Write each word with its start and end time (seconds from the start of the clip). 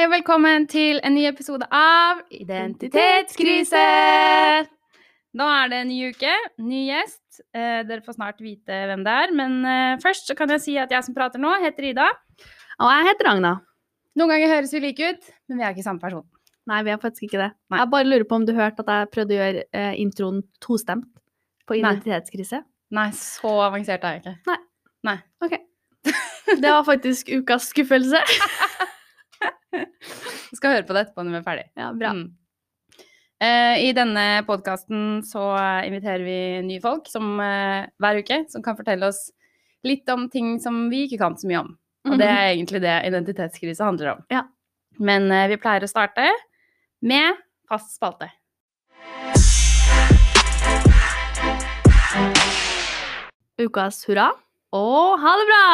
Hei 0.00 0.06
og 0.06 0.14
velkommen 0.14 0.64
til 0.64 0.96
en 1.04 1.12
ny 1.12 1.26
episode 1.28 1.66
av 1.76 2.22
Identitetskrise! 2.32 3.80
Nå 5.36 5.48
er 5.52 5.66
det 5.68 5.80
en 5.82 5.90
ny 5.90 5.98
uke, 6.08 6.30
ny 6.64 6.78
gjest. 6.86 7.42
Eh, 7.52 7.82
dere 7.84 8.00
får 8.06 8.14
snart 8.16 8.38
vite 8.40 8.78
hvem 8.88 9.02
det 9.04 9.16
er. 9.26 9.34
Men 9.36 9.58
eh, 9.68 9.98
først 10.00 10.30
så 10.30 10.36
kan 10.38 10.48
jeg 10.54 10.62
si 10.64 10.78
at 10.80 10.94
jeg 10.96 11.04
som 11.04 11.12
prater 11.18 11.42
nå, 11.42 11.50
heter 11.60 11.90
Ida. 11.90 12.06
Og 12.80 12.88
jeg 12.88 13.10
heter 13.10 13.28
Ragna. 13.28 13.50
Noen 14.16 14.32
ganger 14.32 14.54
høres 14.54 14.72
vi 14.72 14.80
like 14.86 15.10
ut, 15.10 15.28
men 15.52 15.60
vi 15.60 15.66
er 15.66 15.76
ikke 15.76 15.84
samme 15.84 16.00
person. 16.00 16.24
Nei, 16.72 16.80
vi 16.86 16.94
er 16.94 17.02
faktisk 17.02 17.26
ikke 17.28 17.42
det. 17.42 17.50
Nei. 17.68 17.82
Jeg 17.82 17.92
bare 17.92 18.08
lurer 18.08 18.24
på 18.30 18.38
om 18.40 18.46
du 18.48 18.54
hørte 18.56 18.80
at 18.86 18.92
jeg 18.94 19.10
prøvde 19.18 19.36
å 19.36 19.40
gjøre 19.42 19.66
eh, 19.82 19.90
introen 20.00 20.40
tostemt 20.64 21.10
på 21.68 21.76
identitetskrise? 21.82 22.62
Nei, 22.96 23.10
så 23.20 23.52
avansert 23.66 24.08
er 24.08 24.16
jeg 24.16 24.24
ikke. 24.24 24.48
Ok. 25.44 25.60
Det 26.56 26.72
var 26.72 26.88
faktisk 26.88 27.28
ukas 27.36 27.68
skuffelse. 27.74 28.24
Vi 30.50 30.56
skal 30.58 30.76
høre 30.76 30.86
på 30.88 30.96
det 30.96 31.06
etterpå 31.06 31.24
når 31.24 31.36
vi 31.36 31.40
er 31.40 31.46
ferdig. 31.46 31.66
Ja, 31.78 31.90
bra. 31.96 32.12
Mm. 32.16 32.28
Eh, 33.40 33.76
I 33.88 33.92
denne 33.96 34.24
podkasten 34.48 35.20
så 35.24 35.42
inviterer 35.86 36.24
vi 36.26 36.40
nye 36.66 36.82
folk 36.84 37.08
som, 37.08 37.38
eh, 37.40 37.86
hver 38.02 38.20
uke 38.20 38.42
som 38.52 38.64
kan 38.64 38.76
fortelle 38.76 39.08
oss 39.08 39.30
litt 39.86 40.08
om 40.12 40.26
ting 40.28 40.58
som 40.60 40.90
vi 40.92 41.06
ikke 41.06 41.22
kan 41.22 41.38
så 41.40 41.48
mye 41.48 41.62
om. 41.62 41.70
Og 42.10 42.18
det 42.20 42.28
er 42.28 42.50
egentlig 42.50 42.80
det 42.84 42.96
identitetskrise 43.08 43.84
handler 43.84 44.14
om. 44.14 44.24
Mhm. 44.24 44.36
Ja. 44.36 44.44
Men 45.00 45.30
eh, 45.32 45.48
vi 45.48 45.56
pleier 45.56 45.84
å 45.84 45.88
starte 45.88 46.28
med 47.00 47.40
fast 47.68 47.96
spalte. 47.96 48.28
Ukas 53.60 54.04
hurra 54.08 54.30
og 54.72 55.18
ha 55.20 55.32
det 55.40 55.46
bra! 55.48 55.64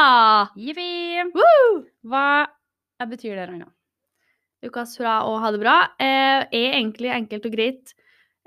Jippi! 0.57 1.23
Woo! 1.35 1.83
Hva 2.97 3.07
betyr 3.11 3.37
det, 3.37 3.47
Ragna? 3.51 3.69
Ukas 4.65 4.95
hurra 4.99 5.19
og 5.29 5.41
ha 5.43 5.51
det 5.53 5.61
bra 5.61 5.75
eh, 6.01 6.47
er 6.49 6.77
egentlig 6.79 7.11
enkelt 7.13 7.45
og 7.49 7.53
greit. 7.55 7.93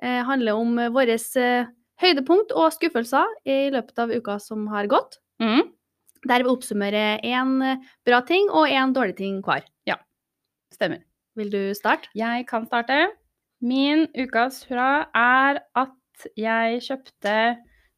Eh, 0.01 0.21
handler 0.25 0.57
om 0.57 0.71
våre 0.95 1.15
eh, 1.19 1.67
høydepunkt 2.01 2.53
og 2.57 2.71
skuffelser 2.73 3.29
i 3.45 3.59
løpet 3.73 4.01
av 4.01 4.13
uka 4.15 4.39
som 4.41 4.65
har 4.73 4.89
gått. 4.89 5.19
Mm. 5.43 5.69
Der 6.27 6.43
vi 6.43 6.51
oppsummerer 6.51 7.21
én 7.23 7.53
bra 8.07 8.19
ting 8.27 8.49
og 8.51 8.67
én 8.73 8.91
dårlig 8.95 9.15
ting 9.19 9.37
hver. 9.45 9.63
Ja, 9.87 9.99
Stemmer. 10.73 11.03
Vil 11.37 11.51
du 11.53 11.61
starte? 11.77 12.09
Jeg 12.17 12.47
kan 12.49 12.65
starte. 12.67 12.97
Min 13.63 14.07
ukas 14.17 14.63
hurra 14.67 15.05
er 15.15 15.61
at 15.77 16.25
jeg 16.39 16.81
kjøpte 16.83 17.35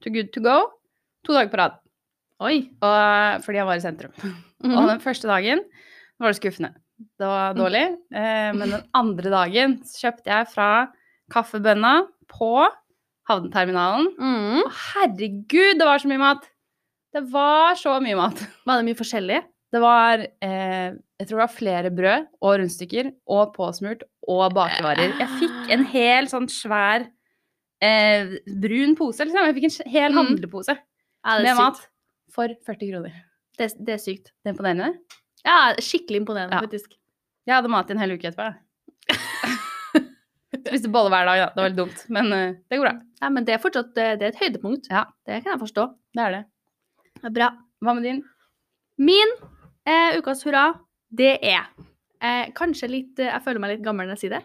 Too 0.03 0.13
Good 0.13 0.29
To 0.35 0.43
Go 0.45 0.57
to 1.25 1.33
dager 1.37 1.49
på 1.53 1.57
rad. 1.61 1.79
Oi. 2.41 2.55
Og, 2.81 3.41
fordi 3.45 3.59
jeg 3.61 3.67
var 3.69 3.77
i 3.79 3.83
sentrum. 3.83 4.13
Og 4.21 4.69
Mhm. 4.69 4.87
den 4.91 4.99
første 5.01 5.29
dagen 5.29 5.63
var 6.23 6.33
det 6.33 6.39
skuffende. 6.39 6.71
Det 7.17 7.27
var 7.27 7.55
dårlig. 7.57 7.83
Eh, 8.13 8.51
men 8.57 8.75
den 8.77 8.83
andre 8.97 9.31
dagen 9.33 9.77
kjøpte 9.89 10.29
jeg 10.31 10.49
fra 10.51 10.69
Kaffebønna 11.33 11.93
på 12.31 12.51
havneterminalen. 13.29 14.09
Mm. 14.19 14.59
Å, 14.65 14.71
herregud, 14.93 15.77
det 15.79 15.87
var 15.87 16.01
så 16.03 16.11
mye 16.11 16.21
mat! 16.21 16.47
Det 17.11 17.25
var 17.31 17.75
så 17.79 17.97
mye 18.03 18.15
mat. 18.15 18.39
Var 18.67 18.79
det 18.79 18.87
mye 18.87 18.99
forskjellig? 18.99 19.39
Det 19.71 19.79
var 19.83 20.21
eh, 20.23 20.91
Jeg 21.19 21.27
tror 21.27 21.37
det 21.37 21.41
var 21.45 21.51
flere 21.55 21.89
brød 21.95 22.25
og 22.43 22.53
rundstykker 22.61 23.09
og 23.35 23.51
påsmurt 23.55 24.05
og 24.31 24.53
bakevarer. 24.55 25.11
Jeg 25.19 25.27
fikk 25.41 25.73
en 25.75 25.83
hel 25.91 26.27
sånn 26.31 26.47
svær 26.51 27.05
eh, 27.83 28.37
brun 28.63 28.95
pose, 28.99 29.27
liksom. 29.27 29.47
Jeg 29.49 29.57
fikk 29.59 29.67
en 29.69 29.91
hel 29.91 30.15
handlepose 30.15 30.75
handlepose 30.75 30.77
Ja, 30.77 31.35
med 31.43 31.51
sykt. 31.51 31.59
mat 31.59 31.81
for 32.35 32.55
40 32.71 32.91
kroner. 32.93 33.19
Det, 33.59 33.69
det 33.79 33.95
er 33.97 34.01
sykt. 34.03 34.31
Det 34.39 34.51
er 34.51 34.55
imponerende. 34.55 34.91
Ja, 35.47 35.73
skikkelig 35.81 36.21
imponerende, 36.21 36.57
Ja. 36.57 36.61
faktisk. 36.65 36.97
Jeg 37.47 37.55
hadde 37.55 37.71
mat 37.73 37.89
i 37.89 37.95
en 37.95 37.99
hel 38.01 38.13
uke 38.13 38.29
etterpå. 38.29 38.49
jeg. 38.51 38.59
Spiste 40.61 40.91
bolle 40.93 41.09
hver 41.09 41.25
dag, 41.25 41.39
da. 41.41 41.47
Det 41.55 41.61
var 41.63 41.69
litt 41.71 41.79
dumt, 41.79 42.03
men 42.13 42.27
uh, 42.31 42.53
det 42.69 42.77
går 42.77 42.85
bra. 42.85 42.93
Ja, 43.21 43.29
men 43.33 43.45
det 43.47 43.55
er 43.55 43.61
fortsatt 43.63 43.93
det 43.95 44.05
er 44.21 44.27
et 44.29 44.39
høydepunkt. 44.39 44.89
Ja. 44.91 45.05
Det 45.25 45.41
kan 45.43 45.55
jeg 45.55 45.61
forstå. 45.63 45.87
Det 46.15 46.21
er 46.25 46.35
det. 46.35 46.41
Det 47.17 47.25
er 47.31 47.35
bra. 47.35 47.47
Hva 47.81 47.95
med 47.97 48.05
din? 48.05 48.19
Min 49.01 49.31
eh, 49.89 50.17
ukas 50.19 50.43
hurra, 50.45 50.67
det 51.09 51.31
er 51.41 51.63
eh, 52.21 52.51
Kanskje 52.53 52.89
litt 52.91 53.19
eh, 53.19 53.31
Jeg 53.31 53.41
føler 53.41 53.63
meg 53.63 53.71
litt 53.73 53.85
gammel 53.85 54.05
når 54.05 54.19
jeg 54.19 54.21
sier 54.27 54.35
det, 54.35 54.41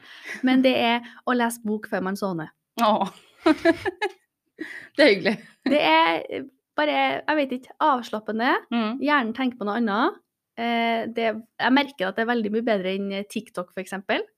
men 0.47 0.62
det 0.65 0.73
er 0.81 1.11
å 1.29 1.35
lese 1.37 1.61
bok 1.67 1.89
før 1.91 2.05
man 2.06 2.17
sovner. 2.17 2.49
Åh. 2.81 3.11
det 4.97 5.05
er 5.05 5.11
hyggelig. 5.11 5.35
Det 5.69 5.83
er 5.83 6.23
eh, 6.31 6.47
bare, 6.79 6.97
jeg 7.21 7.39
vet 7.43 7.53
ikke, 7.59 7.77
avslappende. 7.85 8.55
Mm. 8.73 8.97
Hjernen 9.05 9.35
tenker 9.37 9.61
på 9.61 9.69
noe 9.69 9.77
annet. 9.83 10.17
Eh, 10.56 11.05
det, 11.12 11.28
jeg 11.61 11.75
merker 11.77 12.09
at 12.09 12.17
det 12.17 12.25
er 12.25 12.31
veldig 12.31 12.50
mye 12.55 12.65
bedre 12.65 12.94
enn 12.97 13.11
TikTok, 13.28 13.75
f.eks. 13.77 13.97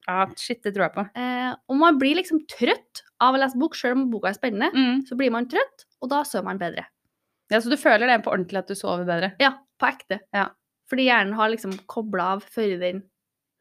Ja, 0.08 0.24
shit, 0.34 0.60
det 0.66 0.74
tror 0.74 0.88
jeg 0.88 0.94
på. 0.96 1.04
Eh, 1.14 1.52
og 1.70 1.78
man 1.78 1.98
blir 2.00 2.18
liksom 2.18 2.42
trøtt 2.50 3.04
av 3.22 3.36
å 3.36 3.40
lese 3.40 3.58
bok, 3.60 3.78
selv 3.78 4.00
om 4.00 4.08
boka 4.12 4.32
er 4.32 4.38
spennende. 4.38 4.70
Mm. 4.74 5.04
Så 5.06 5.18
blir 5.18 5.32
man 5.34 5.46
trøtt, 5.50 5.86
og 6.02 6.10
da 6.12 6.24
sover 6.26 6.48
man 6.50 6.60
bedre. 6.60 6.86
Ja, 7.48 7.62
Så 7.62 7.70
du 7.72 7.78
føler 7.80 8.10
det 8.10 8.20
på 8.26 8.32
ordentlig 8.34 8.60
at 8.60 8.70
du 8.70 8.76
sover 8.76 9.06
bedre? 9.08 9.32
Ja, 9.40 9.54
på 9.80 9.88
ekte. 9.88 10.20
Ja. 10.36 10.50
Fordi 10.90 11.06
hjernen 11.06 11.36
har 11.38 11.50
liksom 11.52 11.74
kobla 11.90 12.32
av 12.36 12.44
før 12.44 12.74
den 12.80 13.02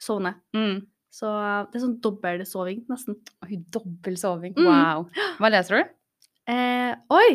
sovner. 0.02 0.40
Mm. 0.56 0.82
Så 1.14 1.30
det 1.72 1.80
er 1.80 1.84
sånn 1.86 2.00
dobbeltsoving, 2.04 2.84
nesten. 2.92 3.18
Oi, 3.46 3.62
dobbel 3.74 4.18
soving. 4.20 4.54
Mm. 4.58 4.68
Wow. 4.68 5.08
Hva 5.40 5.52
leser 5.54 5.80
du? 5.80 5.96
Eh, 6.52 6.94
oi! 7.14 7.30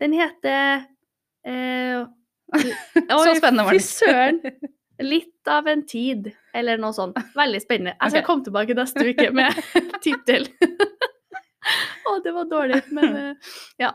Den 0.00 0.14
heter 0.16 0.86
eh, 1.44 2.06
Så 2.54 3.34
spennende 3.38 3.64
var 3.66 3.72
Fy 3.72 3.78
det. 3.78 3.86
søren! 3.86 4.40
Litt 5.00 5.48
av 5.48 5.68
en 5.68 5.86
tid, 5.88 6.26
eller 6.54 6.76
noe 6.78 6.92
sånt. 6.92 7.16
Veldig 7.34 7.60
spennende. 7.62 7.94
Jeg 7.96 8.10
skal 8.12 8.18
okay. 8.20 8.26
komme 8.26 8.44
tilbake 8.44 8.74
neste 8.76 9.04
uke 9.08 9.30
med 9.32 9.60
tittel. 10.04 10.44
Å, 12.10 12.18
det 12.24 12.32
var 12.34 12.48
dårlig, 12.50 12.82
men 12.96 13.16
eh, 13.16 13.50
ja. 13.80 13.94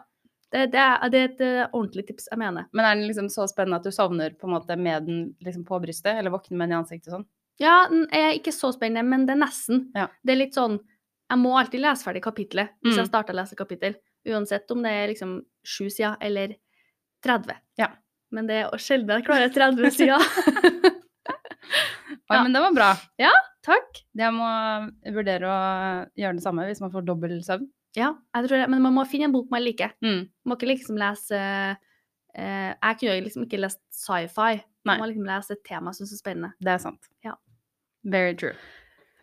Det, 0.55 0.67
det, 0.71 0.79
er, 0.79 1.09
det 1.11 1.19
er 1.19 1.29
et 1.29 1.41
eh, 1.43 1.61
ordentlig 1.75 2.05
tips, 2.07 2.27
jeg 2.31 2.39
mener. 2.39 2.67
Men 2.71 2.85
er 2.87 2.95
den 2.95 3.07
liksom 3.09 3.27
så 3.33 3.43
spennende 3.51 3.81
at 3.81 3.85
du 3.85 3.91
sovner 3.91 4.33
på 4.39 4.47
en 4.47 4.53
måte 4.55 4.77
med 4.79 5.07
den 5.09 5.17
liksom 5.43 5.65
på 5.67 5.79
brystet, 5.83 6.13
eller 6.21 6.31
våkner 6.31 6.55
med 6.61 6.69
den 6.69 6.75
i 6.77 6.79
ansiktet 6.79 7.11
sånn? 7.11 7.25
Ja, 7.59 7.73
den 7.91 8.05
er 8.15 8.33
ikke 8.37 8.53
så 8.55 8.69
spennende, 8.75 9.03
men 9.09 9.25
det 9.27 9.35
er 9.35 9.41
nesten. 9.41 9.87
Ja. 9.97 10.05
Det 10.23 10.33
er 10.35 10.39
litt 10.41 10.55
sånn 10.57 10.79
Jeg 11.31 11.39
må 11.41 11.55
alltid 11.57 11.81
lese 11.81 12.05
ferdig 12.05 12.21
kapittelet 12.21 12.73
hvis 12.85 12.93
Mm. 12.93 12.99
jeg 13.01 13.07
starter 13.09 13.33
å 13.33 13.37
lese 13.39 13.55
kapittel. 13.57 13.95
Uansett 14.29 14.69
om 14.71 14.83
det 14.85 14.91
er 14.93 15.07
liksom 15.09 15.31
sju 15.65 15.87
sider 15.89 16.17
eller 16.21 16.53
30. 17.25 17.55
Ja. 17.81 17.87
Men 18.33 18.47
det 18.49 18.61
er 18.63 18.81
sjelden 18.81 19.19
jeg 19.19 19.27
klarer 19.27 19.51
30 19.53 19.91
sider. 19.93 20.21
Ja. 22.25 22.41
men 22.41 22.53
det 22.53 22.61
var 22.61 22.73
bra. 22.73 22.87
Ja, 23.21 23.33
Takk. 23.65 24.03
Jeg 24.13 24.33
må 24.35 24.45
vurdere 25.15 25.49
å 25.49 25.57
gjøre 26.19 26.37
det 26.37 26.43
samme 26.43 26.67
hvis 26.67 26.81
man 26.83 26.93
får 26.93 27.05
dobbel 27.07 27.39
søvn. 27.45 27.65
Ja, 27.97 28.11
jeg 28.35 28.47
tror 28.47 28.61
det. 28.61 28.69
Men 28.69 28.83
man 28.83 28.93
må 28.97 29.05
finne 29.09 29.29
en 29.29 29.33
bok 29.33 29.49
man 29.53 29.63
liker. 29.63 29.95
Mm. 30.05 30.27
Man 30.27 30.51
må 30.51 30.57
ikke 30.59 30.69
liksom 30.69 30.99
lese 30.99 31.39
uh, 31.39 32.71
Jeg 32.75 32.99
kunne 32.99 33.15
jo 33.15 33.25
liksom 33.25 33.45
ikke 33.47 33.61
lest 33.63 33.81
sci-fi. 33.95 34.61
Man 34.85 35.01
må 35.01 35.09
liksom 35.09 35.25
lese 35.25 35.55
et 35.55 35.63
tema 35.65 35.93
jeg 35.93 36.03
syns 36.03 36.13
er 36.13 36.21
spennende. 36.21 36.51
Det 36.61 36.75
er 36.75 36.83
sant. 36.83 37.09
Ja. 37.25 37.37
Very 38.05 38.35
true. 38.37 38.53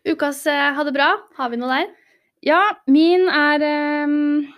Ukas 0.08 0.42
uh, 0.50 0.72
ha 0.74 0.86
det 0.88 0.96
bra. 0.96 1.12
Har 1.38 1.52
vi 1.52 1.60
noe 1.60 1.70
der? 1.70 1.92
Ja, 2.42 2.58
min 2.90 3.28
er 3.30 3.62
ehm, 3.62 4.48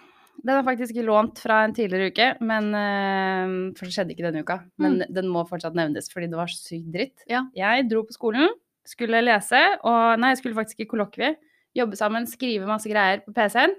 Den 0.44 0.58
er 0.58 0.66
faktisk 0.66 0.98
lånt 1.06 1.40
fra 1.40 1.62
en 1.64 1.72
tidligere 1.76 2.12
uke, 2.12 2.26
men 2.44 2.66
uh, 2.76 3.54
For 3.78 3.88
det 3.88 3.94
skjedde 3.96 4.12
ikke 4.12 4.26
denne 4.26 4.42
uka. 4.44 4.58
Men 4.82 5.00
den 5.08 5.30
må 5.32 5.46
fortsatt 5.48 5.76
nevnes 5.78 6.10
fordi 6.12 6.28
det 6.32 6.38
var 6.40 6.52
sykt 6.52 6.90
dritt. 6.92 7.24
Ja. 7.30 7.46
Jeg 7.56 7.88
dro 7.88 8.04
på 8.04 8.16
skolen, 8.16 8.52
skulle 8.84 9.22
lese, 9.24 9.62
og 9.80 10.20
Nei, 10.20 10.34
jeg 10.34 10.42
skulle 10.42 10.58
faktisk 10.58 10.84
i 10.84 10.88
kollokvie. 10.90 11.32
Jobbe 11.74 11.96
sammen, 11.98 12.28
skrive 12.30 12.68
masse 12.68 12.90
greier 12.90 13.24
på 13.24 13.32
PC-en. 13.34 13.72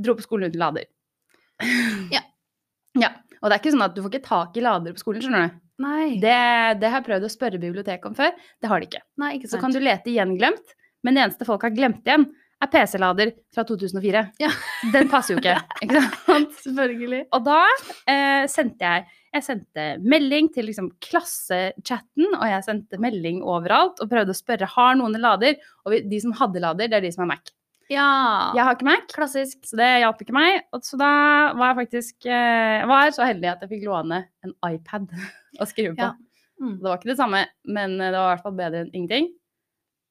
Dro 0.00 0.16
på 0.16 0.24
skolen 0.24 0.50
uten 0.50 0.62
lader. 0.64 0.88
Ja. 2.12 2.24
Ja. 2.96 3.12
Og 3.42 3.50
det 3.50 3.56
er 3.56 3.60
ikke 3.60 3.72
sånn 3.74 3.84
at 3.84 3.94
du 3.96 4.00
får 4.00 4.14
ikke 4.14 4.26
tak 4.26 4.56
i 4.56 4.64
lader 4.64 4.96
på 4.96 5.02
skolen, 5.02 5.22
skjønner 5.24 5.50
du. 5.50 5.60
Nei. 5.84 6.16
Det, 6.22 6.36
det 6.80 6.88
har 6.88 7.02
jeg 7.02 7.06
prøvd 7.10 7.26
å 7.28 7.32
spørre 7.32 7.60
biblioteket 7.60 8.08
om 8.08 8.16
før. 8.16 8.32
Det 8.62 8.70
har 8.70 8.80
de 8.80 8.88
ikke. 8.88 9.02
Nei, 9.20 9.34
ikke 9.36 9.50
Så 9.52 9.60
kan 9.60 9.74
du 9.74 9.80
lete 9.82 10.12
gjenglemt, 10.14 10.72
men 11.04 11.16
det 11.16 11.26
eneste 11.26 11.48
folk 11.48 11.66
har 11.66 11.74
glemt 11.76 12.08
igjen, 12.08 12.24
er 12.62 12.70
PC-lader 12.72 13.32
fra 13.54 13.64
2004. 13.68 14.24
Ja. 14.42 14.50
Den 14.94 15.10
passer 15.12 15.34
jo 15.34 15.42
ikke. 15.42 15.58
ikke 15.84 16.02
sant? 16.24 16.56
Selvfølgelig. 16.64 17.22
Og 17.36 17.46
da 17.46 17.60
eh, 18.08 18.44
sendte 18.50 18.88
jeg 18.88 19.06
jeg 19.36 19.44
sendte 19.44 19.82
melding 20.00 20.48
til 20.54 20.64
liksom 20.70 20.86
klassechatten, 21.04 22.30
og 22.30 22.44
jeg 22.48 22.64
sendte 22.64 23.00
melding 23.02 23.42
overalt 23.44 24.00
og 24.00 24.08
prøvde 24.08 24.32
å 24.32 24.38
spørre 24.38 24.68
har 24.76 24.96
noen 24.96 25.18
en 25.18 25.24
lader. 25.26 25.58
Og 25.84 25.92
vi, 25.92 26.00
de 26.08 26.20
som 26.22 26.32
hadde 26.38 26.62
lader, 26.62 26.88
det 26.88 26.96
er 26.96 27.04
de 27.04 27.10
som 27.12 27.26
har 27.26 27.34
Mac. 27.34 27.52
Ja. 27.92 28.06
Jeg 28.56 28.64
har 28.66 28.74
ikke 28.74 28.88
Mac, 28.88 29.04
Klassisk. 29.12 29.60
så 29.68 29.78
det 29.78 29.90
hjalp 30.02 30.22
ikke 30.24 30.34
meg. 30.34 30.64
Og 30.74 30.82
så 30.86 30.98
da 31.00 31.10
var 31.58 31.72
jeg 31.74 31.80
faktisk 31.82 32.28
eh, 32.30 32.86
var 32.88 33.12
så 33.14 33.28
heldig 33.28 33.52
at 33.52 33.64
jeg 33.64 33.74
fikk 33.76 33.84
låne 33.86 34.24
en 34.46 34.56
iPad 34.66 35.10
å 35.62 35.68
skrive 35.68 35.94
på. 35.98 36.08
Ja. 36.08 36.14
Mm. 36.62 36.78
Det 36.80 36.88
var 36.88 36.96
ikke 36.96 37.12
det 37.12 37.20
samme, 37.20 37.44
men 37.68 37.98
eh, 38.00 38.10
det 38.10 38.16
var 38.16 38.30
i 38.30 38.34
hvert 38.34 38.46
fall 38.46 38.58
bedre 38.58 38.84
enn 38.86 38.94
ingenting. 38.94 39.30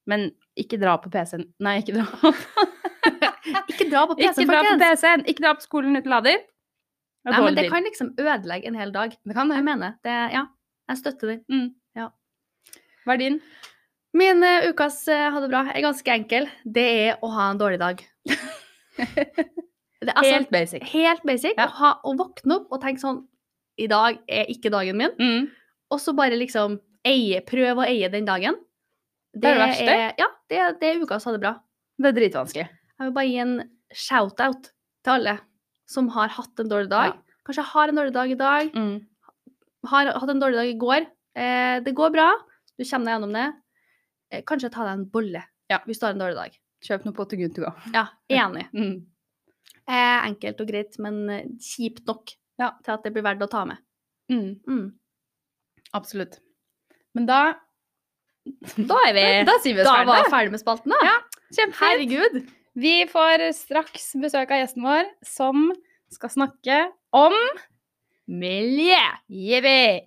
Men 0.05 0.29
ikke 0.59 0.79
dra 0.81 0.95
på 1.01 1.11
PC-en. 1.13 1.45
Nei, 1.63 1.77
ikke 1.83 1.95
dra 1.97 2.05
Ikke 3.71 3.87
dra 3.91 4.05
på 4.09 4.15
PC-en, 4.17 4.47
dra 4.49 4.61
på 4.61 4.69
folkens. 4.71 4.83
PC-en! 4.83 5.23
Ikke 5.29 5.43
dra 5.45 5.53
på 5.57 5.65
skolen 5.65 5.99
uten 5.99 6.11
lader. 6.13 6.41
Er 7.25 7.33
Nei, 7.33 7.41
men 7.41 7.57
det 7.57 7.65
kan 7.73 7.85
liksom 7.85 8.11
ødelegge 8.21 8.69
en 8.69 8.77
hel 8.77 8.91
dag. 8.93 9.13
Det 9.25 9.35
kan 9.37 9.49
det. 9.49 9.59
Jeg 9.59 9.65
mene. 9.67 9.91
Det, 10.05 10.15
ja, 10.33 10.43
jeg 10.91 11.01
støtter 11.01 11.33
den. 11.33 11.41
Mm. 11.49 11.67
Ja. 11.97 12.09
Hva 13.05 13.15
er 13.15 13.21
din? 13.21 13.39
Min 14.15 14.45
uh, 14.45 14.67
ukas 14.71 15.01
uh, 15.11 15.27
ha 15.33 15.41
det 15.43 15.49
bra 15.51 15.65
er 15.73 15.83
ganske 15.83 16.13
enkel. 16.13 16.47
Det 16.63 16.85
er 17.05 17.23
å 17.25 17.31
ha 17.33 17.49
en 17.51 17.61
dårlig 17.61 17.81
dag. 17.81 18.03
Det 20.05 20.13
altså 20.13 20.33
Helt 20.35 20.51
basic. 20.53 20.83
helt 20.91 21.23
basic 21.25 21.55
Ja. 21.57 21.65
å, 21.65 21.71
ha, 21.79 21.89
å 22.05 22.11
våkne 22.19 22.59
opp 22.59 22.73
og 22.75 22.81
tenke 22.83 23.01
sånn 23.01 23.23
I 23.81 23.87
dag 23.89 24.19
er 24.29 24.51
ikke 24.51 24.69
dagen 24.69 24.99
min. 24.99 25.13
Mm. 25.17 25.47
Og 25.89 26.01
så 26.03 26.13
bare 26.13 26.37
liksom 26.37 26.75
eie, 27.07 27.39
prøve 27.47 27.81
å 27.81 27.87
eie 27.87 28.09
den 28.13 28.27
dagen. 28.27 28.59
Det 29.35 29.49
er 29.49 29.57
det 29.57 29.63
verste. 29.67 29.95
ja, 30.17 30.27
det, 30.49 30.57
er- 30.57 30.75
det 30.79 30.87
er 30.89 31.01
ukas 31.03 31.25
ha 31.27 31.31
det 31.35 31.41
bra. 31.41 31.53
Det 31.99 32.07
er 32.11 32.15
dritvanskelig. 32.19 32.67
Jeg 32.99 33.07
vil 33.07 33.11
bare 33.15 33.27
gi 33.27 33.37
en 33.43 33.55
shout-out 33.93 34.71
til 35.03 35.11
alle 35.13 35.39
som 35.87 36.07
har 36.15 36.29
hatt 36.29 36.59
en 36.59 36.69
dårlig 36.71 36.89
dag. 36.89 37.13
Ja. 37.13 37.37
Kanskje 37.45 37.63
har 37.73 37.87
en 37.91 37.95
dårlig 37.99 38.13
dag 38.13 38.31
i 38.31 38.35
dag, 38.39 38.71
Mm. 38.73 39.05
har 39.91 40.05
hatt 40.19 40.29
en 40.29 40.39
dårlig 40.39 40.55
dag 40.57 40.67
i 40.71 40.77
går. 40.79 41.07
Eh, 41.35 41.79
det 41.83 41.93
går 41.95 42.11
bra, 42.11 42.31
du 42.79 42.83
kommer 42.85 43.05
deg 43.05 43.13
gjennom 43.19 43.33
det. 43.33 43.53
Eh, 44.31 44.41
kanskje 44.43 44.71
ta 44.71 44.83
deg 44.87 44.93
en 44.99 45.05
bolle 45.05 45.43
Ja. 45.69 45.79
hvis 45.85 45.99
du 45.99 46.05
har 46.07 46.13
en 46.13 46.19
dårlig 46.19 46.35
dag. 46.35 46.51
Kjøp 46.83 47.05
noe 47.05 47.13
på 47.13 47.27
til 47.29 47.49
Go. 47.49 47.71
Ja, 47.93 48.07
enig. 48.29 48.67
Mm. 48.73 49.05
Eh, 49.87 50.25
enkelt 50.25 50.61
og 50.61 50.67
greit, 50.67 50.97
men 50.97 51.29
eh, 51.29 51.43
kjipt 51.59 52.05
nok 52.07 52.31
Ja. 52.57 52.71
til 52.83 52.93
at 52.93 53.03
det 53.03 53.13
blir 53.13 53.21
verdt 53.23 53.41
å 53.43 53.49
ta 53.49 53.65
med. 53.65 53.77
Mm. 54.31 54.59
Mm. 54.67 54.93
Absolutt. 55.93 56.39
Men 57.13 57.25
da 57.27 57.53
Da 58.89 58.97
er 59.07 59.13
vi 59.17 59.25
Da 59.47 59.55
sier 59.63 59.73
vi 59.77 59.81
oss 59.81 59.87
Da 59.89 60.03
var 60.03 60.05
vi 60.05 60.11
ferdig. 60.25 60.31
ferdig 60.35 60.51
med 60.55 60.61
spalten, 60.61 60.93
da. 60.93 60.99
Ja, 61.07 61.15
Kjempefint. 61.55 61.79
Herregud. 61.81 62.35
Vi 62.75 62.95
får 63.07 63.43
straks 63.55 64.09
besøk 64.19 64.51
av 64.51 64.59
gjesten 64.63 64.83
vår, 64.83 65.07
som 65.23 65.69
skal 66.11 66.29
snakke 66.33 66.79
om 67.15 67.33
miljø. 68.27 68.99
Jippi! 69.31 70.03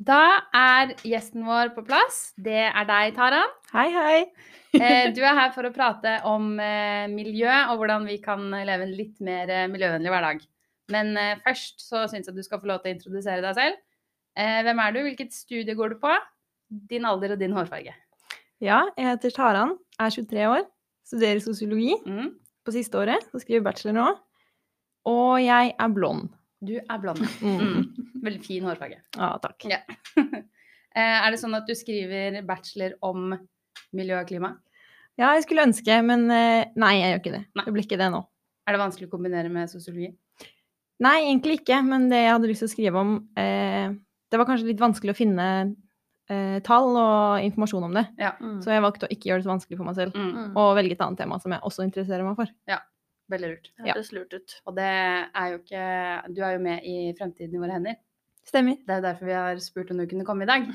Da 0.00 0.18
er 0.56 0.94
gjesten 1.04 1.44
vår 1.44 1.72
på 1.76 1.82
plass. 1.84 2.30
Det 2.40 2.62
er 2.70 2.86
deg, 2.88 3.14
Tara. 3.18 3.42
Hei, 3.74 3.88
hei. 3.92 4.20
Eh, 4.78 5.10
Du 5.12 5.20
er 5.26 5.34
her 5.36 5.50
for 5.52 5.66
å 5.68 5.72
prate 5.74 6.18
om 6.28 6.54
eh, 6.62 7.06
miljø 7.12 7.50
og 7.72 7.80
hvordan 7.82 8.06
vi 8.08 8.16
kan 8.22 8.46
leve 8.52 8.86
en 8.86 8.94
litt 8.96 9.18
mer 9.24 9.50
eh, 9.50 9.66
miljøvennlig 9.72 10.12
hverdag. 10.12 10.44
Men 10.90 11.12
først 11.44 11.84
så 11.84 12.04
syns 12.10 12.26
jeg 12.30 12.34
du 12.34 12.42
skal 12.42 12.60
få 12.62 12.66
lov 12.70 12.80
til 12.82 12.90
å 12.92 12.96
introdusere 12.96 13.44
deg 13.44 13.54
selv. 13.58 13.76
Eh, 14.40 14.60
Hvem 14.66 14.80
er 14.82 14.94
du? 14.96 15.00
Hvilket 15.04 15.34
studie 15.36 15.76
går 15.78 15.94
du 15.94 16.00
på? 16.02 16.14
Din 16.70 17.04
alder 17.08 17.34
og 17.34 17.40
din 17.40 17.52
hårfarge. 17.56 17.94
Ja, 18.62 18.82
jeg 18.96 19.06
heter 19.08 19.32
Taran, 19.34 19.76
er 19.98 20.10
23 20.12 20.46
år, 20.46 20.66
studerer 21.08 21.40
sosiologi 21.42 21.94
Mm. 22.06 22.34
på 22.66 22.72
siste 22.74 22.98
året, 23.00 23.24
så 23.32 23.40
skriver 23.40 23.64
bachelor 23.64 23.94
nå. 23.96 24.08
Og 25.10 25.40
jeg 25.42 25.74
er 25.80 25.88
blond. 25.96 26.28
Du 26.60 26.74
er 26.78 26.98
blond. 27.00 27.18
Mm. 27.42 27.60
Mm. 27.60 28.06
Veldig 28.22 28.42
fin 28.44 28.64
hårfarge. 28.68 28.98
Ja, 29.16 29.36
takk. 29.42 29.64
Ja. 29.70 29.80
Eh, 30.90 30.98
er 31.22 31.30
det 31.30 31.38
sånn 31.38 31.54
at 31.54 31.68
du 31.68 31.70
skriver 31.78 32.40
bachelor 32.42 32.96
om 33.06 33.28
miljø 33.94 34.16
og 34.18 34.26
klima? 34.26 34.48
Ja, 35.14 35.28
jeg 35.36 35.44
skulle 35.44 35.62
ønske, 35.62 36.00
men 36.02 36.24
eh, 36.34 36.64
nei, 36.74 36.96
jeg 36.98 37.12
gjør 37.12 37.20
ikke 37.20 37.32
det. 37.36 37.40
Nei. 37.54 37.64
Det 37.68 37.74
blir 37.76 37.84
ikke 37.86 37.98
det 38.00 38.08
nå. 38.10 38.18
Er 38.66 38.74
det 38.74 38.80
vanskelig 38.82 39.06
å 39.06 39.12
kombinere 39.12 39.52
med 39.54 39.70
sosiologi? 39.70 40.08
Nei, 41.06 41.12
egentlig 41.28 41.60
ikke, 41.60 41.78
men 41.86 42.08
det 42.10 42.18
jeg 42.24 42.32
hadde 42.34 42.50
lyst 42.50 42.64
til 42.64 42.70
å 42.72 42.72
skrive 42.74 43.04
om 43.04 43.12
eh, 43.38 43.94
Det 44.34 44.40
var 44.42 44.48
kanskje 44.50 44.66
litt 44.72 44.82
vanskelig 44.82 45.14
å 45.14 45.20
finne 45.20 45.46
eh, 46.30 46.58
tall 46.66 46.94
og 46.96 47.44
informasjon 47.46 47.88
om 47.88 47.98
det, 47.98 48.06
Ja. 48.20 48.32
Mm. 48.40 48.60
så 48.64 48.72
jeg 48.72 48.84
valgte 48.84 49.08
å 49.08 49.12
ikke 49.12 49.30
gjøre 49.30 49.42
det 49.42 49.48
så 49.48 49.52
vanskelig 49.54 49.80
for 49.80 49.88
meg 49.88 49.98
selv. 49.98 50.16
Mm. 50.16 50.30
Mm. 50.36 50.52
Og 50.62 50.76
velge 50.78 50.96
et 50.96 51.04
annet 51.06 51.22
tema 51.22 51.40
som 51.42 51.54
jeg 51.54 51.66
også 51.66 51.86
interesserer 51.86 52.26
meg 52.26 52.38
for. 52.38 52.52
Ja. 52.70 52.80
Veldig 53.30 53.48
lurt. 53.52 53.68
Det 53.78 53.86
hørtes 53.86 54.12
lurt 54.12 54.32
ut. 54.34 54.54
Og 54.66 54.74
det 54.74 54.90
er 54.90 55.50
jo 55.52 55.58
ikke 55.60 55.82
Du 56.34 56.40
er 56.42 56.56
jo 56.56 56.62
med 56.64 56.82
i 56.82 56.96
Fremtiden 57.18 57.54
i 57.54 57.60
våre 57.62 57.76
hender. 57.76 57.98
Stemmer. 58.42 58.80
Det 58.82 58.90
er 58.90 58.98
jo 58.98 59.04
derfor 59.06 59.28
vi 59.28 59.36
har 59.36 59.60
spurt 59.62 59.90
om 59.92 60.00
du 60.00 60.06
kunne 60.10 60.26
komme 60.26 60.42
i 60.42 60.50
dag. 60.50 60.66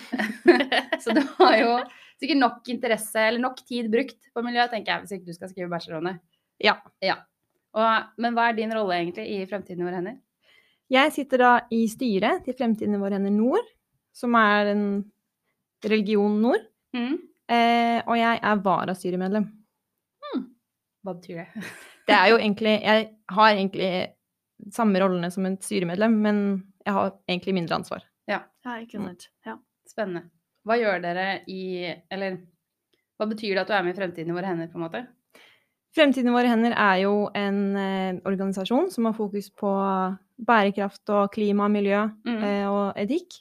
Så 1.04 1.12
du 1.12 1.20
har 1.42 1.58
jo 1.60 1.72
sikkert 2.22 2.40
nok 2.40 2.70
interesse, 2.72 3.20
eller 3.20 3.42
nok 3.44 3.60
tid 3.68 3.90
brukt 3.92 4.30
på 4.32 4.44
miljøet, 4.46 4.72
tenker 4.72 4.94
jeg, 4.94 5.04
hvis 5.04 5.16
ikke 5.18 5.34
du 5.34 5.36
skal 5.36 5.52
skrive 5.52 5.72
bachelor. 5.74 6.14
Ja. 6.64 6.78
ja. 7.04 7.18
Og, 7.76 8.14
men 8.24 8.38
hva 8.38 8.50
er 8.50 8.56
din 8.56 8.72
rolle 8.72 9.02
egentlig 9.02 9.26
i 9.34 9.42
Fremtiden 9.50 9.84
i 9.84 9.90
våre 9.90 10.00
hender? 10.00 10.22
Jeg 10.94 11.12
sitter 11.16 11.42
da 11.42 11.52
i 11.74 11.82
styret 11.92 12.46
til 12.46 12.56
Fremtiden 12.56 12.96
i 12.96 13.02
våre 13.02 13.18
hender 13.18 13.34
Nord, 13.36 13.68
som 14.16 14.38
er 14.40 14.72
en 14.72 14.86
religion 15.84 16.42
nord. 16.42 16.64
Mm. 16.96 17.18
Eh, 17.52 18.00
og 18.08 18.16
jeg 18.18 18.40
er 18.42 18.62
varastyremedlem. 18.66 19.46
Hva 21.06 21.14
betyr 21.14 21.44
det? 21.44 21.64
Det 22.08 22.16
er 22.16 22.30
jo 22.32 22.38
egentlig 22.42 22.72
Jeg 22.82 23.10
har 23.30 23.52
egentlig 23.54 23.90
samme 24.74 24.98
rollene 25.04 25.30
som 25.34 25.46
et 25.46 25.62
styremedlem, 25.62 26.16
men 26.24 26.38
jeg 26.86 26.94
har 26.96 27.12
egentlig 27.30 27.54
mindre 27.54 27.76
ansvar. 27.78 28.06
Ja, 28.30 28.40
ikke 28.82 28.98
sant. 28.98 29.28
Ja. 29.46 29.58
Spennende. 29.90 30.24
Hva 30.66 30.80
gjør 30.82 31.02
dere 31.04 31.26
i 31.52 31.86
Eller 32.10 32.40
hva 33.20 33.28
betyr 33.30 33.54
det 33.54 33.62
at 33.62 33.70
du 33.70 33.74
er 33.78 33.84
med 33.86 33.94
i 33.94 34.00
Fremtiden 34.00 34.32
i 34.34 34.36
våre 34.36 34.50
hender, 34.50 34.68
på 34.72 34.80
en 34.80 34.84
måte? 34.88 35.04
Fremtiden 35.96 36.28
i 36.32 36.34
våre 36.36 36.50
hender 36.52 36.74
er 36.76 36.98
jo 37.06 37.12
en 37.38 37.60
eh, 37.80 38.18
organisasjon 38.28 38.90
som 38.92 39.06
har 39.08 39.14
fokus 39.16 39.52
på 39.56 39.70
bærekraft 40.50 41.14
og 41.16 41.30
klima, 41.32 41.70
miljø 41.72 42.02
Mm. 42.26 42.42
eh, 42.44 42.66
og 42.68 42.98
etikk. 43.00 43.38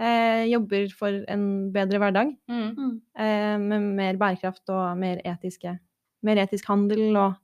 Eh, 0.00 0.44
jobber 0.50 0.88
for 0.98 1.24
en 1.30 1.70
bedre 1.72 1.98
hverdag 2.02 2.32
Mm. 2.50 2.74
Mm. 2.76 3.00
eh, 3.16 3.58
med 3.58 3.82
mer 3.94 4.16
bærekraft 4.18 4.68
og 4.74 4.98
mer, 4.98 5.20
etiske, 5.24 5.78
mer 6.22 6.36
etisk 6.42 6.64
handel 6.66 7.16
og 7.16 7.34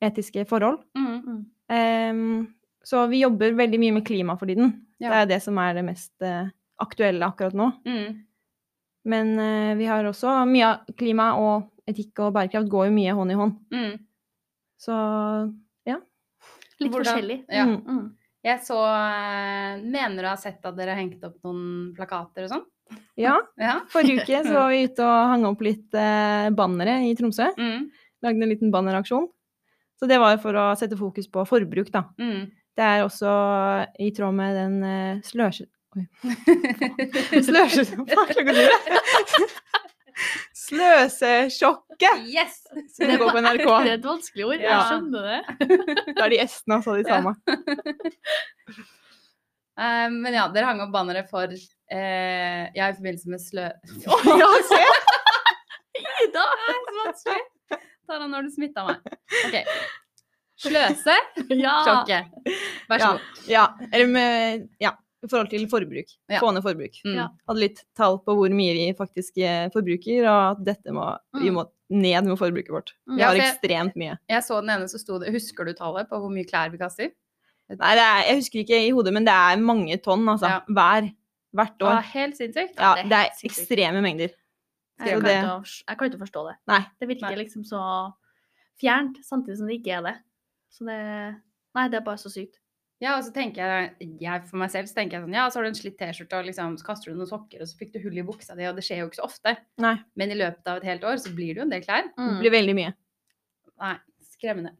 etiske 0.00 0.44
forhold. 0.46 0.78
Mm. 0.96 1.22
Mm. 1.26 1.40
Ehm, 1.68 2.46
så 2.84 3.08
vi 3.10 3.22
jobber 3.24 3.56
veldig 3.58 3.78
mye 3.80 3.92
med 3.94 4.04
klima 4.06 4.36
for 4.38 4.46
tiden. 4.46 4.86
Ja. 5.00 5.10
Det 5.10 5.16
er 5.16 5.26
det 5.34 5.42
som 5.42 5.58
er 5.58 5.74
det 5.74 5.84
mest 5.84 6.12
eh, 6.22 6.48
aktuelle 6.80 7.26
akkurat 7.26 7.54
nå. 7.54 7.72
Mm. 7.84 8.22
Men 9.04 9.38
eh, 9.38 9.74
vi 9.76 9.84
har 9.86 10.04
også 10.04 10.46
mye 10.46 10.64
av 10.64 10.94
klima 10.96 11.32
og 11.38 11.70
etikk 11.88 12.18
og 12.20 12.34
bærekraft 12.34 12.68
går 12.70 12.86
jo 12.86 12.92
mye 12.92 13.14
hånd 13.14 13.30
i 13.30 13.34
hånd. 13.34 13.58
Mm. 13.72 13.98
Så 14.78 14.92
Litt 16.78 16.92
Hvordan- 16.92 17.06
forskjellig. 17.06 17.44
Ja. 17.48 17.64
Jeg 18.46 18.62
så 18.62 18.78
eh, 18.78 19.82
Mener 19.82 20.22
du 20.22 20.28
har 20.30 20.40
sett 20.40 20.64
at 20.66 20.76
dere 20.78 20.94
har 20.94 21.02
hengt 21.02 21.24
opp 21.26 21.38
noen 21.46 21.92
plakater 21.96 22.46
og 22.46 22.52
sånn? 22.54 22.66
ja. 23.18 23.34
Ja. 23.58 23.80
Forrige 23.90 24.22
uke 24.22 24.42
så 24.46 24.52
var 24.54 24.68
vi 24.70 24.84
ute 24.86 25.06
og 25.06 25.30
hang 25.32 25.46
opp 25.48 25.64
litt 25.66 25.96
eh, 25.98 26.50
bannere 26.54 27.00
i 27.08 27.14
Tromsø. 27.18 27.48
Mm. 27.58 27.88
Lagde 28.22 28.46
en 28.46 28.52
liten 28.52 28.70
banneraksjon. 28.74 29.26
Så 29.96 30.06
det 30.10 30.20
var 30.20 30.36
for 30.42 30.56
å 30.60 30.68
sette 30.78 30.98
fokus 30.98 31.26
på 31.32 31.44
forbruk, 31.48 31.88
da. 31.92 32.04
Mm. 32.20 32.52
Det 32.76 32.84
er 32.84 33.02
også 33.06 33.30
i 34.04 34.10
tråd 34.12 34.36
med 34.36 34.56
den 34.58 34.74
uh, 34.84 35.22
sløse... 35.24 35.64
Oi. 35.96 36.04
Sløse... 37.46 37.86
Det? 40.66 41.10
Sløsesjokket! 41.14 42.24
yes! 42.26 42.56
Som 42.96 43.12
går 43.20 43.30
på 43.32 43.40
NRK. 43.44 43.66
Det 43.84 43.90
er 43.92 43.98
et 43.98 44.06
vanskelig 44.08 44.46
ord. 44.48 44.60
Jeg 44.60 44.80
skjønner 44.90 45.22
det. 45.30 46.14
Da 46.16 46.24
er 46.26 46.32
de 46.34 46.38
s-ene 46.46 46.78
også 46.80 46.96
de 46.98 47.04
Ja. 47.06 47.16
samme. 47.16 47.36
Eh, 49.76 50.06
men 50.08 50.32
ja, 50.32 50.46
dere 50.48 50.70
hang 50.70 50.78
opp 50.86 50.92
bannere 50.94 51.20
for 51.28 51.50
eh, 51.52 52.62
Ja, 52.72 52.86
i 52.88 52.94
forbindelse 52.96 53.28
med 53.28 53.42
slø... 53.44 53.66
Ja, 54.40 54.46
se! 54.64 54.78
Ida! 56.24 56.44
Det 56.48 56.70
er 56.72 56.78
så 56.86 56.94
vanskelig! 57.02 57.42
Tara, 58.08 58.24
nå 58.30 58.38
har 58.38 58.46
du 58.46 58.54
smitta 58.54 58.86
meg. 58.86 59.04
OK. 59.44 59.58
Sløse, 60.64 61.16
Ja. 61.52 61.74
sjokket. 61.84 62.32
Vær 62.88 63.02
så 63.02 63.04
Ja, 63.04 63.10
god. 63.18 63.20
ja. 63.52 63.66
Eller 63.92 64.08
med 64.14 64.64
Ja, 64.80 64.94
i 65.26 65.30
forhold 65.32 65.50
til 65.50 65.66
forbruk. 65.68 66.12
Ja. 66.30 66.40
Få 66.40 66.52
ned 66.54 66.62
forbruk. 66.64 66.96
Mm. 67.04 67.18
Hadde 67.48 67.60
litt 67.62 67.82
tall 67.98 68.18
på 68.24 68.34
hvor 68.38 68.54
mye 68.54 68.72
vi 68.78 68.86
faktisk 68.96 69.38
eh, 69.42 69.66
forbruker, 69.74 70.24
og 70.30 70.40
at 70.56 70.64
dette 70.64 70.94
må, 70.94 71.04
vi 71.40 71.50
Mm. 71.50 71.54
må 71.58 71.66
ned 71.90 72.24
med 72.30 72.38
forbruket 72.38 72.72
vårt. 72.74 72.94
Mm. 73.06 73.16
Vi 73.16 73.20
Ja, 73.22 73.28
har 73.28 73.36
ekstremt 73.42 73.94
mye. 73.96 74.16
Jeg 74.30 74.42
så 74.42 74.60
den 74.62 74.70
ene 74.70 74.88
som 74.88 74.98
sto 75.02 75.18
det 75.22 75.32
Husker 75.34 75.64
du 75.66 75.72
tallet 75.74 76.08
på 76.08 76.18
hvor 76.22 76.30
mye 76.32 76.46
klær 76.48 76.70
vi 76.72 76.78
kaster? 76.78 77.10
Nei, 77.68 77.94
det 77.98 78.02
er, 78.06 78.22
jeg 78.30 78.36
husker 78.40 78.60
ikke 78.62 78.78
i 78.86 78.90
hodet, 78.94 79.12
men 79.12 79.24
det 79.26 79.32
er 79.34 79.56
mange 79.58 79.96
tonn, 79.98 80.22
altså. 80.30 80.46
Ja. 80.48 80.60
Hver. 80.70 81.12
Hvert 81.56 81.80
Ja, 81.80 81.86
år. 81.98 82.02
helt 82.12 82.36
sinnssykt. 82.36 82.76
Ja, 82.78 82.94
det 82.94 83.04
er 83.06 83.08
det 83.08 83.18
er 83.18 83.48
ekstreme 83.48 84.02
mengder. 84.02 84.30
Jeg 85.00 85.08
kan, 85.12 85.22
det- 85.22 85.36
ikke, 85.42 85.56
å- 85.60 85.82
jeg 85.88 85.98
kan 85.98 86.10
ikke 86.10 86.20
forstå 86.22 86.42
det. 86.48 86.56
Nei. 86.68 86.80
Det 87.00 87.08
virker 87.08 87.28
Nei. 87.30 87.36
liksom 87.44 87.64
så 87.64 88.12
fjernt, 88.80 89.16
samtidig 89.24 89.56
som 89.58 89.66
det 89.66 89.80
ikke 89.82 89.96
er 89.98 90.02
det. 90.02 90.14
Så 90.70 90.84
det 90.86 91.36
Nei, 91.76 91.88
det 91.88 91.98
er 91.98 92.04
bare 92.04 92.16
så 92.16 92.30
sykt. 92.32 92.56
Ja, 93.00 93.18
og 93.18 93.24
så 93.26 93.32
tenker 93.34 93.60
jeg, 93.60 94.08
jeg 94.22 94.44
for 94.48 94.56
meg 94.56 94.70
selv, 94.72 94.88
så 94.88 94.94
tenker 94.96 95.18
jeg 95.18 95.26
sånn, 95.26 95.34
ja, 95.36 95.42
så 95.52 95.58
har 95.58 95.66
du 95.66 95.68
en 95.68 95.76
slitt 95.76 95.98
T-skjorte, 96.00 96.38
og 96.38 96.46
liksom, 96.48 96.78
så 96.80 96.86
kaster 96.86 97.12
du 97.12 97.18
noen 97.18 97.28
sokker, 97.28 97.60
og 97.60 97.68
så 97.68 97.76
fikk 97.76 97.90
du 97.92 97.98
hull 98.00 98.16
i 98.16 98.24
buksa 98.24 98.56
di, 98.56 98.64
og 98.64 98.78
det 98.78 98.84
skjer 98.86 99.02
jo 99.02 99.08
ikke 99.10 99.18
så 99.20 99.26
ofte. 99.28 99.52
Nei. 99.84 99.96
Men 100.16 100.32
i 100.32 100.38
løpet 100.38 100.70
av 100.72 100.78
et 100.80 100.86
helt 100.88 101.04
år 101.04 101.20
så 101.20 101.32
blir 101.36 101.52
det 101.52 101.60
jo 101.60 101.66
en 101.66 101.74
del 101.74 101.84
klær. 101.84 102.08
Det 102.08 102.16
Mm. 102.24 102.38
blir 102.40 102.54
veldig 102.56 102.74
mye. 102.78 102.94
Nei, 103.84 103.96
skremmende. 104.32 104.72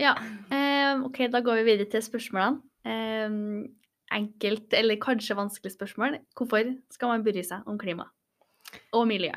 Ja. 0.00 0.14
Eh, 0.50 1.02
OK, 1.04 1.26
da 1.30 1.40
går 1.44 1.60
vi 1.60 1.66
videre 1.72 1.90
til 1.90 2.00
spørsmålene. 2.00 2.62
Eh, 2.86 3.28
enkelt, 4.16 4.72
eller 4.72 4.96
kanskje 4.96 5.36
vanskelig 5.36 5.74
spørsmål. 5.76 6.18
Hvorfor 6.38 6.70
skal 6.94 7.08
man 7.12 7.24
bry 7.26 7.42
seg 7.44 7.66
om 7.68 7.76
klima 7.78 8.06
og 8.94 9.06
miljø? 9.10 9.34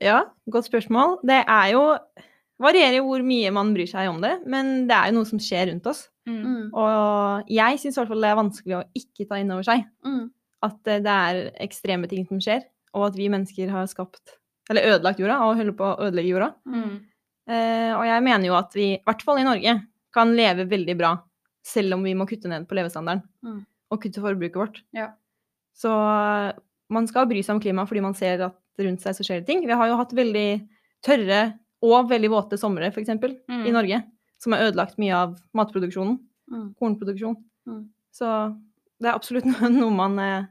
Ja, 0.00 0.24
godt 0.50 0.68
spørsmål. 0.70 1.18
Det 1.26 1.42
er 1.46 1.72
jo 1.74 1.82
Varierer 2.62 3.02
hvor 3.02 3.18
mye 3.26 3.50
man 3.50 3.72
bryr 3.74 3.88
seg 3.90 4.06
om 4.08 4.20
det, 4.22 4.46
men 4.46 4.86
det 4.86 4.94
er 4.94 5.08
jo 5.10 5.16
noe 5.16 5.26
som 5.26 5.40
skjer 5.42 5.66
rundt 5.72 5.86
oss. 5.90 6.04
Mm. 6.28 6.42
Mm. 6.46 6.66
Og 6.78 7.48
jeg 7.50 7.78
syns 7.82 7.96
i 7.96 8.00
hvert 8.00 8.08
fall 8.12 8.20
det 8.22 8.28
er 8.30 8.38
vanskelig 8.38 8.76
å 8.78 8.84
ikke 8.94 9.26
ta 9.28 9.40
inn 9.42 9.50
over 9.50 9.62
seg 9.66 9.84
Mm. 10.06 10.30
at 10.62 10.86
eh, 10.86 11.00
det 11.02 11.14
er 11.16 11.40
ekstreme 11.66 12.08
ting 12.08 12.26
som 12.28 12.38
skjer. 12.40 12.62
og 12.94 13.06
at 13.08 13.14
vi 13.16 13.28
mennesker 13.32 13.70
har 13.72 13.86
skapt 13.88 14.36
Eller 14.70 14.82
ødelagt 14.92 15.18
jorda 15.18 15.38
og 15.42 15.56
holder 15.56 15.72
på 15.72 15.84
å 15.88 15.98
ødelegge 16.06 16.28
jorda. 16.34 16.54
Mm. 16.68 17.00
Eh, 17.48 17.92
og 17.96 18.04
jeg 18.06 18.22
mener 18.22 18.46
jo 18.46 18.54
at 18.54 18.72
vi, 18.74 18.92
i 18.94 19.02
hvert 19.04 19.22
fall 19.22 19.38
i 19.40 19.44
Norge, 19.48 19.72
kan 20.14 20.34
leve 20.36 20.68
veldig 20.68 20.96
bra 20.98 21.14
selv 21.64 21.94
om 21.94 22.02
vi 22.04 22.12
må 22.14 22.26
kutte 22.28 22.48
ned 22.48 22.68
på 22.68 22.74
levestandarden 22.76 23.22
Mm. 23.42 23.64
og 23.90 24.00
kutte 24.02 24.20
forbruket 24.20 24.54
vårt. 24.60 24.82
Ja. 24.92 25.08
Så 25.74 25.88
eh, 25.90 26.52
man 26.90 27.06
skal 27.08 27.26
bry 27.26 27.42
seg 27.42 27.56
om 27.56 27.60
klimaet 27.60 27.88
fordi 27.88 28.02
man 28.04 28.14
ser 28.14 28.40
at 28.44 28.54
rundt 28.78 29.00
seg 29.00 29.14
så 29.16 29.24
skjer 29.24 29.40
det 29.40 29.46
ting. 29.46 29.66
Vi 29.66 29.72
har 29.72 29.88
jo 29.88 29.96
hatt 29.96 30.12
veldig 30.12 30.68
tørre 31.02 31.58
og 31.82 32.08
veldig 32.10 32.30
våte 32.30 32.58
somre, 32.60 32.86
f.eks., 32.92 33.08
Mm. 33.48 33.66
i 33.66 33.72
Norge, 33.72 34.02
som 34.42 34.52
har 34.56 34.66
ødelagt 34.68 34.98
mye 35.02 35.14
av 35.16 35.38
matproduksjonen, 35.56 36.18
Mm. 36.52 36.74
kornproduksjon. 36.76 37.36
Mm. 37.70 37.82
Så 38.12 38.28
det 39.00 39.08
er 39.08 39.14
absolutt 39.16 39.46
noe, 39.70 39.90
man 39.94 40.18
eh, 40.20 40.44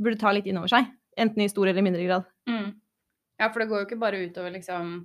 burde 0.00 0.18
ta 0.18 0.32
litt 0.34 0.46
inn 0.50 0.56
over 0.58 0.72
seg, 0.72 0.88
enten 1.20 1.44
i 1.44 1.48
stor 1.52 1.68
eller 1.70 1.84
mindre 1.84 2.02
grad. 2.08 2.24
Mm. 2.50 2.72
Ja, 3.38 3.50
for 3.52 3.60
det 3.62 3.68
går 3.70 3.82
jo 3.82 3.86
ikke 3.90 4.00
bare 4.00 4.22
utover 4.24 4.50
liksom 4.54 5.04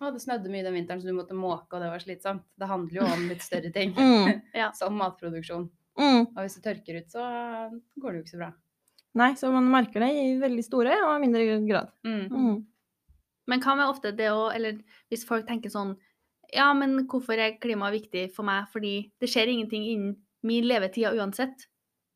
Å, 0.00 0.08
det 0.14 0.22
snødde 0.22 0.48
mye 0.50 0.64
den 0.64 0.72
vinteren, 0.74 1.02
så 1.02 1.06
du 1.10 1.12
måtte 1.14 1.34
måke, 1.36 1.76
og 1.76 1.82
det 1.82 1.90
var 1.92 2.00
slitsomt. 2.00 2.42
Det 2.58 2.66
handler 2.66 2.96
jo 2.96 3.04
om 3.12 3.26
litt 3.28 3.42
større 3.44 3.68
ting, 3.74 3.92
Mm. 3.94 4.40
Ja. 4.62 4.70
som 4.72 4.96
matproduksjon. 4.96 5.66
Mm. 6.00 6.22
Og 6.32 6.38
hvis 6.40 6.56
det 6.56 6.62
tørker 6.64 6.96
ut, 7.02 7.10
så 7.12 7.20
går 8.00 8.08
det 8.08 8.16
jo 8.16 8.22
ikke 8.24 8.32
så 8.32 8.40
bra. 8.40 8.48
Nei, 9.20 9.28
så 9.36 9.50
man 9.52 9.68
merker 9.70 10.00
det 10.00 10.08
i 10.16 10.38
veldig 10.40 10.64
store 10.64 10.96
og 11.10 11.20
mindre 11.20 11.44
grad. 11.68 11.92
Mm. 12.08 12.24
Mm. 12.32 12.56
Men 13.52 13.60
hva 13.60 13.76
med 13.76 13.90
ofte 13.92 14.14
det 14.16 14.30
å 14.32 14.48
Eller 14.54 14.78
hvis 15.12 15.26
folk 15.28 15.44
tenker 15.46 15.68
sånn 15.70 15.92
Ja, 16.52 16.72
men 16.76 17.06
hvorfor 17.08 17.38
er 17.40 17.58
klima 17.62 17.90
viktig 17.90 18.26
for 18.34 18.44
meg? 18.44 18.66
Fordi 18.72 19.10
det 19.20 19.28
skjer 19.32 19.48
ingenting 19.48 19.84
innen 19.88 20.16
min 20.44 20.64
levetid 20.68 21.14
uansett. 21.16 21.66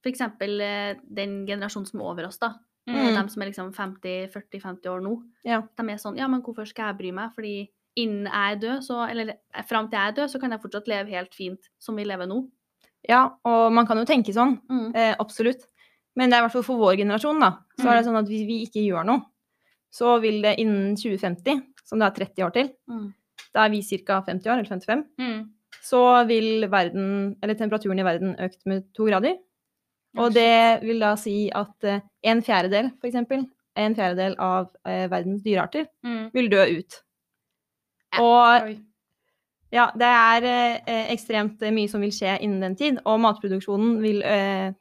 Eksempel 0.07 0.61
eh, 0.63 0.95
den 1.03 1.41
generasjonen 1.49 1.87
som 1.89 2.01
er 2.01 2.05
over 2.13 2.27
oss, 2.29 2.39
da. 2.39 2.53
Mm. 2.87 3.17
De 3.17 3.23
som 3.33 3.43
er 3.43 3.49
liksom 3.51 3.73
50-40-50 3.75 4.87
år 4.93 5.01
nå. 5.03 5.17
Ja. 5.45 5.63
De 5.77 5.87
er 5.91 5.99
sånn 5.99 6.19
Ja, 6.21 6.29
men 6.31 6.43
hvorfor 6.47 6.69
skal 6.69 6.93
jeg 6.93 6.99
bry 7.01 7.11
meg? 7.17 7.33
Fordi 7.35 7.55
innen 7.99 8.29
jeg 8.29 8.53
er 8.53 8.61
død, 8.63 8.85
så 8.87 9.01
Eller 9.11 9.33
eh, 9.35 9.65
fram 9.67 9.89
til 9.91 9.99
jeg 9.99 10.13
er 10.13 10.17
død, 10.21 10.31
så 10.31 10.41
kan 10.41 10.55
jeg 10.55 10.63
fortsatt 10.63 10.87
leve 10.93 11.11
helt 11.11 11.35
fint 11.35 11.67
som 11.83 11.97
vi 11.99 12.05
lever 12.07 12.29
nå. 12.31 12.45
Ja, 13.09 13.25
og 13.47 13.73
man 13.75 13.87
kan 13.87 13.99
jo 13.99 14.05
tenke 14.07 14.35
sånn, 14.35 14.61
Mm. 14.71 14.95
eh, 14.95 15.15
absolutt. 15.19 15.67
Men 16.17 16.31
det 16.31 16.37
er 16.37 16.43
i 16.43 16.47
hvert 16.47 16.53
fall 16.53 16.63
for 16.67 16.79
vår 16.79 16.97
generasjon, 17.03 17.41
da. 17.41 17.51
Så 17.79 17.89
er 17.91 17.97
det 17.99 18.07
sånn 18.07 18.19
at 18.19 18.27
hvis 18.31 18.47
vi 18.47 18.63
ikke 18.67 18.87
gjør 18.87 19.05
noe, 19.07 19.23
så 19.93 20.21
vil 20.23 20.41
det 20.43 20.57
innen 20.59 20.95
2050, 20.97 21.63
som 21.85 21.99
det 21.99 22.07
er 22.07 22.25
30 22.25 22.45
år 22.47 22.53
til, 22.53 22.71
Mm. 22.89 23.15
Da 23.57 23.65
er 23.67 23.73
vi 23.73 23.81
ca. 23.83 24.21
50 24.29 24.51
år, 24.53 24.59
eller 24.61 24.69
55, 24.69 25.05
Mm. 25.19 25.39
så 25.83 26.03
vil 26.29 26.67
verden, 26.71 27.37
eller 27.43 27.55
temperaturen 27.59 27.99
i 28.03 28.05
verden 28.07 28.37
økt 28.43 28.61
med 28.67 28.85
to 28.95 29.07
grader. 29.09 29.37
Og 30.17 30.33
det 30.33 30.81
vil 30.83 31.01
da 31.01 31.15
si 31.21 31.51
at 31.53 31.85
eh, 31.85 32.01
en 32.25 32.43
fjerdedel, 32.43 32.91
for 33.01 33.09
eksempel, 33.11 33.43
en 33.77 33.95
fjerdedel 33.97 34.37
av 34.41 34.71
eh, 34.87 35.07
verdens 35.13 35.43
dyrearter 35.45 35.87
Mm. 36.05 36.31
vil 36.33 36.49
dø 36.53 36.63
ut. 36.79 37.03
Og 38.19 38.77
ja, 39.73 39.91
det 39.99 40.09
er 40.09 40.47
eh, 40.87 41.11
ekstremt 41.13 41.61
mye 41.75 41.89
som 41.91 42.01
vil 42.01 42.13
skje 42.15 42.39
innen 42.41 42.63
den 42.65 42.77
tid, 42.79 43.01
og 43.05 43.21
matproduksjonen 43.21 43.99
vil 44.03 44.23
eh, 44.25 44.73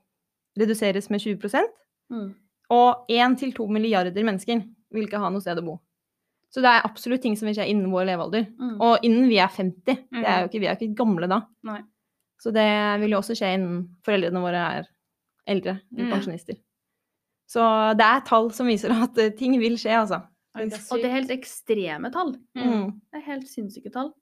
reduseres 0.60 1.10
med 1.12 1.20
20% 1.24 1.72
Mm. 2.12 2.36
og 2.70 3.06
1-2 3.10 3.66
milliarder 3.74 4.24
mennesker 4.24 4.60
vil 4.94 5.08
ikke 5.08 5.20
ha 5.20 5.30
noe 5.34 5.42
sted 5.42 5.58
å 5.58 5.66
bo. 5.66 5.80
Så 6.56 6.62
det 6.64 6.72
er 6.72 6.86
absolutt 6.88 7.20
ting 7.26 7.34
som 7.36 7.50
vil 7.50 7.56
skje 7.58 7.66
innen 7.68 7.92
vår 7.92 8.06
levealder. 8.08 8.46
Mm. 8.56 8.76
Og 8.80 9.04
innen 9.04 9.26
vi 9.28 9.42
er 9.44 9.52
50. 9.52 9.98
Det 10.08 10.22
er 10.24 10.46
jo 10.46 10.48
ikke, 10.48 10.62
vi 10.64 10.68
er 10.70 10.78
jo 10.78 10.80
ikke 10.86 11.00
gamle 11.02 11.28
da. 11.28 11.42
Nei. 11.68 11.82
Så 12.40 12.54
det 12.56 12.68
vil 13.02 13.12
jo 13.16 13.20
også 13.20 13.36
skje 13.36 13.50
innen 13.58 13.82
foreldrene 14.06 14.44
våre 14.44 14.62
er 14.80 14.88
eldre, 15.52 15.80
Mm. 15.92 16.12
pensjonister. 16.14 16.56
Så 17.48 17.62
det 18.00 18.06
er 18.08 18.24
tall 18.26 18.48
som 18.56 18.68
viser 18.72 18.94
at 18.96 19.18
eh, 19.22 19.34
ting 19.38 19.60
vil 19.62 19.76
skje, 19.78 19.94
altså. 20.00 20.22
Det 20.56 20.80
Og 20.92 21.02
det 21.02 21.10
er 21.10 21.18
helt 21.18 21.34
ekstreme 21.36 22.12
tall. 22.14 22.38
Mm. 22.56 22.64
Mm. 22.64 22.86
Det 23.12 23.20
er 23.20 23.26
helt 23.34 23.50
sinnssyke 23.52 23.92
tall. 23.92 24.14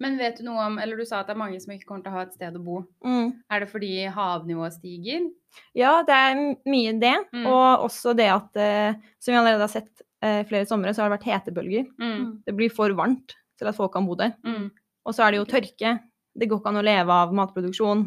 Men 0.00 0.16
vet 0.20 0.38
du 0.38 0.44
noe 0.44 0.66
om 0.66 0.78
Eller 0.80 0.96
du 0.96 1.04
sa 1.04 1.20
at 1.20 1.26
det 1.28 1.34
er 1.34 1.40
mange 1.40 1.58
som 1.60 1.72
ikke 1.74 1.88
kommer 1.88 2.04
til 2.04 2.12
å 2.12 2.16
ha 2.18 2.22
et 2.26 2.36
sted 2.36 2.56
å 2.56 2.62
bo. 2.64 2.82
Mm. 3.04 3.32
Er 3.52 3.60
det 3.64 3.70
fordi 3.72 3.90
havnivået 4.12 4.76
stiger? 4.76 5.26
Ja, 5.76 6.02
det 6.06 6.14
er 6.14 6.44
mye 6.68 6.92
det. 7.00 7.16
Mm. 7.32 7.46
Og 7.48 7.88
også 7.88 8.14
det 8.16 8.28
at, 8.32 8.56
eh, 8.56 8.94
som 9.18 9.32
vi 9.34 9.40
allerede 9.40 9.66
har 9.66 9.72
sett 9.72 10.02
eh, 10.22 10.42
flere 10.48 10.66
somre, 10.68 10.92
så 10.94 11.02
har 11.02 11.10
det 11.10 11.18
vært 11.18 11.28
hetebølger. 11.30 11.86
Mm. 12.00 12.42
Det 12.46 12.54
blir 12.56 12.70
for 12.74 12.92
varmt 12.98 13.34
til 13.58 13.68
at 13.70 13.76
folk 13.76 13.92
kan 13.94 14.06
bo 14.08 14.14
der. 14.18 14.34
Mm. 14.46 14.70
Og 15.06 15.14
så 15.16 15.24
er 15.26 15.32
det 15.34 15.40
jo 15.42 15.48
tørke. 15.50 15.94
Det 16.38 16.48
går 16.48 16.60
ikke 16.60 16.70
an 16.72 16.80
å 16.80 16.84
leve 16.86 17.10
av 17.24 17.32
matproduksjon. 17.34 18.06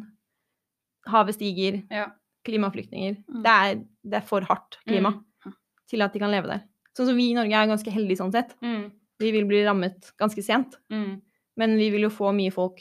Havet 1.11 1.35
stiger. 1.35 1.81
Ja. 1.91 2.07
Klimaflyktninger. 2.47 3.17
Mm. 3.27 3.41
Det, 3.43 3.51
er, 3.53 3.81
det 4.03 4.19
er 4.21 4.27
for 4.27 4.41
hardt 4.49 4.79
klima 4.87 5.13
Mm. 5.45 5.53
til 5.89 6.01
at 6.01 6.13
de 6.13 6.19
kan 6.19 6.31
leve 6.31 6.47
der. 6.49 6.61
Sånn 6.97 7.07
som 7.09 7.17
vi 7.17 7.29
i 7.31 7.35
Norge 7.37 7.53
er 7.57 7.67
ganske 7.69 7.91
heldige 7.91 8.19
sånn 8.21 8.31
sett. 8.33 8.53
Mm. 8.63 8.91
Vi 9.19 9.31
vil 9.35 9.45
bli 9.49 9.63
rammet 9.65 10.11
ganske 10.19 10.41
sent. 10.45 10.75
Mm. 10.91 11.21
Men 11.57 11.75
vi 11.77 11.89
vil 11.93 12.05
jo 12.07 12.09
få 12.13 12.31
mye 12.35 12.51
folk 12.53 12.79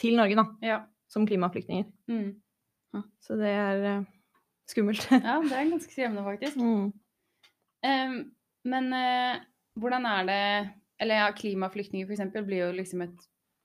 til 0.00 0.16
Norge, 0.16 0.36
da, 0.36 0.44
Ja. 0.66 0.78
som 1.08 1.26
klimaflyktninger. 1.26 1.86
Mm. 2.08 2.34
Så 3.22 3.36
det 3.38 3.48
er 3.52 3.84
eh, 3.84 4.04
skummelt. 4.68 5.06
ja, 5.10 5.38
det 5.44 5.52
er 5.52 5.70
ganske 5.70 5.92
skremmende, 5.92 6.24
faktisk. 6.26 6.56
mm. 6.64 6.92
Em, 7.86 8.16
men 8.64 8.92
eh, 8.92 9.40
hvordan 9.80 10.06
er 10.06 10.24
det 10.28 10.40
Eller 11.00 11.14
ja, 11.22 11.28
klimaflyktninger 11.32 12.10
eksempel 12.12 12.44
blir 12.44 12.66
jo 12.66 12.72
liksom 12.76 13.00
et 13.06 13.22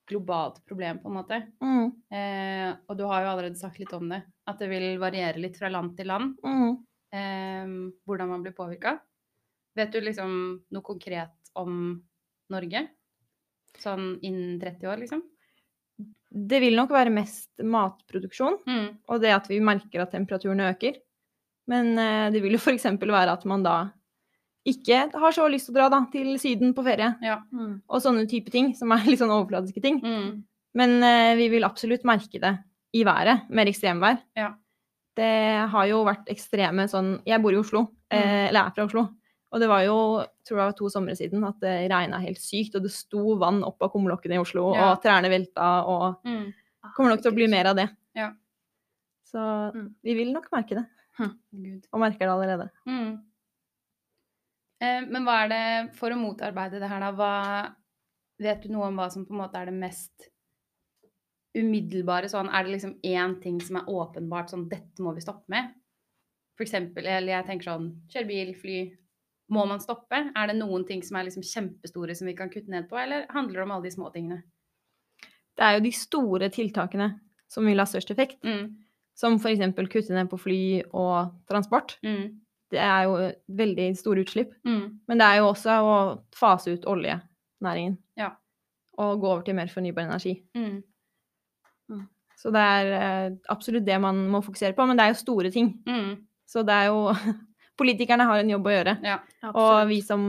globalt 0.08 0.62
problem, 0.70 1.00
på 1.02 1.10
en 1.10 1.16
måte. 1.18 1.40
Mm. 1.60 1.88
Eh, 2.14 2.70
og 2.88 2.96
du 2.96 3.04
har 3.10 3.26
jo 3.26 3.32
allerede 3.34 3.60
sagt 3.60 3.80
litt 3.82 3.92
om 3.98 4.08
det. 4.08 4.22
At 4.48 4.62
det 4.62 4.70
vil 4.72 5.00
variere 5.02 5.42
litt 5.42 5.58
fra 5.60 5.68
land 5.68 5.98
til 5.98 6.08
land. 6.08 6.38
Mm. 6.46 6.78
Eh, 7.12 7.74
hvordan 8.08 8.30
man 8.30 8.46
blir 8.46 8.56
påvirka. 8.56 8.94
Vet 9.76 9.92
du 9.92 10.00
liksom 10.00 10.32
noe 10.72 10.86
konkret 10.86 11.34
om 11.60 11.98
Norge? 12.54 12.86
Sånn 13.84 14.14
innen 14.24 14.56
30 14.62 14.88
år, 14.94 15.02
liksom? 15.04 15.26
Det 16.30 16.62
vil 16.64 16.76
nok 16.80 16.92
være 16.96 17.12
mest 17.12 17.52
matproduksjon, 17.64 18.62
Mm. 18.68 18.88
og 19.10 19.22
det 19.22 19.34
at 19.36 19.48
vi 19.52 19.60
merker 19.60 20.02
at 20.06 20.12
temperaturen 20.16 20.64
øker. 20.70 21.02
Men 21.68 21.98
eh, 21.98 22.32
det 22.32 22.42
vil 22.44 22.56
jo 22.56 22.64
f.eks. 22.64 22.86
være 23.02 23.34
at 23.34 23.44
man 23.46 23.64
da 23.64 23.92
ikke 24.66 25.12
har 25.14 25.32
så 25.36 25.46
lyst 25.52 25.68
til 25.70 25.76
å 25.76 25.78
dra 25.78 25.90
da, 25.94 26.00
til 26.12 26.38
Syden 26.42 26.74
på 26.74 26.84
ferie, 26.84 27.16
Ja. 27.22 27.40
Mm. 27.54 27.82
og 27.88 28.02
sånne 28.02 28.28
type 28.30 28.50
ting, 28.52 28.74
som 28.76 28.92
er 28.92 29.04
litt 29.10 29.20
sånn 29.20 29.30
overfladiske 29.34 29.82
ting. 29.82 30.00
Mm. 30.02 30.44
Men 30.76 31.04
eh, 31.04 31.36
vi 31.40 31.50
vil 31.50 31.64
absolutt 31.64 32.04
merke 32.04 32.40
det 32.42 32.58
i 32.94 33.04
været, 33.04 33.50
mer 33.50 33.66
ekstremvær. 33.68 34.18
Ja. 34.36 34.54
Det 35.16 35.70
har 35.72 35.86
jo 35.88 36.04
vært 36.04 36.28
ekstreme 36.28 36.90
sånn 36.92 37.22
Jeg 37.26 37.42
bor 37.42 37.54
i 37.54 37.60
Oslo, 37.62 37.86
eh, 38.12 38.48
eller 38.50 38.66
er 38.68 38.72
fra 38.76 38.84
Oslo. 38.86 39.06
Og 39.54 39.62
det 39.62 39.70
var 39.70 39.84
jo, 39.86 40.26
tror 40.44 40.60
jeg 40.60 40.76
to 40.76 40.90
somre 40.92 41.14
siden, 41.16 41.44
at 41.48 41.60
det 41.62 41.90
regna 41.90 42.18
helt 42.20 42.42
sykt, 42.42 42.76
og 42.76 42.84
det 42.84 42.92
sto 42.92 43.38
vann 43.40 43.62
opp 43.64 43.82
av 43.86 43.94
kumlokkene 43.94 44.36
i 44.36 44.42
Oslo, 44.42 44.74
Ja. 44.76 44.92
og 44.92 45.02
trærne 45.04 45.30
velta, 45.32 45.86
og 45.88 46.18
Mm. 46.26 46.54
kommer 46.98 47.12
nok 47.16 47.22
til 47.22 47.32
å 47.32 47.36
bli 47.36 47.48
mer 47.48 47.68
av 47.68 47.76
det. 47.78 47.90
Ja. 48.16 48.32
Så 49.32 49.72
Mm. 49.74 49.94
vi 50.04 50.14
vil 50.16 50.34
nok 50.34 50.50
merke 50.52 50.76
det, 50.76 50.86
Hm. 51.18 51.82
og 51.94 52.00
merker 52.02 52.20
det 52.20 52.30
allerede. 52.30 52.70
Mm. 52.86 53.20
Eh, 54.86 55.02
men 55.10 55.26
hva 55.26 55.40
er 55.44 55.52
det 55.52 55.64
for 55.98 56.14
å 56.14 56.20
motarbeide 56.20 56.80
det 56.82 56.90
her, 56.92 57.04
da? 57.06 57.12
Hva, 57.18 57.34
vet 58.46 58.64
du 58.66 58.72
noe 58.74 58.90
om 58.92 58.98
hva 59.00 59.10
som 59.14 59.26
på 59.26 59.34
en 59.36 59.42
måte 59.44 59.60
er 59.62 59.70
det 59.72 59.78
mest 59.80 60.30
umiddelbare? 61.56 62.30
Sånn, 62.32 62.50
er 62.52 62.66
det 62.68 62.76
liksom 62.76 62.98
én 63.06 63.38
ting 63.44 63.60
som 63.64 63.80
er 63.80 63.90
åpenbart 63.92 64.52
sånn 64.52 64.68
Dette 64.72 65.04
må 65.04 65.14
vi 65.16 65.24
stoppe 65.24 65.48
med? 65.54 65.72
For 66.56 66.64
eksempel, 66.68 67.08
eller 67.08 67.34
jeg 67.38 67.48
tenker 67.50 67.70
sånn 67.72 67.90
Kjøre 68.12 68.30
bil, 68.30 68.54
fly. 68.60 68.78
Må 69.56 69.66
man 69.70 69.82
stoppe? 69.84 70.22
Er 70.36 70.50
det 70.50 70.58
noen 70.58 70.86
ting 70.88 71.04
som 71.06 71.20
er 71.20 71.28
liksom 71.28 71.44
kjempestore 71.46 72.16
som 72.18 72.26
vi 72.30 72.34
kan 72.38 72.50
kutte 72.50 72.72
ned 72.74 72.88
på, 72.90 72.98
eller 72.98 73.28
handler 73.30 73.60
det 73.60 73.66
om 73.68 73.74
alle 73.76 73.86
de 73.86 73.94
små 73.94 74.10
tingene? 74.14 74.42
Det 75.56 75.64
er 75.64 75.76
jo 75.78 75.84
de 75.86 75.92
store 75.96 76.50
tiltakene 76.52 77.12
som 77.52 77.68
vil 77.68 77.80
ha 77.80 77.86
størst 77.88 78.10
effekt, 78.12 78.40
Mm. 78.44 78.74
som 79.16 79.38
f.eks. 79.38 79.62
kutte 79.88 80.12
ned 80.16 80.30
på 80.32 80.40
fly 80.42 80.84
og 80.92 81.36
transport. 81.48 81.98
Mm. 82.04 82.42
Det 82.76 82.82
er 82.84 83.06
jo 83.08 83.16
veldig 83.62 83.88
store 83.98 84.24
utslipp. 84.26 84.52
Mm. 84.68 85.00
Men 85.08 85.22
det 85.22 85.28
er 85.32 85.40
jo 85.42 85.48
også 85.54 85.78
å 85.82 85.96
fase 86.36 86.76
ut 86.76 86.86
oljenæringen. 86.92 87.98
Ja. 88.20 88.34
Og 89.00 89.20
gå 89.24 89.32
over 89.32 89.44
til 89.48 89.56
mer 89.58 89.72
fornybar 89.72 90.06
energi. 90.08 90.38
Mm. 90.56 90.84
Så 92.36 92.52
det 92.54 92.62
er 92.62 92.90
eh, 93.00 93.36
absolutt 93.50 93.86
det 93.88 93.96
man 94.04 94.18
må 94.30 94.42
fokusere 94.44 94.76
på, 94.76 94.86
men 94.86 94.98
det 95.00 95.06
er 95.06 95.14
jo 95.14 95.20
store 95.24 95.52
ting. 95.54 95.70
Mm. 95.88 96.18
Så 96.48 96.64
det 96.68 96.74
er 96.76 96.92
jo 96.92 97.10
Politikerne 97.80 98.24
har 98.24 98.40
en 98.40 98.48
jobb 98.54 98.68
å 98.70 98.72
gjøre. 98.72 98.92
Ja. 99.04 99.18
Og 99.52 99.90
vi 99.90 99.98
som 100.00 100.22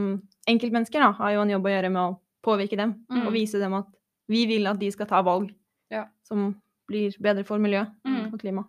enkeltmennesker 0.51 0.99
da, 0.99 1.13
har 1.15 1.31
jo 1.31 1.43
en 1.45 1.53
jobb 1.53 1.69
å 1.69 1.71
gjøre 1.71 1.91
med 1.93 2.01
å 2.01 2.17
påvirke 2.43 2.75
dem. 2.75 2.89
Mm. 3.07 3.21
Og 3.23 3.29
vise 3.37 3.61
dem 3.61 3.75
at 3.77 3.87
vi 4.27 4.41
vil 4.49 4.67
at 4.67 4.81
de 4.81 4.89
skal 4.91 5.07
ta 5.07 5.21
valg 5.23 5.53
Ja. 5.93 6.01
som 6.27 6.49
blir 6.91 7.15
bedre 7.23 7.45
for 7.47 7.57
miljø 7.63 7.85
Mm. 8.03 8.33
og 8.33 8.39
klima. 8.41 8.65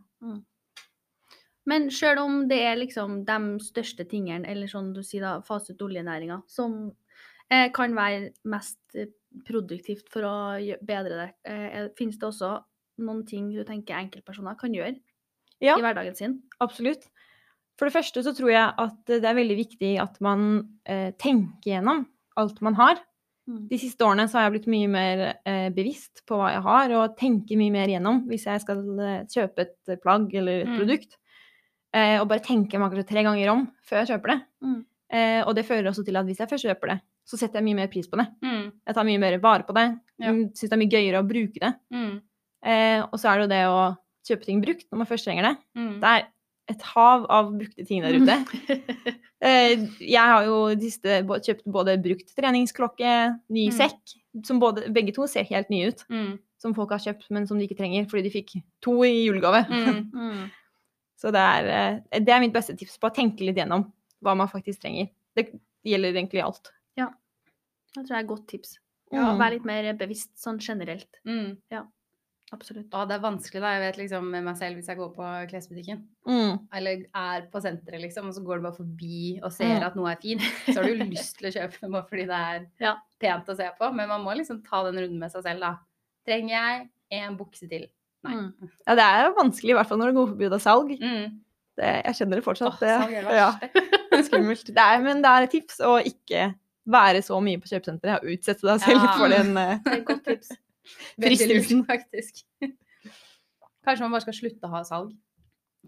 Men 1.69 1.91
sjøl 1.93 2.19
om 2.23 2.39
det 2.49 2.59
er 2.65 2.79
liksom 2.81 3.23
de 3.29 3.39
største 3.61 4.07
tingene, 4.09 4.47
eller 4.49 4.71
sånn 4.71 4.93
du 4.97 5.03
sier 5.05 5.27
da, 5.27 5.35
fase 5.45 5.75
ut 5.77 5.83
oljenæringa, 5.85 6.41
som 6.49 6.79
eh, 7.53 7.69
kan 7.77 7.93
være 7.97 8.31
mest 8.49 8.79
eh, 8.97 9.11
produktivt 9.45 10.09
for 10.13 10.25
å 10.25 10.35
bedre 10.89 11.19
det, 11.21 11.29
eh, 11.51 11.89
finnes 11.99 12.17
det 12.19 12.29
også 12.31 12.55
noen 13.05 13.21
ting 13.29 13.51
du 13.55 13.61
tenker 13.69 13.99
enkeltpersoner 14.01 14.57
kan 14.59 14.73
gjøre 14.75 14.97
Ja. 15.61 15.77
i 15.77 15.83
hverdagen 15.85 16.17
sin? 16.17 16.39
Absolutt. 16.65 17.05
For 17.79 17.87
det 17.87 17.95
første 17.95 18.23
så 18.27 18.33
tror 18.35 18.51
jeg 18.51 18.73
at 18.79 18.97
det 19.07 19.25
er 19.25 19.37
veldig 19.39 19.57
viktig 19.61 19.93
at 20.03 20.17
man 20.25 20.49
eh, 20.87 21.13
tenker 21.21 21.69
gjennom 21.77 22.07
alt 22.39 22.61
man 22.65 22.75
har. 22.75 22.99
Mm. 23.49 23.69
De 23.71 23.79
siste 23.79 24.03
årene 24.05 24.27
så 24.29 24.39
har 24.39 24.49
jeg 24.49 24.57
blitt 24.59 24.71
mye 24.73 24.89
mer 24.91 25.23
eh, 25.47 25.69
bevisst 25.75 26.25
på 26.29 26.37
hva 26.41 26.51
jeg 26.57 26.65
har, 26.67 26.93
og 26.99 27.15
tenker 27.21 27.57
mye 27.61 27.73
mer 27.77 27.89
gjennom 27.93 28.25
hvis 28.29 28.45
jeg 28.49 28.65
skal 28.65 28.83
eh, 29.01 29.23
kjøpe 29.31 29.67
et 29.69 29.95
plagg 30.03 30.35
eller 30.35 30.65
et 30.65 30.69
Mm. 30.73 30.77
produkt. 30.81 31.17
Eh, 31.97 32.19
og 32.21 32.29
bare 32.29 32.45
tenker 32.45 32.79
meg 32.79 32.93
kanskje 32.93 33.09
tre 33.09 33.23
ganger 33.25 33.49
om 33.55 33.67
før 33.89 34.03
jeg 34.03 34.11
kjøper 34.13 34.35
det. 34.35 34.39
Mm. 34.65 34.81
Eh, 35.11 35.41
og 35.47 35.55
det 35.57 35.65
fører 35.67 35.89
også 35.89 36.05
til 36.05 36.17
at 36.21 36.27
hvis 36.29 36.39
jeg 36.43 36.51
først 36.51 36.67
kjøper 36.69 36.93
det, 36.93 36.99
så 37.29 37.37
setter 37.41 37.61
jeg 37.61 37.65
mye 37.69 37.79
mer 37.83 37.89
pris 37.93 38.09
på 38.09 38.17
det. 38.21 38.27
Mm. 38.45 38.65
Jeg 38.89 38.95
tar 38.97 39.05
mye 39.09 39.21
mer 39.23 39.39
vare 39.41 39.65
på 39.69 39.75
det. 39.77 39.87
Ja. 40.21 40.33
Mm, 40.33 40.43
Syns 40.57 40.69
det 40.71 40.77
er 40.77 40.83
mye 40.83 40.93
gøyere 40.93 41.23
å 41.23 41.29
bruke 41.29 41.61
det. 41.63 41.73
Mm. 41.95 42.21
Eh, 42.65 43.01
og 43.07 43.17
så 43.21 43.31
er 43.33 43.39
det 43.39 43.47
jo 43.47 43.53
det 43.55 43.63
å 43.73 43.79
kjøpe 44.29 44.45
ting 44.49 44.61
brukt 44.65 44.87
når 44.91 44.99
man 45.03 45.09
først 45.09 45.29
trenger 45.29 45.49
det. 45.49 45.55
Mm. 45.79 45.95
Det 46.03 46.13
er 46.17 46.27
et 46.69 46.83
hav 46.93 47.25
av 47.33 47.53
brukte 47.57 47.87
ting 47.89 48.05
der 48.05 48.19
ute. 48.21 48.39
Eh, 49.39 49.85
jeg 50.03 50.19
har 50.19 50.43
jo 50.49 50.75
disse, 50.75 51.21
kjøpt 51.23 51.63
både 51.71 51.93
brukt 52.03 52.33
treningsklokke, 52.35 53.11
ny 53.55 53.69
Mm. 53.71 53.77
sekk, 53.77 54.17
som 54.45 54.59
både, 54.59 54.89
begge 54.91 55.15
to 55.15 55.29
ser 55.31 55.45
helt 55.47 55.71
nye 55.71 55.93
ut, 55.93 56.03
Mm. 56.11 56.41
som 56.59 56.75
folk 56.75 56.91
har 56.91 56.99
kjøpt, 56.99 57.29
men 57.31 57.47
som 57.47 57.57
de 57.57 57.69
ikke 57.69 57.77
trenger 57.79 58.09
fordi 58.11 58.25
de 58.27 58.33
fikk 58.35 58.57
to 58.83 58.97
i 59.07 59.29
julegave. 59.29 59.63
Mm. 61.19 61.25
Mm. 61.25 61.25
Så 61.25 61.33
det 61.35 61.41
er, 61.43 61.69
eh, 62.13 62.21
det 62.21 62.29
er 62.35 62.41
mitt 62.41 62.53
beste 62.55 62.77
tips 62.79 62.99
på 62.99 63.09
å 63.11 63.15
tenke 63.15 63.41
litt 63.45 63.57
gjennom 63.59 63.93
hva 64.23 64.37
man 64.37 64.49
faktisk 64.49 64.81
trenger. 64.81 65.09
Det 65.37 65.51
gjelder 65.85 66.15
egentlig 66.15 66.43
alt. 66.45 66.73
Ja. 66.97 67.09
Det 67.95 68.05
tror 68.07 68.15
jeg 68.15 68.19
er 68.19 68.25
et 68.25 68.29
godt 68.33 68.47
tips. 68.49 68.79
Ja. 69.13 69.37
Vær 69.39 69.51
litt 69.51 69.65
mer 69.65 69.93
bevisst 69.95 70.37
sånn 70.39 70.59
generelt. 70.61 71.09
Mm. 71.27 71.59
Absolutt. 72.51 72.89
Og 72.97 73.09
det 73.09 73.17
er 73.19 73.21
vanskelig, 73.21 73.61
da. 73.61 73.75
Jeg 73.77 73.83
vet 73.83 73.99
liksom 74.01 74.31
med 74.33 74.45
meg 74.47 74.57
selv 74.57 74.79
hvis 74.79 74.87
jeg 74.89 74.97
går 74.97 75.11
på 75.15 75.25
klesbutikken. 75.51 75.99
Mm. 76.27 76.55
Eller 76.73 77.03
er 77.15 77.43
på 77.53 77.61
senteret, 77.61 78.01
liksom, 78.01 78.29
og 78.31 78.35
så 78.39 78.41
går 78.47 78.57
du 78.57 78.63
bare 78.63 78.79
forbi 78.79 79.41
og 79.43 79.53
ser 79.53 79.75
Mm. 79.81 79.83
at 79.87 79.97
noe 79.97 80.13
er 80.13 80.17
fint. 80.23 80.41
Så 80.73 80.79
har 80.81 80.85
du 80.89 80.95
lyst 81.05 81.37
til 81.37 81.49
å 81.51 81.53
kjøpe 81.53 81.81
det 81.81 81.91
bare 81.93 82.07
fordi 82.09 82.25
det 82.27 82.39
er 82.39 82.67
Ja. 82.81 82.95
pent 83.21 83.47
å 83.53 83.57
se 83.57 83.69
på. 83.79 83.93
Men 83.95 84.09
man 84.09 84.23
må 84.25 84.35
liksom 84.35 84.63
ta 84.65 84.83
den 84.85 84.95
runden 84.97 85.19
med 85.19 85.31
seg 85.31 85.43
selv, 85.43 85.61
da. 85.61 85.77
Trenger 86.27 86.49
jeg 86.57 86.89
en 87.11 87.37
bukse 87.37 87.69
til? 87.69 87.87
Mm. 88.27 88.49
Ja, 88.87 88.95
det 88.99 89.05
er 89.05 89.29
vanskelig, 89.37 89.71
i 89.71 89.77
hvert 89.79 89.89
fall 89.89 89.99
når 90.01 90.11
det 90.11 90.17
går 90.19 90.31
forbi 90.33 90.49
er 90.51 90.59
salg. 90.61 90.91
Mm. 90.99 91.37
Det, 91.79 91.91
jeg 92.09 92.17
kjenner 92.19 92.41
det 92.41 92.45
fortsatt. 92.45 92.81
Åh, 92.83 93.05
salg 93.05 93.13
er 93.15 93.29
det 93.29 93.37
ja, 93.39 93.51
skummelt. 94.27 94.67
Det 94.75 94.83
er, 94.85 95.05
men 95.05 95.23
det 95.23 95.31
er 95.31 95.47
et 95.47 95.53
tips 95.55 95.79
å 95.87 95.93
ikke 96.03 96.49
være 96.89 97.21
så 97.23 97.39
mye 97.45 97.61
på 97.63 97.69
kjøpesenteret 97.71 98.25
og 98.25 98.33
utsette 98.35 98.67
deg 98.67 98.81
selv 98.83 99.05
Ja. 99.07 99.13
for 99.21 99.29
den 99.31 99.55
godt 100.09 100.25
tips. 100.27 100.51
Fristelsen. 101.23 101.85
faktisk. 101.87 102.43
Kanskje 103.87 104.03
man 104.05 104.13
bare 104.17 104.25
skal 104.27 104.37
slutte 104.37 104.67
å 104.69 104.73
ha 104.75 104.83
salg. 104.89 105.13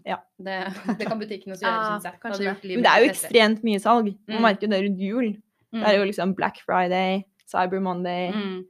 Ja. 0.07 0.17
Det, 0.39 0.55
det 0.97 1.05
kan 1.09 1.19
butikken 1.19 1.51
også 1.53 1.65
gjøre, 1.65 1.79
Ja, 1.81 1.89
syns 1.91 2.07
jeg. 2.07 2.19
kanskje 2.23 2.45
det. 2.45 2.75
Men 2.77 2.85
det 2.85 2.91
er 2.93 3.03
jo 3.03 3.09
ekstremt 3.11 3.65
mye 3.67 3.81
salg. 3.83 4.13
Man 4.29 4.37
Mm. 4.39 4.45
merker 4.47 4.65
jo 4.67 4.71
det 4.71 4.79
rundt 4.85 5.01
jul. 5.03 5.27
Det 5.71 5.83
er 5.87 5.97
jo 5.99 6.05
liksom 6.07 6.33
Black 6.35 6.57
Friday, 6.65 7.23
Cyber 7.51 7.79
Monday, 7.83 8.31
mm. 8.31 8.63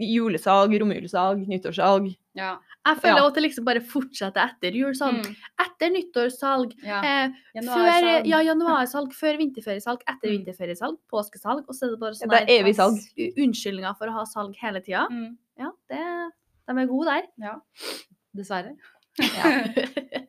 julesalg, 0.00 0.72
romjulesalg, 0.80 1.46
nyttårssalg. 1.48 2.12
Ja. 2.34 2.58
Jeg 2.86 2.96
føler 2.98 3.20
Ja. 3.20 3.26
at 3.28 3.34
det 3.34 3.42
liksom 3.44 3.64
bare 3.64 3.80
fortsetter 3.80 4.42
etter 4.42 4.72
julesalg. 4.74 5.20
Mm. 5.22 5.36
Etter 5.64 5.90
nyttårssalg. 5.94 6.72
ja. 6.82 6.98
Eh, 7.00 7.28
før 7.30 7.62
Januarsalg. 7.62 8.26
ja, 8.26 8.38
januarsalg, 8.42 9.12
før 9.14 9.38
vinterferiesalg, 9.38 10.00
etter 10.08 10.28
Mm. 10.30 10.44
vinterferiesalg, 10.44 10.98
påskesalg. 11.12 11.64
Og 11.68 11.74
så 11.74 11.86
er 11.86 11.90
det 11.94 12.00
bare 12.00 12.14
Ja, 12.14 12.26
sånn 12.26 12.30
det 12.30 12.40
er 12.42 12.62
evig 12.62 12.74
salg. 12.74 12.98
unnskyldninger 13.38 13.96
for 13.96 14.06
å 14.08 14.12
ha 14.12 14.24
salg 14.24 14.56
hele 14.56 14.80
tida. 14.80 15.06
Mm. 15.10 15.36
Ja, 15.58 15.70
det, 15.88 16.32
de 16.68 16.80
er 16.82 16.86
gode 16.86 17.06
der. 17.06 17.22
Ja. 17.38 17.60
Dessverre. 18.36 18.76
Ja. 19.18 20.20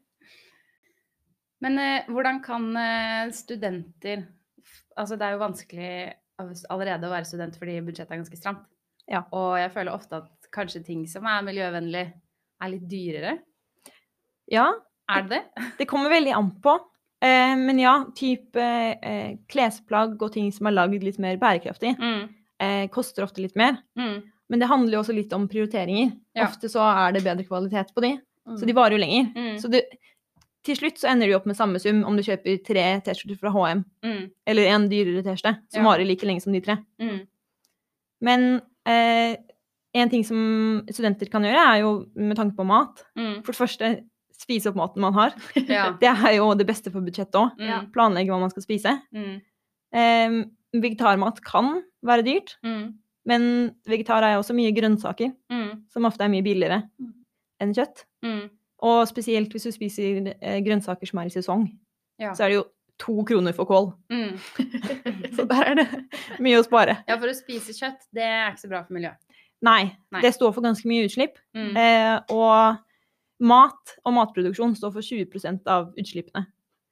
Men 1.62 1.80
eh, 1.80 2.06
hvordan 2.12 2.44
kan 2.44 2.76
eh, 2.78 3.32
studenter 3.32 4.28
Altså, 4.98 5.18
det 5.18 5.26
er 5.28 5.32
jo 5.36 5.40
vanskelig 5.42 6.14
allerede 6.70 7.04
å 7.08 7.12
være 7.12 7.26
student 7.28 7.56
fordi 7.60 7.82
budsjettet 7.84 8.12
er 8.12 8.22
ganske 8.22 8.38
stramt. 8.40 8.62
Ja. 9.12 9.24
Og 9.36 9.58
jeg 9.60 9.72
føler 9.74 9.92
ofte 9.92 10.14
at 10.22 10.30
kanskje 10.56 10.84
ting 10.88 11.04
som 11.12 11.26
er 11.28 11.44
miljøvennlig, 11.46 12.06
er 12.64 12.72
litt 12.72 12.86
dyrere. 12.90 13.38
Ja, 14.52 14.70
Er 15.10 15.26
det 15.28 15.30
det? 15.36 15.42
det 15.80 15.88
kommer 15.90 16.10
veldig 16.14 16.34
an 16.34 16.52
på. 16.64 16.78
Eh, 17.26 17.56
men 17.60 17.80
ja, 17.82 17.98
type 18.18 18.62
eh, 18.62 19.36
klesplagg 19.52 20.16
og 20.22 20.32
ting 20.34 20.52
som 20.54 20.68
er 20.70 20.76
lagd 20.78 21.04
litt 21.04 21.20
mer 21.22 21.38
bærekraftig, 21.42 21.96
Mm. 22.00 22.30
eh, 22.62 22.88
koster 22.94 23.24
ofte 23.26 23.42
litt 23.44 23.56
mer. 23.56 23.78
Mm. 23.98 24.24
Men 24.50 24.60
det 24.62 24.68
handler 24.70 24.98
jo 24.98 25.04
også 25.04 25.16
litt 25.18 25.34
om 25.34 25.48
prioriteringer. 25.50 26.12
Ja. 26.38 26.46
Ofte 26.48 26.70
så 26.70 26.84
er 26.86 27.14
det 27.16 27.24
bedre 27.26 27.46
kvalitet 27.48 27.94
på 27.96 28.02
de, 28.06 28.12
Mm. 28.48 28.58
så 28.60 28.66
de 28.68 28.74
varer 28.78 28.92
jo 28.98 29.02
lenger. 29.02 29.32
Mm. 29.36 29.56
Så 29.62 29.72
du, 29.72 29.80
til 30.66 30.76
slutt 30.78 30.98
så 31.02 31.10
ender 31.12 31.28
du 31.28 31.34
opp 31.38 31.46
med 31.50 31.56
samme 31.58 31.80
sum 31.82 32.04
om 32.06 32.16
du 32.18 32.22
kjøper 32.24 32.60
tre 32.66 32.84
T-skjorter 33.06 33.40
fra 33.40 33.50
H&M 33.54 33.84
Mm. 34.04 34.30
eller 34.48 34.68
en 34.74 34.90
dyrere 34.90 35.24
T-skjorte 35.26 35.56
som 35.74 35.84
Ja. 35.84 35.90
varer 35.90 36.06
like 36.06 36.26
lenge 36.26 36.42
som 36.42 36.54
de 36.54 36.62
tre. 36.62 36.78
Mm. 37.02 37.28
Men 38.22 38.62
eh, 38.86 39.38
en 39.96 40.10
ting 40.12 40.24
som 40.28 40.40
studenter 40.92 41.30
kan 41.32 41.46
gjøre, 41.48 41.62
er 41.72 41.80
jo 41.86 41.92
med 42.20 42.36
tanke 42.38 42.56
på 42.58 42.66
mat. 42.68 43.00
Mm. 43.18 43.38
For 43.46 43.54
det 43.56 43.60
første, 43.62 43.92
spise 44.36 44.68
opp 44.72 44.76
maten 44.80 45.02
man 45.06 45.16
har. 45.16 45.34
Ja. 45.72 45.86
Det 46.02 46.10
er 46.12 46.36
jo 46.38 46.50
det 46.60 46.68
beste 46.68 46.92
for 46.92 47.02
budsjettet 47.06 47.38
òg. 47.40 47.56
Mm. 47.62 47.88
Planlegge 47.96 48.34
hva 48.34 48.42
man 48.44 48.52
skal 48.52 48.66
spise. 48.66 48.92
Mm. 49.16 49.38
Eh, 49.96 50.38
vegetarmat 50.76 51.40
kan 51.48 51.78
være 52.06 52.26
dyrt, 52.28 52.58
Mm. 52.64 52.94
men 53.26 53.46
vegetar 53.88 54.22
er 54.28 54.36
jo 54.36 54.44
også 54.44 54.54
mye 54.58 54.74
grønnsaker, 54.76 55.32
Mm. 55.50 55.86
som 55.90 56.06
ofte 56.06 56.22
er 56.28 56.30
mye 56.34 56.44
billigere 56.44 56.84
enn 57.62 57.74
kjøtt. 57.74 58.04
Mm. 58.24 58.50
Og 58.84 59.08
spesielt 59.08 59.50
hvis 59.56 59.64
du 59.64 59.72
spiser 59.72 60.36
eh, 60.42 60.60
grønnsaker 60.62 61.08
som 61.08 61.20
er 61.24 61.26
i 61.32 61.34
sesong, 61.34 61.70
Ja. 62.20 62.34
så 62.36 62.44
er 62.46 62.50
det 62.50 62.56
jo 62.60 62.66
to 63.00 63.24
kroner 63.28 63.54
for 63.56 63.66
kål. 63.66 63.94
Mm. 64.12 64.38
Så 65.36 65.44
der 65.48 65.64
er 65.72 65.76
det 65.76 65.88
mye 66.40 66.60
å 66.62 66.64
spare. 66.64 66.98
Ja, 67.08 67.18
for 67.20 67.28
å 67.28 67.36
spise 67.36 67.74
kjøtt, 67.76 68.06
det 68.16 68.24
er 68.24 68.52
ikke 68.54 68.62
så 68.62 68.70
bra 68.72 68.84
for 68.86 68.94
miljøet. 68.96 69.18
Nei, 69.66 69.84
Nei. 70.14 70.22
det 70.24 70.34
står 70.36 70.54
for 70.56 70.66
ganske 70.66 70.88
mye 70.90 71.06
utslipp. 71.08 71.40
Mm. 71.58 71.72
Eh, 71.80 72.18
og 72.36 72.82
mat 73.46 73.96
og 74.06 74.14
matproduksjon 74.16 74.76
står 74.78 74.94
for 74.96 75.06
20% 75.06 75.72
av 75.72 75.90
utslippene. 76.00 76.46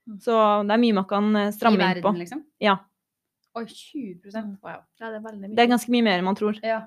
Mm. 0.09 0.17
Så 0.23 0.37
det 0.67 0.75
er 0.75 0.81
mye 0.81 0.97
man 0.97 1.07
kan 1.07 1.29
eh, 1.35 1.45
inn 1.51 1.55
stramme 1.55 1.79
inn 1.79 1.85
verden, 1.85 2.05
på. 2.07 2.15
liksom? 2.23 2.41
Ja. 2.63 2.77
Oi, 3.53 3.67
20% 3.69 4.57
Wow. 4.65 4.81
Ja, 4.99 5.11
det 5.13 5.19
er 5.19 5.37
mye. 5.37 5.53
Det 5.53 5.63
er 5.63 5.69
ganske 5.71 5.93
mye 5.93 6.05
mer 6.07 6.17
enn 6.19 6.25
man 6.27 6.39
tror. 6.39 6.57
Ja. 6.65 6.81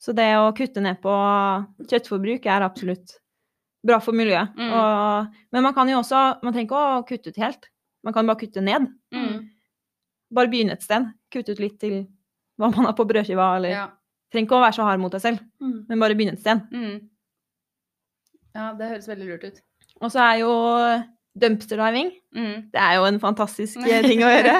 Så 0.00 0.14
det 0.16 0.30
å 0.40 0.48
kutte 0.56 0.82
ned 0.84 0.98
på 1.04 1.12
kjøttforbruk 1.90 2.48
er 2.50 2.64
absolutt 2.66 3.18
bra 3.84 4.00
for 4.00 4.16
miljøet. 4.16 4.56
Mm. 4.56 4.72
Og, 4.72 5.36
men 5.52 5.66
man 5.66 5.74
kan 5.76 5.88
jo 5.92 5.98
også 6.00 6.20
Man 6.42 6.54
trenger 6.54 6.70
ikke 6.70 6.80
å 6.80 7.04
kutte 7.08 7.32
ut 7.34 7.40
helt. 7.42 7.68
Man 8.04 8.16
kan 8.16 8.28
bare 8.28 8.40
kutte 8.40 8.64
ned. 8.64 8.88
Mm. 9.14 9.44
Bare 10.34 10.50
begynne 10.52 10.76
et 10.76 10.84
sted. 10.84 11.06
Kutte 11.32 11.52
ut 11.52 11.60
litt 11.62 11.76
til 11.80 11.98
hva 12.60 12.70
man 12.72 12.88
har 12.88 12.96
på 12.96 13.06
brødskiva, 13.08 13.52
eller 13.58 13.74
Ja. 13.74 13.84
Trenger 14.34 14.48
ikke 14.48 14.56
å 14.58 14.64
være 14.64 14.74
så 14.76 14.86
hard 14.88 14.98
mot 15.00 15.12
deg 15.14 15.22
selv, 15.22 15.38
Mm. 15.62 15.76
men 15.88 16.00
bare 16.02 16.16
begynne 16.18 16.34
et 16.34 16.42
sted. 16.42 16.64
Mm. 16.74 16.96
ja, 18.54 18.72
det 18.78 18.88
høres 18.90 19.08
veldig 19.10 19.28
lurt 19.28 19.44
ut. 19.48 19.60
Og 20.02 20.10
så 20.12 20.20
er 20.24 20.40
jo 20.42 20.50
dumpster 21.38 21.78
diving 21.80 22.10
Mm. 22.34 22.70
Det 22.74 22.80
er 22.82 22.96
jo 22.98 23.04
en 23.06 23.20
fantastisk 23.22 23.78
ting 24.10 24.22
å 24.26 24.30
gjøre. 24.32 24.54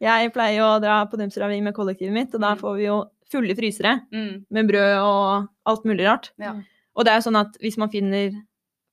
Jeg 0.00 0.30
pleier 0.32 0.60
jo 0.60 0.66
å 0.76 0.80
dra 0.82 1.00
på 1.10 1.18
dumpster 1.18 1.42
diving 1.42 1.64
med 1.66 1.74
kollektivet 1.74 2.14
mitt, 2.14 2.34
og 2.34 2.40
da 2.44 2.52
Mm. 2.54 2.60
får 2.60 2.76
vi 2.78 2.84
jo 2.86 2.98
fulle 3.32 3.54
frysere 3.58 3.96
mm. 4.12 4.44
med 4.50 4.68
brød 4.70 4.94
og 5.02 5.48
alt 5.66 5.84
mulig 5.84 6.06
rart. 6.06 6.30
Ja. 6.38 6.54
Og 6.96 7.04
det 7.04 7.12
er 7.12 7.18
jo 7.18 7.26
sånn 7.30 7.40
at 7.40 7.58
hvis 7.60 7.76
man 7.78 7.90
finner 7.90 8.30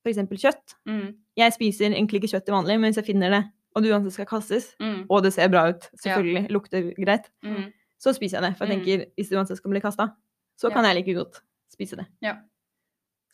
f.eks. 0.06 0.18
kjøtt 0.42 0.76
Mm. 0.88 1.14
Jeg 1.38 1.54
spiser 1.54 1.92
egentlig 1.94 2.22
ikke 2.24 2.32
kjøtt 2.34 2.46
til 2.46 2.54
vanlig, 2.56 2.80
men 2.80 2.90
hvis 2.92 2.98
jeg 3.04 3.06
finner 3.14 3.30
det, 3.30 3.44
og 3.76 3.84
det 3.84 3.92
uansett 3.92 4.14
skal 4.14 4.26
kastes, 4.26 4.74
og 5.10 5.24
det 5.24 5.34
ser 5.34 5.50
bra 5.50 5.70
ut, 5.70 5.90
selvfølgelig, 6.00 6.50
lukter 6.50 6.94
greit. 6.96 7.30
Så 8.06 8.14
spiser 8.14 8.38
jeg 8.40 8.46
det. 8.46 8.58
For 8.60 8.66
jeg 8.68 8.78
Mm. 8.78 8.84
tenker 8.86 9.06
hvis 9.18 9.30
det 9.32 9.38
uansett 9.40 9.58
skal 9.58 9.72
bli 9.74 9.82
kasta, 9.82 10.12
så 10.60 10.70
Ja. 10.70 10.74
kan 10.76 10.86
jeg 10.86 10.96
like 11.02 11.16
godt 11.18 11.42
spise 11.74 11.98
det. 11.98 12.06
Ja. 12.22 12.36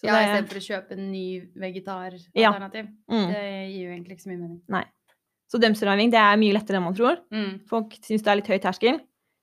Så 0.02 0.08
Ja, 0.08 0.16
istedenfor 0.24 0.58
å 0.58 0.66
kjøpe 0.66 0.92
en 0.98 1.12
ny 1.12 1.26
Ja. 1.36 1.42
vegetaralternativ. 1.62 2.88
mm. 3.10 3.28
Det 3.28 3.44
gir 3.70 3.84
jo 3.86 3.92
egentlig 3.94 4.12
ikke 4.18 4.24
så 4.26 4.32
mye 4.32 4.40
mening. 4.40 4.62
Så 5.52 5.60
dumpsterdiving 5.60 6.10
det 6.12 6.18
er 6.18 6.38
mye 6.38 6.54
lettere 6.56 6.78
enn 6.78 6.84
man 6.84 6.96
tror. 6.96 7.18
Mm. 7.32 7.68
Folk 7.68 7.92
syns 8.02 8.24
det 8.24 8.28
er 8.32 8.36
litt 8.40 8.48
høy 8.48 8.60
terskel. 8.60 9.00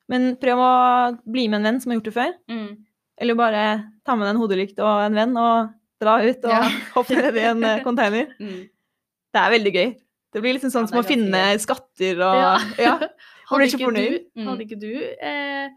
Men 0.09 0.37
prøv 0.37 0.57
å 0.57 1.21
bli 1.31 1.49
med 1.49 1.59
en 1.61 1.65
venn 1.75 1.81
som 1.81 1.93
har 1.93 2.01
gjort 2.01 2.05
det 2.05 2.15
før. 2.15 2.33
Mm. 2.49 2.79
Eller 3.21 3.35
bare 3.35 3.93
ta 4.07 4.17
med 4.17 4.25
deg 4.27 4.35
en 4.35 4.41
hodelykt 4.41 4.79
og 4.79 5.05
en 5.05 5.15
venn 5.15 5.37
og 5.37 5.71
dra 6.01 6.17
ut 6.25 6.45
og 6.45 6.51
Ja. 6.51 6.63
hoppe 6.97 7.11
ned 7.15 7.37
i 7.37 7.41
en 7.45 7.63
eh, 7.63 7.83
container. 7.85 8.27
Mm. 8.41 8.69
Det 9.35 9.37
er 9.43 9.51
veldig 9.53 9.73
gøy. 9.75 10.01
Det 10.33 10.43
blir 10.43 10.55
liksom 10.55 10.71
sånn 10.73 10.87
Ja, 10.89 10.93
som 10.93 10.99
å 10.99 11.05
finne 11.07 11.31
gøy. 11.31 11.61
skatter 11.61 12.23
og 12.25 12.79
Ja. 12.79 12.99
ja. 13.51 13.57
Hadde 13.57 13.67
ikke, 13.71 13.85
fornøyd. 13.85 14.17
du, 14.19 14.41
Mm. 14.41 14.47
hadde 14.49 14.65
ikke 14.67 14.81
du 14.81 14.91
eh, 15.25 15.69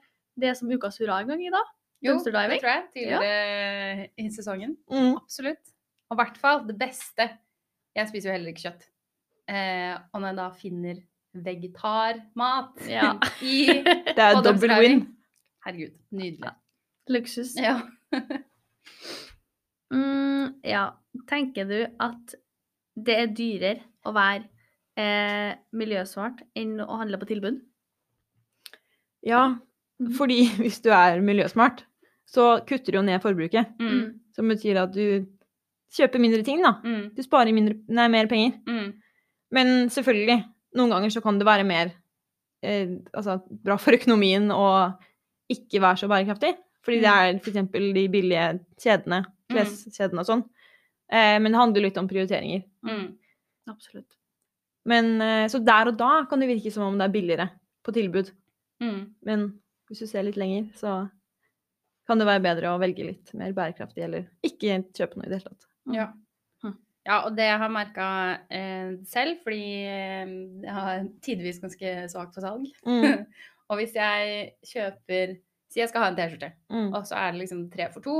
det 0.41 0.57
som 0.57 0.71
ukas 0.71 0.97
hurra 0.99 1.21
en 1.21 1.27
gang 1.31 1.43
i 1.45 1.51
dag? 1.53 1.69
Jo, 2.03 2.15
det 2.17 2.33
tror 2.33 2.49
jeg. 2.49 2.83
Tidligere 2.95 4.07
i 4.17 4.29
sesongen. 4.33 4.75
Mm. 4.89 5.15
Absolutt. 5.21 5.71
Og 6.09 6.15
i 6.17 6.19
hvert 6.23 6.37
fall 6.41 6.63
det 6.67 6.77
beste 6.79 7.29
Jeg 7.95 8.07
spiser 8.09 8.29
jo 8.29 8.33
heller 8.33 8.51
ikke 8.53 8.63
kjøtt. 8.69 8.87
Eh, 9.51 9.95
og 10.13 10.21
når 10.21 10.27
jeg 10.31 10.37
da 10.37 10.49
finner 10.55 11.01
vegetarmat 11.33 12.87
Ja. 12.89 13.13
i 13.41 13.67
Det 14.15 14.19
er 14.19 14.41
dobbel 14.43 14.71
win. 14.79 15.03
Herregud. 15.65 15.93
Nydelig. 16.11 16.53
Luksus. 17.09 17.55
Ja. 17.59 17.79
Mm, 19.91 20.53
ja. 20.63 20.85
Tenker 21.27 21.65
du 21.67 21.79
at 21.99 22.35
det 22.95 23.15
er 23.19 23.31
dyrere 23.35 23.81
å 24.07 24.13
være 24.15 24.45
eh, 24.97 25.55
miljøsmart 25.73 26.41
enn 26.57 26.77
å 26.83 26.97
handle 26.99 27.17
på 27.21 27.27
tilbud? 27.29 27.61
Ja, 29.25 29.57
Mhm. 30.01 30.13
fordi 30.17 30.39
hvis 30.63 30.81
du 30.81 30.89
er 30.89 31.21
miljøsmart, 31.21 31.83
så 32.25 32.65
kutter 32.65 32.91
du 32.91 32.97
jo 32.97 33.03
ned 33.05 33.21
forbruket. 33.21 33.75
Mm. 33.79 34.19
Som 34.33 34.47
betyr 34.49 34.79
at 34.81 34.93
du 34.95 35.27
kjøper 35.93 36.19
mindre 36.23 36.43
ting, 36.47 36.61
da. 36.63 36.77
Mm. 36.83 37.13
Du 37.15 37.21
sparer 37.21 37.53
mindre, 37.53 37.75
nei, 37.91 38.07
mer 38.07 38.27
penger. 38.31 38.55
Mm. 38.65 38.93
Men 39.51 39.89
selvfølgelig, 39.91 40.39
noen 40.79 40.89
ganger 40.93 41.11
så 41.11 41.21
kan 41.21 41.37
det 41.37 41.45
være 41.45 41.65
mer 41.67 41.91
eh, 42.63 42.87
altså, 43.13 43.41
bra 43.51 43.75
for 43.77 43.91
økonomien 43.97 44.47
å 44.55 44.95
ikke 45.51 45.81
være 45.83 45.99
så 45.99 46.07
bærekraftig. 46.07 46.53
Fordi 46.85 47.01
det 47.03 47.11
er 47.11 47.35
f.eks. 47.37 47.59
de 47.93 48.07
billige 48.09 48.45
kjedene, 48.81 49.19
kleskjedene 49.51 50.23
og 50.23 50.25
sånn. 50.29 50.43
Eh, 51.11 51.35
men 51.43 51.51
det 51.51 51.59
handler 51.59 51.83
litt 51.85 51.99
om 51.99 52.07
prioriteringer. 52.09 52.63
Mm. 52.87 53.09
Absolutt. 53.69 54.07
Men, 54.89 55.21
eh, 55.21 55.47
så 55.51 55.61
der 55.63 55.91
og 55.91 55.97
da 55.99 56.25
kan 56.29 56.41
det 56.41 56.49
virke 56.49 56.71
som 56.73 56.87
om 56.87 56.97
det 56.97 57.05
er 57.07 57.13
billigere 57.13 57.49
på 57.85 57.93
tilbud. 57.95 58.31
Mm. 58.81 59.01
Men 59.27 59.43
hvis 59.89 60.01
du 60.01 60.07
ser 60.09 60.25
litt 60.25 60.39
lenger, 60.39 60.69
så 60.77 60.95
kan 62.09 62.19
det 62.19 62.27
være 62.27 62.43
bedre 62.43 62.71
å 62.73 62.79
velge 62.81 63.05
litt 63.05 63.33
mer 63.37 63.53
bærekraftig, 63.55 64.03
eller 64.07 64.25
ikke 64.45 64.81
kjøpe 64.97 65.19
noe 65.19 65.27
i 65.27 65.31
det 65.31 65.39
hele 65.39 65.51
tatt. 65.51 65.67
Ja. 65.93 66.07
Hm. 66.63 66.73
ja, 67.07 67.19
og 67.25 67.35
det 67.37 67.45
jeg 67.47 67.59
har 67.61 67.71
merka 67.73 68.07
eh, 68.49 68.91
selv, 69.09 69.39
fordi 69.45 69.61
eh, 69.85 70.33
jeg 70.65 70.75
har 70.75 71.05
tidvis 71.25 71.61
ganske 71.61 71.93
svakt 72.11 72.35
for 72.35 72.45
salg. 72.45 72.67
Mm. 72.87 73.25
og 73.69 73.79
hvis 73.81 73.95
jeg 73.97 74.51
kjøper 74.73 75.39
Si 75.71 75.79
jeg 75.79 75.87
skal 75.87 76.03
ha 76.03 76.07
en 76.11 76.17
T-skjorte, 76.17 76.49
Mm. 76.67 76.89
og 76.91 77.05
så 77.07 77.15
er 77.15 77.29
det 77.31 77.39
liksom 77.45 77.59
tre 77.71 77.85
for 77.93 78.03
to. 78.03 78.15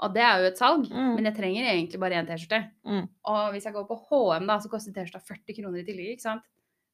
Og 0.00 0.12
det 0.14 0.22
er 0.22 0.38
jo 0.38 0.46
et 0.52 0.58
salg, 0.58 0.88
Mm. 0.90 1.14
men 1.16 1.24
jeg 1.24 1.34
trenger 1.34 1.64
egentlig 1.72 1.98
bare 2.00 2.14
én 2.20 2.26
T-skjorte. 2.28 2.70
Mm. 2.86 3.08
Og 3.26 3.52
hvis 3.52 3.64
jeg 3.64 3.72
går 3.74 3.86
på 3.88 3.96
HM, 4.08 4.46
da, 4.46 4.58
så 4.58 4.68
koster 4.70 4.92
T-skjorta 4.92 5.20
40 5.26 5.54
kroner 5.58 5.78
i 5.80 5.84
tillegg. 5.84 6.12
ikke 6.14 6.22
sant? 6.22 6.42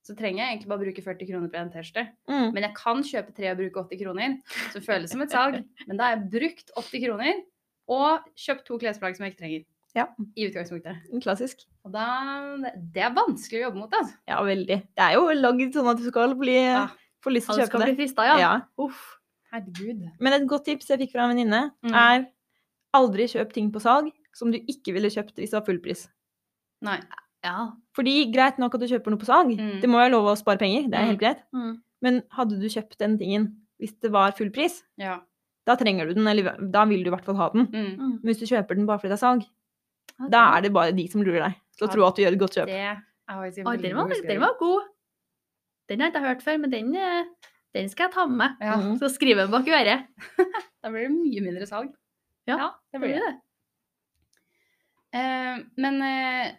Så 0.04 0.14
trenger 0.16 0.44
jeg 0.44 0.48
egentlig 0.58 0.68
bare 0.68 0.84
bruke 0.84 1.02
40 1.04 1.26
kroner 1.30 1.48
på 1.48 1.56
en 1.60 1.70
T-skjorte. 1.70 2.08
Mm. 2.28 2.52
Men 2.54 2.62
jeg 2.62 2.74
kan 2.74 2.96
kjøpe 3.02 3.34
tre 3.34 3.50
og 3.50 3.56
bruke 3.58 3.84
80 3.88 4.00
kroner, 4.04 4.38
så 4.70 4.72
det 4.74 4.84
føles 4.86 5.10
som 5.10 5.22
et 5.22 5.30
salg. 5.30 5.64
Men 5.88 5.96
da 5.96 6.04
har 6.04 6.16
jeg 6.16 6.30
brukt 6.30 6.70
80 6.76 7.04
kroner 7.06 7.34
og 7.88 8.20
kjøpt 8.36 8.64
to 8.64 8.78
klesplagg 8.78 9.16
som 9.16 9.24
jeg 9.26 9.32
ikke 9.34 9.40
trenger. 9.44 9.64
Ja. 9.94 10.06
I 10.36 10.48
utgangspunktet. 10.50 10.96
Klassisk. 11.22 11.66
Og 11.84 11.92
da 11.92 12.56
Det 12.76 13.02
er 13.04 13.12
vanskelig 13.14 13.60
å 13.60 13.66
jobbe 13.68 13.78
mot, 13.78 13.92
altså. 13.92 14.16
Ja, 14.26 14.40
veldig. 14.42 14.78
Det 14.96 15.04
er 15.04 15.12
jo 15.14 15.28
lagd 15.38 15.72
sånn 15.76 15.90
at 15.92 15.98
du 15.98 16.08
skal 16.10 16.34
bli, 16.34 16.56
Ja. 16.64 16.88
få 17.22 17.30
lyst 17.30 17.46
til 17.46 17.54
å 17.54 17.68
kjøpe 17.68 17.78
bli 17.84 17.92
det. 17.92 17.96
frista, 18.00 18.24
ja. 18.26 18.36
Ja. 18.38 18.60
Uff. 18.78 19.18
Herregud. 19.52 20.10
Men 20.18 20.32
et 20.32 20.48
godt 20.48 20.64
tips 20.64 20.88
jeg 20.88 20.98
fikk 20.98 21.12
fra 21.12 21.28
en 21.28 21.36
venninne, 21.36 21.70
Mm. 21.84 21.94
er 21.94 22.26
aldri 22.94 23.26
kjøp 23.30 23.52
ting 23.52 23.70
på 23.74 23.82
salg 23.82 24.12
som 24.34 24.50
du 24.50 24.58
ikke 24.58 24.94
ville 24.96 25.10
kjøpt 25.12 25.36
hvis 25.38 25.50
det 25.52 25.58
var 25.60 25.66
full 25.66 25.78
pris. 25.84 26.06
Nei. 26.84 26.98
Ja. 27.44 27.70
Fordi 27.96 28.32
greit 28.32 28.58
nok 28.58 28.74
at 28.74 28.80
du 28.80 28.86
kjøper 28.88 29.12
noe 29.12 29.20
på 29.20 29.28
salg, 29.28 29.52
Mm. 29.58 29.80
det 29.82 29.88
må 29.90 30.00
jo 30.04 30.14
love 30.16 30.32
å 30.32 30.38
spare 30.40 30.58
penger, 30.58 30.88
det 30.88 30.94
er 30.98 31.04
Mm. 31.04 31.10
helt 31.12 31.20
greit. 31.20 31.42
Mm. 31.54 31.82
Men 32.02 32.22
hadde 32.32 32.58
du 32.60 32.66
kjøpt 32.68 32.96
den 32.98 33.18
tingen 33.18 33.56
hvis 33.80 33.92
det 34.00 34.10
var 34.10 34.32
full 34.32 34.50
pris, 34.50 34.82
Ja. 34.96 35.20
da 35.66 35.76
trenger 35.76 36.06
du 36.08 36.14
den, 36.14 36.26
eller 36.26 36.56
da 36.70 36.84
vil 36.84 37.02
du 37.04 37.10
i 37.10 37.14
hvert 37.14 37.24
fall 37.24 37.36
ha 37.36 37.50
den. 37.50 37.66
Mm. 37.66 37.96
Mm. 37.98 38.20
Men 38.22 38.22
hvis 38.24 38.38
du 38.40 38.46
kjøper 38.46 38.74
den 38.76 38.86
bare 38.86 38.98
fordi 38.98 39.10
det 39.12 39.18
er 39.22 39.26
salg, 39.26 39.42
okay. 40.20 40.30
da 40.30 40.56
er 40.56 40.62
det 40.62 40.72
bare 40.72 40.92
de 40.96 41.06
som 41.08 41.22
lurer 41.22 41.40
deg 41.48 41.54
til 41.76 41.88
å 41.88 41.92
tro 41.92 42.06
at 42.06 42.16
du 42.16 42.22
gjør 42.22 42.32
et 42.32 42.38
godt 42.38 42.54
kjøp. 42.56 42.66
Det 42.66 42.74
er 42.74 43.02
veldig 43.28 43.54
den 43.82 43.96
var, 43.96 44.08
den 44.08 44.40
var 44.40 44.56
god. 44.58 44.82
Den 45.88 46.00
har 46.00 46.10
jeg 46.10 46.14
ikke 46.14 46.28
hørt 46.28 46.42
før, 46.42 46.60
men 46.60 46.70
den, 46.70 46.94
eh, 46.96 47.24
den 47.74 47.88
skal 47.88 48.06
jeg 48.08 48.14
ta 48.14 48.26
med 48.26 48.38
meg. 48.38 48.56
Ja. 48.60 48.76
Så 48.96 49.10
skriver 49.12 49.44
jeg 49.44 49.50
bak 49.50 49.66
øret. 49.66 50.06
Da 50.82 50.90
blir 50.90 51.08
det 51.08 51.12
mye 51.12 51.40
mindre 51.42 51.66
salg. 51.66 51.92
Ja, 52.46 52.74
det 52.92 53.00
blir 53.00 53.20
det. 53.22 53.32
Eh, 55.14 55.58
men 55.80 56.02
eh, 56.02 56.54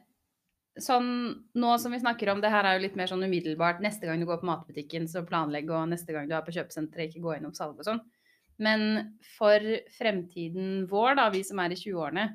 sånn 0.80 1.10
nå 1.56 1.74
som 1.80 1.94
vi 1.96 2.00
snakker 2.02 2.32
om, 2.32 2.42
det 2.44 2.52
her 2.52 2.68
er 2.68 2.78
jo 2.78 2.86
litt 2.86 2.96
mer 3.00 3.10
sånn 3.12 3.24
umiddelbart. 3.26 3.82
Neste 3.84 4.08
gang 4.08 4.20
du 4.22 4.28
går 4.30 4.42
på 4.42 4.50
matbutikken, 4.50 5.08
så 5.12 5.26
planlegg, 5.28 5.70
og 5.72 5.90
neste 5.92 6.16
gang 6.16 6.30
du 6.30 6.36
er 6.36 6.46
på 6.46 6.56
kjøpesenteret, 6.56 7.12
ikke 7.12 7.24
gå 7.26 7.36
innom 7.38 7.54
salg 7.56 7.80
og 7.80 7.88
sånn. 7.88 8.02
Men 8.58 9.16
for 9.36 9.60
fremtiden 9.98 10.86
vår, 10.88 11.18
da, 11.20 11.30
vi 11.34 11.44
som 11.44 11.60
er 11.60 11.76
i 11.76 11.80
20-årene, 11.80 12.26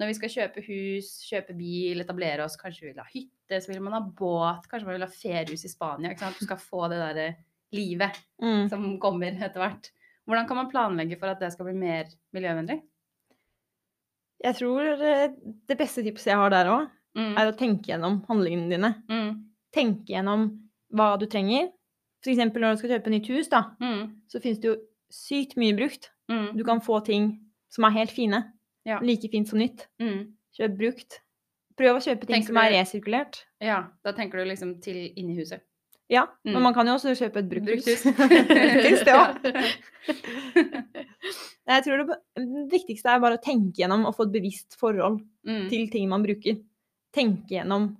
når 0.00 0.08
vi 0.10 0.16
skal 0.18 0.32
kjøpe 0.34 0.64
hus, 0.66 1.08
kjøpe 1.28 1.54
bil, 1.56 2.00
etablere 2.04 2.44
oss, 2.44 2.58
kanskje 2.60 2.84
vi 2.86 2.90
vil 2.92 3.00
ha 3.00 3.08
hytte, 3.12 3.60
så 3.60 3.72
vil 3.72 3.80
man 3.84 3.96
ha 3.96 4.02
båt, 4.04 4.68
kanskje 4.68 4.88
man 4.88 4.96
vil 4.98 5.06
ha 5.06 5.10
feriehus 5.12 5.64
i 5.68 5.72
Spania, 5.72 6.12
ikke 6.12 6.24
sant? 6.26 6.40
Du 6.40 6.44
skal 6.48 6.60
få 6.60 6.86
det 6.92 7.00
derre 7.00 7.26
livet 7.72 8.18
Mm. 8.42 8.68
som 8.68 8.98
kommer 9.00 9.32
etter 9.32 9.60
hvert. 9.62 9.90
Hvordan 10.28 10.48
kan 10.48 10.56
man 10.56 10.70
planlegge 10.70 11.18
for 11.18 11.28
at 11.32 11.40
det 11.40 11.52
skal 11.52 11.66
bli 11.70 11.74
mer 11.74 12.04
miljøvennlig? 12.34 12.82
Jeg 14.42 14.54
tror 14.58 14.80
eh, 15.02 15.28
det 15.68 15.78
beste 15.78 16.02
tipset 16.02 16.26
jeg 16.32 16.36
har 16.36 16.50
der 16.50 16.66
òg, 16.72 16.88
Mm. 17.14 17.34
er 17.36 17.50
å 17.52 17.52
tenke 17.58 17.90
gjennom 17.92 18.22
handlingene 18.26 18.70
dine. 18.70 18.94
Mm. 19.10 19.44
Tenke 19.74 20.06
gjennom 20.14 20.46
hva 20.94 21.18
du 21.20 21.26
trenger. 21.26 21.68
For 22.24 22.30
eksempel 22.32 22.62
når 22.62 22.72
du 22.72 22.78
skal 22.80 22.90
kjøpe 22.94 23.10
nytt 23.12 23.26
hus, 23.28 23.48
da, 23.48 23.60
Mm. 23.80 24.14
så 24.28 24.40
finnes 24.40 24.58
det 24.60 24.68
jo 24.70 24.76
sykt 25.10 25.56
mye 25.60 25.76
brukt. 25.76 26.08
Mm. 26.30 26.56
Du 26.56 26.64
kan 26.64 26.80
få 26.80 27.04
ting 27.04 27.38
som 27.68 27.84
er 27.84 27.90
helt 27.90 28.10
fine. 28.10 28.42
Ja. 28.86 28.98
Like 29.00 29.28
fint 29.30 29.46
som 29.48 29.58
nytt. 29.58 29.86
Mm. 30.00 30.32
Kjøp 30.58 30.76
brukt. 30.78 31.20
Prøv 31.76 31.96
å 31.96 32.00
kjøpe 32.00 32.26
ting 32.26 32.36
Tenker 32.40 32.46
som 32.46 32.56
er 32.56 32.70
du- 32.70 32.76
resirkulert. 32.76 33.44
Ja, 33.60 33.84
da 34.04 34.12
tenker 34.12 34.38
du 34.38 34.44
liksom 34.48 34.80
til 34.82 35.12
inni 35.14 35.36
huset. 35.36 35.60
Ja, 36.08 36.24
Mm. 36.46 36.52
men 36.54 36.62
man 36.62 36.74
kan 36.74 36.86
jo 36.86 36.94
også 36.94 37.12
kjøpe 37.14 37.36
et 37.38 37.48
brukt 37.48 37.66
hus. 37.68 37.84
Brukthus. 37.84 38.02
Finnes 38.02 39.04
det 39.04 39.14
òg. 39.14 39.36
Jeg 41.68 41.84
tror 41.84 42.00
det, 42.06 42.16
det 42.36 42.70
viktigste 42.72 43.06
er 43.12 43.20
bare 43.22 43.36
å 43.38 43.42
tenke 43.42 43.78
gjennom 43.78 44.06
og 44.08 44.16
få 44.16 44.24
et 44.26 44.32
bevisst 44.34 44.76
forhold 44.80 45.20
Mm. 45.46 45.68
til 45.70 45.88
ting 45.90 46.08
man 46.08 46.22
bruker. 46.22 46.60
Tenke 47.12 47.48
gjennom 47.50 47.96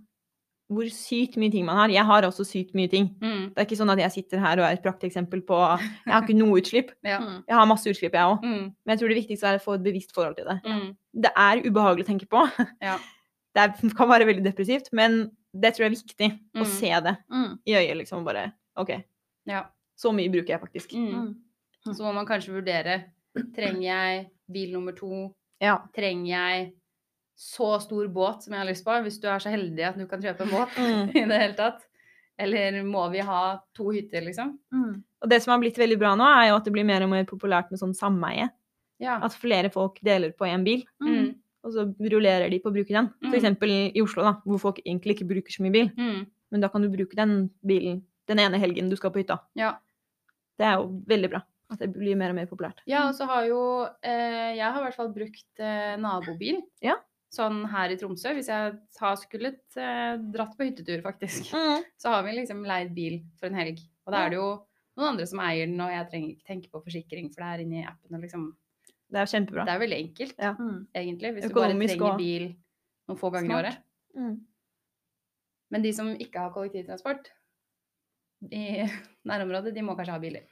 hvor 0.72 0.86
sykt 0.88 1.34
mye 1.36 1.50
ting 1.52 1.64
man 1.66 1.76
har. 1.76 1.88
Jeg 1.90 2.04
har 2.06 2.22
også 2.22 2.44
sykt 2.46 2.72
mye 2.74 2.88
ting. 2.88 3.08
Mm. 3.20 3.48
Det 3.52 3.58
er 3.58 3.66
ikke 3.66 3.76
sånn 3.80 3.90
at 3.92 3.98
jeg 3.98 4.12
sitter 4.14 4.38
her 4.40 4.58
og 4.58 4.64
er 4.64 4.72
et 4.78 4.82
prakteksempel 4.82 5.42
på 5.44 5.58
Jeg 6.06 6.12
har 6.14 6.22
ikke 6.22 6.36
noe 6.38 6.60
utslipp. 6.62 6.92
Ja. 7.04 7.18
Mm. 7.18 7.42
Jeg 7.48 7.56
har 7.58 7.66
masse 7.66 7.90
utslipp, 7.90 8.12
jeg 8.14 8.22
òg. 8.30 8.42
Mm. 8.46 8.62
Men 8.86 8.92
jeg 8.94 8.98
tror 9.02 9.08
det 9.12 9.18
viktigste 9.20 9.48
er 9.50 9.58
å 9.58 9.62
få 9.64 9.74
et 9.74 9.82
bevisst 9.84 10.14
forhold 10.14 10.36
til 10.38 10.46
det. 10.46 10.58
Mm. 10.64 10.96
Det 11.26 11.32
er 11.36 11.62
ubehagelig 11.66 12.06
å 12.06 12.10
tenke 12.12 12.26
på. 12.30 12.46
Ja. 12.82 12.98
Det 13.54 13.60
er, 13.60 13.90
kan 13.98 14.08
være 14.08 14.24
veldig 14.24 14.44
depressivt, 14.46 14.86
men 14.96 15.26
det 15.52 15.74
tror 15.74 15.84
jeg 15.84 15.90
er 15.90 15.96
viktig 15.98 16.28
å 16.56 16.62
Mm. 16.62 16.70
se 16.72 16.88
det 17.04 17.16
Mm. 17.28 17.58
i 17.68 17.72
øyet. 17.76 17.96
liksom 17.98 18.24
Bare 18.24 18.52
OK, 18.80 18.94
ja. 19.44 19.64
så 19.94 20.08
mye 20.14 20.30
bruker 20.32 20.54
jeg 20.56 20.60
faktisk. 20.62 20.94
Så 21.84 22.00
må 22.00 22.14
man 22.14 22.24
kanskje 22.24 22.54
vurdere 22.54 22.94
Trenger 23.56 23.82
jeg 23.86 24.26
bil 24.52 24.72
nummer 24.74 24.92
to? 24.96 25.30
Ja. 25.62 25.78
Trenger 25.96 26.28
jeg 26.32 26.72
så 27.38 27.78
stor 27.82 28.08
båt 28.12 28.44
som 28.44 28.52
jeg 28.54 28.60
har 28.62 28.68
lyst 28.68 28.84
på? 28.84 28.94
Hvis 29.02 29.18
du 29.22 29.26
er 29.30 29.40
så 29.42 29.50
heldig 29.52 29.86
at 29.88 29.96
du 29.98 30.06
kan 30.10 30.20
kjøpe 30.22 30.44
en 30.44 30.52
båt 30.52 30.76
Mm. 30.78 31.08
i 31.16 31.24
det 31.30 31.38
hele 31.40 31.54
tatt. 31.58 31.86
Eller 32.38 32.80
må 32.84 33.04
vi 33.12 33.20
ha 33.24 33.58
to 33.76 33.90
hytter, 33.94 34.22
liksom? 34.24 34.56
Mm. 34.74 35.02
Og 35.22 35.28
det 35.30 35.38
som 35.44 35.52
har 35.52 35.60
blitt 35.62 35.78
veldig 35.78 35.98
bra 36.00 36.14
nå, 36.18 36.24
er 36.26 36.48
jo 36.50 36.56
at 36.58 36.64
det 36.66 36.72
blir 36.74 36.84
mer 36.88 37.04
og 37.04 37.10
mer 37.12 37.24
populært 37.28 37.70
med 37.70 37.78
sånn 37.80 37.94
sameie. 37.94 38.48
Ja. 39.02 39.18
At 39.22 39.34
flere 39.38 39.70
folk 39.72 39.98
deler 40.02 40.32
på 40.36 40.46
én 40.48 40.64
bil, 40.66 40.82
Mm. 41.02 41.34
og 41.64 41.72
så 41.74 41.84
rullerer 42.00 42.50
de 42.50 42.58
på 42.58 42.70
å 42.70 42.74
bruke 42.74 42.90
den. 42.94 43.10
Mm. 43.22 43.28
For 43.30 43.38
eksempel 43.38 43.70
i 43.94 44.02
Oslo, 44.02 44.22
da, 44.26 44.32
hvor 44.46 44.58
folk 44.58 44.80
egentlig 44.84 45.16
ikke 45.16 45.28
bruker 45.28 45.52
så 45.54 45.62
mye 45.62 45.72
bil. 45.76 45.90
Mm. 45.96 46.26
Men 46.52 46.60
da 46.64 46.68
kan 46.68 46.82
du 46.82 46.88
bruke 46.90 47.14
den 47.16 47.50
bilen 47.64 48.02
den 48.28 48.38
ene 48.38 48.58
helgen 48.58 48.88
du 48.90 48.96
skal 48.96 49.10
på 49.10 49.22
hytta. 49.22 49.38
Ja. 49.58 49.74
Det 50.58 50.66
er 50.66 50.76
jo 50.80 50.88
veldig 51.08 51.30
bra. 51.30 51.40
At 51.72 51.80
det 51.80 51.88
blir 51.94 52.18
mer 52.20 52.34
og 52.34 52.36
mer 52.36 52.48
populært. 52.50 52.82
Ja, 52.90 53.06
og 53.08 53.14
så 53.16 53.24
har 53.30 53.46
jo 53.48 53.60
eh, 54.04 54.52
Jeg 54.58 54.66
har 54.66 54.78
i 54.80 54.84
hvert 54.84 54.98
fall 54.98 55.12
brukt 55.14 55.62
eh, 55.64 55.94
nabobil. 56.00 56.60
Ja. 56.84 56.98
Sånn 57.32 57.62
her 57.72 57.94
i 57.94 57.96
Tromsø. 57.96 58.34
Hvis 58.36 58.50
jeg 58.52 58.74
har 59.00 59.16
skullet 59.16 59.78
eh, 59.80 60.18
dratt 60.34 60.52
på 60.58 60.66
hyttetur, 60.68 61.00
faktisk, 61.04 61.48
så 61.96 62.12
har 62.12 62.26
vi 62.26 62.34
liksom 62.36 62.60
leid 62.68 62.92
bil 62.96 63.22
for 63.40 63.48
en 63.48 63.56
helg. 63.56 63.80
Og 64.04 64.12
da 64.12 64.26
er 64.26 64.34
det 64.34 64.40
jo 64.42 64.50
noen 64.98 65.14
andre 65.14 65.26
som 65.30 65.40
eier 65.40 65.64
den, 65.70 65.80
og 65.80 65.88
jeg 65.94 66.08
trenger 66.10 66.34
ikke 66.34 66.48
tenke 66.50 66.68
på 66.74 66.82
forsikring, 66.84 67.30
for 67.32 67.40
det 67.40 67.48
er 67.54 67.62
inni 67.64 67.84
appen. 67.88 68.12
Og 68.18 68.20
liksom, 68.26 68.48
Det 69.08 69.16
er 69.20 69.24
jo 69.24 69.32
kjempebra. 69.32 69.64
det 69.64 69.72
er 69.72 69.80
veldig 69.86 70.00
enkelt, 70.04 70.34
Ja. 70.38 70.52
Mm. 70.58 70.78
egentlig, 71.00 71.32
hvis 71.38 71.48
du 71.48 71.54
bare 71.56 71.72
trenger 71.78 72.18
bil 72.20 72.44
noen 73.08 73.18
få 73.20 73.30
ganger 73.32 73.50
i 73.50 73.56
året. 73.62 73.78
Mm. 74.18 74.34
Men 75.72 75.82
de 75.86 75.92
som 75.96 76.10
ikke 76.20 76.38
har 76.44 76.52
kollektivtransport 76.52 77.30
i 78.52 78.84
nærområdet, 79.30 79.72
de 79.72 79.82
må 79.86 79.96
kanskje 79.96 80.12
ha 80.18 80.20
biler. 80.20 80.44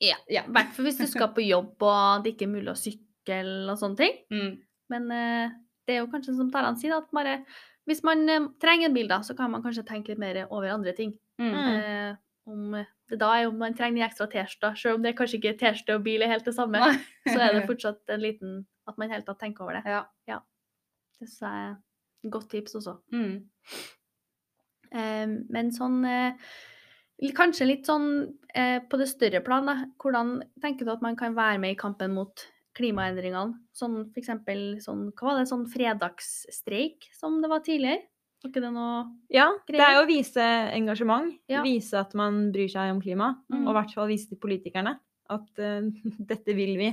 Ja. 0.00 0.16
Ja. 0.32 0.44
I 0.48 0.54
hvert 0.56 0.72
fall 0.74 0.88
hvis 0.88 1.00
du 1.00 1.06
skal 1.10 1.32
på 1.36 1.44
jobb 1.44 1.82
og 1.84 2.24
det 2.24 2.34
ikke 2.34 2.48
er 2.48 2.54
mulig 2.54 2.72
å 2.72 2.78
sykle 2.78 3.68
og 3.70 3.76
sånne 3.80 4.00
ting. 4.00 4.16
Mm. 4.32 4.54
Men 4.90 5.10
uh, 5.12 5.58
det 5.86 5.96
er 5.96 6.02
jo 6.02 6.08
kanskje 6.12 6.36
som 6.38 6.50
Taran 6.52 6.78
sier, 6.80 6.96
at 6.96 7.10
bare 7.14 7.40
hvis 7.88 8.02
man 8.06 8.24
uh, 8.28 8.48
trenger 8.62 8.88
en 8.88 8.96
bil, 8.96 9.10
da, 9.10 9.20
så 9.26 9.36
kan 9.38 9.52
man 9.52 9.62
kanskje 9.64 9.86
tenke 9.88 10.12
litt 10.12 10.22
mer 10.22 10.42
over 10.48 10.72
andre 10.72 10.94
ting. 10.96 11.14
Mm. 11.40 11.54
Eh, 11.56 12.10
om 12.50 12.74
det 13.08 13.16
da 13.20 13.30
er 13.38 13.46
om 13.48 13.56
man 13.56 13.72
trenger 13.76 14.02
en 14.02 14.08
ekstra 14.10 14.26
T-skjorte, 14.28 14.74
selv 14.76 14.98
om 14.98 15.04
det 15.04 15.14
kanskje 15.16 15.38
ikke 15.38 15.54
T-skjorte 15.60 15.96
og 15.96 16.04
bil 16.04 16.24
er 16.24 16.32
helt 16.32 16.44
det 16.44 16.52
samme, 16.56 16.82
så 17.30 17.38
er 17.38 17.54
det 17.56 17.62
fortsatt 17.70 18.12
en 18.12 18.20
liten 18.24 18.58
At 18.88 18.98
man 18.98 19.08
i 19.08 19.14
hele 19.14 19.24
tatt 19.24 19.38
tenker 19.40 19.64
over 19.64 19.78
det. 19.78 19.94
Ja. 20.28 20.40
Det 21.20 21.28
synes 21.28 21.40
jeg 21.40 21.62
er 21.62 21.72
et 21.72 22.32
godt 22.34 22.48
tips 22.50 22.74
også. 22.80 22.96
Mm. 23.14 23.36
Men 25.54 25.70
sånn 25.76 26.00
Kanskje 27.36 27.68
litt 27.68 27.86
sånn 27.86 28.08
eh, 28.54 28.78
på 28.86 29.00
det 29.00 29.08
større 29.10 29.42
plan, 29.44 29.68
da. 29.68 29.76
Hvordan 30.00 30.38
tenker 30.62 30.86
du 30.86 30.94
at 30.94 31.04
man 31.04 31.18
kan 31.18 31.36
være 31.36 31.60
med 31.62 31.74
i 31.74 31.78
kampen 31.80 32.14
mot 32.16 32.46
klimaendringene? 32.78 33.58
Sånn 33.76 33.98
for 34.08 34.22
eksempel 34.22 34.80
sånn 34.82 35.08
Hva 35.14 35.30
var 35.30 35.40
det, 35.40 35.50
sånn 35.50 35.66
fredagsstreik 35.70 37.10
som 37.16 37.40
det 37.42 37.50
var 37.52 37.64
tidligere? 37.66 38.06
Var 38.40 38.52
ikke 38.52 38.62
det 38.64 38.72
noe 38.72 39.04
Ja, 39.32 39.50
det 39.68 39.82
er 39.84 39.98
jo 39.98 40.04
å 40.06 40.08
vise 40.08 40.44
engasjement. 40.72 41.34
Ja. 41.50 41.60
Vise 41.66 42.00
at 42.00 42.14
man 42.16 42.46
bryr 42.54 42.70
seg 42.72 42.94
om 42.94 43.02
klima. 43.02 43.34
Mm. 43.52 43.66
Og 43.66 43.72
i 43.72 43.78
hvert 43.78 43.96
fall 43.98 44.08
vise 44.08 44.30
til 44.30 44.40
politikerne 44.40 44.96
at 45.30 45.62
uh, 45.62 45.88
dette 46.32 46.56
vil 46.56 46.76
vi 46.80 46.92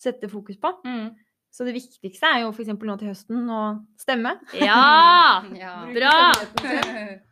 sette 0.00 0.30
fokus 0.30 0.60
på. 0.60 0.70
Mm. 0.86 1.14
Så 1.56 1.64
det 1.64 1.72
viktigste 1.72 2.28
er 2.28 2.42
jo 2.44 2.52
f.eks. 2.52 2.74
nå 2.76 2.96
til 3.00 3.10
høsten 3.10 3.46
å 3.48 3.62
stemme. 4.00 4.36
Ja! 4.60 5.42
Ja. 5.62 5.78
Bra! 5.90 6.14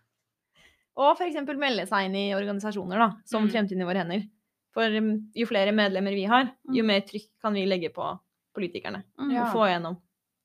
Og 0.96 1.16
f.eks. 1.18 1.36
melde 1.58 1.86
seg 1.90 2.06
inn 2.06 2.14
i 2.16 2.34
organisasjoner 2.36 2.98
da, 3.02 3.08
som 3.26 3.44
Mm. 3.46 3.50
Fremtiden 3.50 3.82
i 3.82 3.88
våre 3.88 4.02
hender. 4.04 4.28
For 4.74 4.90
um, 4.98 5.30
jo 5.34 5.46
flere 5.46 5.72
medlemmer 5.74 6.14
vi 6.14 6.24
har, 6.30 6.52
jo 6.70 6.82
Mm. 6.82 6.86
mer 6.86 7.00
trykk 7.06 7.28
kan 7.42 7.54
vi 7.54 7.64
legge 7.66 7.90
på 7.94 8.06
politikerne. 8.54 9.02
Mm. 9.18 9.30
Ja. 9.34 9.44
Og 9.46 9.52
få 9.54 9.66
gjennom 9.70 9.96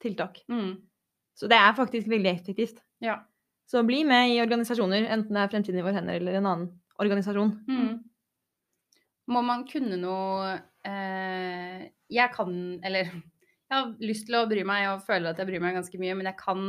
tiltak. 0.01 0.41
Mm. 0.49 0.77
Så 1.35 1.47
det 1.47 1.57
er 1.57 1.73
faktisk 1.73 2.07
veldig 2.09 2.31
effektivt. 2.33 2.79
Ja. 3.01 3.19
Så 3.69 3.83
bli 3.85 4.03
med 4.03 4.29
i 4.33 4.41
organisasjoner, 4.41 5.05
enten 5.09 5.33
det 5.33 5.38
er 5.43 5.47
Fremtiden 5.53 5.79
i 5.79 5.85
våre 5.85 5.93
hender 5.93 6.15
eller 6.15 6.33
en 6.39 6.45
annen 6.45 6.69
organisasjon. 6.99 7.51
Mm. 7.69 8.03
Må 9.29 9.43
man 9.45 9.65
kunne 9.69 9.97
noe 10.01 10.55
eh, 10.85 11.89
Jeg 12.09 12.31
kan 12.33 12.79
Eller 12.83 13.05
jeg 13.69 13.77
har 13.77 13.91
lyst 14.01 14.25
til 14.25 14.33
å 14.39 14.47
bry 14.49 14.63
meg 14.65 14.88
og 14.89 15.03
føler 15.05 15.29
at 15.29 15.38
jeg 15.38 15.45
bryr 15.45 15.62
meg 15.62 15.75
ganske 15.77 15.99
mye, 16.01 16.15
men 16.17 16.25
jeg 16.25 16.38
kan 16.39 16.62